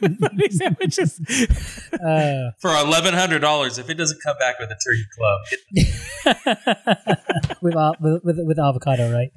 [0.00, 1.20] bologna sandwiches.
[1.92, 2.50] Uh.
[2.60, 5.40] For eleven hundred dollars, if it doesn't come back with a turkey club,
[7.62, 9.30] with, uh, with, with with avocado, right?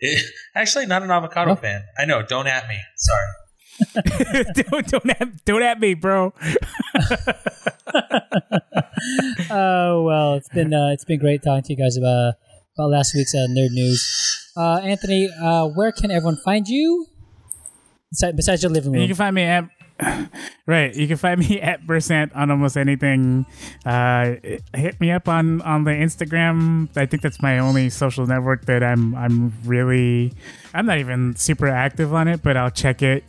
[0.00, 0.24] It,
[0.54, 1.84] actually not an avocado fan.
[1.98, 2.22] I know.
[2.22, 2.78] Don't at me.
[2.96, 3.26] Sorry.
[4.54, 6.32] don't don't at, don't at me, bro.
[9.50, 12.34] Oh well, it's been uh, it's been great talking to you guys about
[12.76, 14.52] about last week's uh, nerd news.
[14.56, 17.06] Uh, Anthony, uh, where can everyone find you?
[18.10, 19.64] Besides, besides your living room, You can find me at
[20.66, 20.94] right.
[20.94, 23.46] You can find me at percent on almost anything.
[23.84, 24.36] Uh,
[24.74, 26.88] hit me up on on the Instagram.
[26.96, 30.32] I think that's my only social network that I'm I'm really.
[30.74, 33.24] I'm not even super active on it, but I'll check it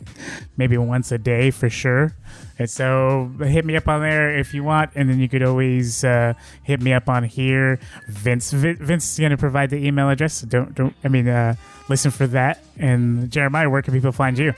[0.58, 2.14] maybe once a day for sure.
[2.58, 6.02] And so hit me up on there if you want, and then you could always
[6.04, 6.34] uh,
[6.64, 7.78] hit me up on here.
[8.08, 10.34] Vince Vince is going to provide the email address.
[10.34, 10.94] So don't don't.
[11.04, 11.54] I mean, uh,
[11.88, 12.62] listen for that.
[12.76, 14.54] And Jeremiah, where can people find you?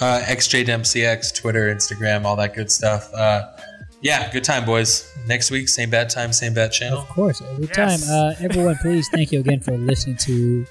[0.00, 3.12] Uh, XJDempCX, Twitter, Instagram, all that good stuff.
[3.14, 3.52] Uh,
[4.00, 5.08] yeah, good time, boys.
[5.28, 6.98] Next week, same bad time, same bad channel.
[7.00, 8.06] Of course, every Yes.
[8.06, 8.10] time.
[8.12, 10.66] Uh, everyone, please thank you again for listening to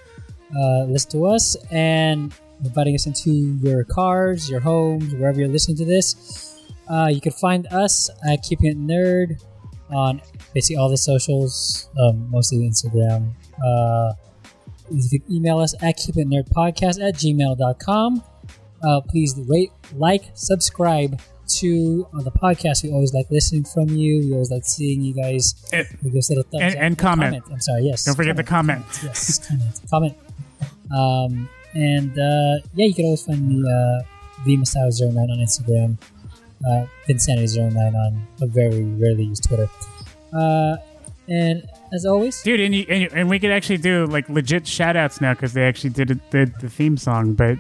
[0.53, 2.34] uh, listen to us and
[2.65, 3.31] inviting us into
[3.64, 6.57] your cars, your homes, wherever you're listening to this.
[6.89, 9.41] Uh, you can find us at Keeping It Nerd
[9.91, 10.22] on
[10.53, 13.31] basically all the socials, um, mostly Instagram.
[13.65, 14.11] Uh,
[14.91, 18.23] you can email us at keepitnerdpodcast at gmail.com.
[18.84, 21.20] Uh, please rate, like, subscribe
[21.60, 22.84] to uh, the podcast.
[22.84, 24.20] We always like listening from you.
[24.20, 26.82] We always like seeing you guys And- give us little thumbs And- up.
[26.82, 27.44] and comment.
[27.52, 27.84] I'm sorry.
[27.84, 28.06] Yes.
[28.06, 28.86] Don't forget the comment.
[29.03, 29.40] Yes.
[29.48, 29.82] Comment.
[29.90, 30.18] comment.
[30.95, 34.02] Um, and uh, yeah, you can always find me uh,
[34.45, 35.98] vmasao09 on Instagram,
[36.66, 39.70] uh, Vinsanity09 on a very rarely used Twitter.
[40.34, 40.78] Uh,
[41.30, 41.64] and
[41.94, 44.95] as always, dude and, you, and, you, and we could actually do like legit shout
[44.98, 47.58] outs now because they actually did, it, did the theme song but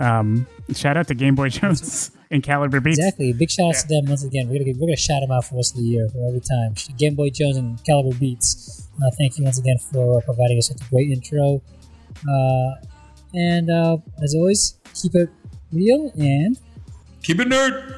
[0.00, 3.32] um shout out to game boy jones and caliber beats exactly.
[3.32, 4.48] Big shout outs to them once again.
[4.48, 6.40] We're gonna we're gonna shout them out for the rest of the year for every
[6.40, 6.74] time.
[6.96, 8.88] Game Boy Jones and Caliber Beats.
[9.02, 11.62] Uh, thank you once again for providing us such a great intro.
[12.28, 12.74] Uh,
[13.34, 15.30] and uh, as always, keep it
[15.72, 16.58] real and
[17.22, 17.94] Keep it nerd.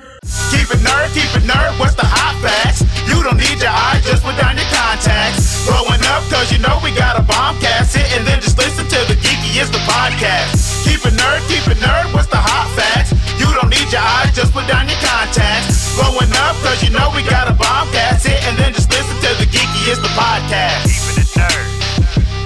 [0.51, 2.90] Keep it nerd, keep it nerd, what's the hot facts?
[3.11, 5.67] You don't need your eyes, just put down your contacts.
[5.67, 8.87] Growing up, cause you know we got a bomb cast Sit and then just listen
[8.87, 10.87] to the geekiest the podcast.
[10.87, 13.11] Keep it nerd, keep it nerd, what's the hot facts?
[13.35, 15.99] You don't need your eyes, just put down your contacts.
[15.99, 19.17] Growing up, cause you know we got a bomb cast Sit and then just listen
[19.27, 20.87] to the geekiest the podcast.
[20.87, 21.67] Keep it nerd,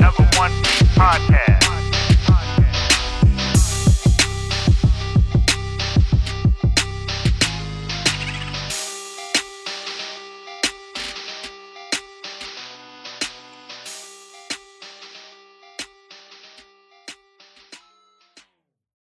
[0.00, 0.52] number one
[0.96, 1.53] podcast.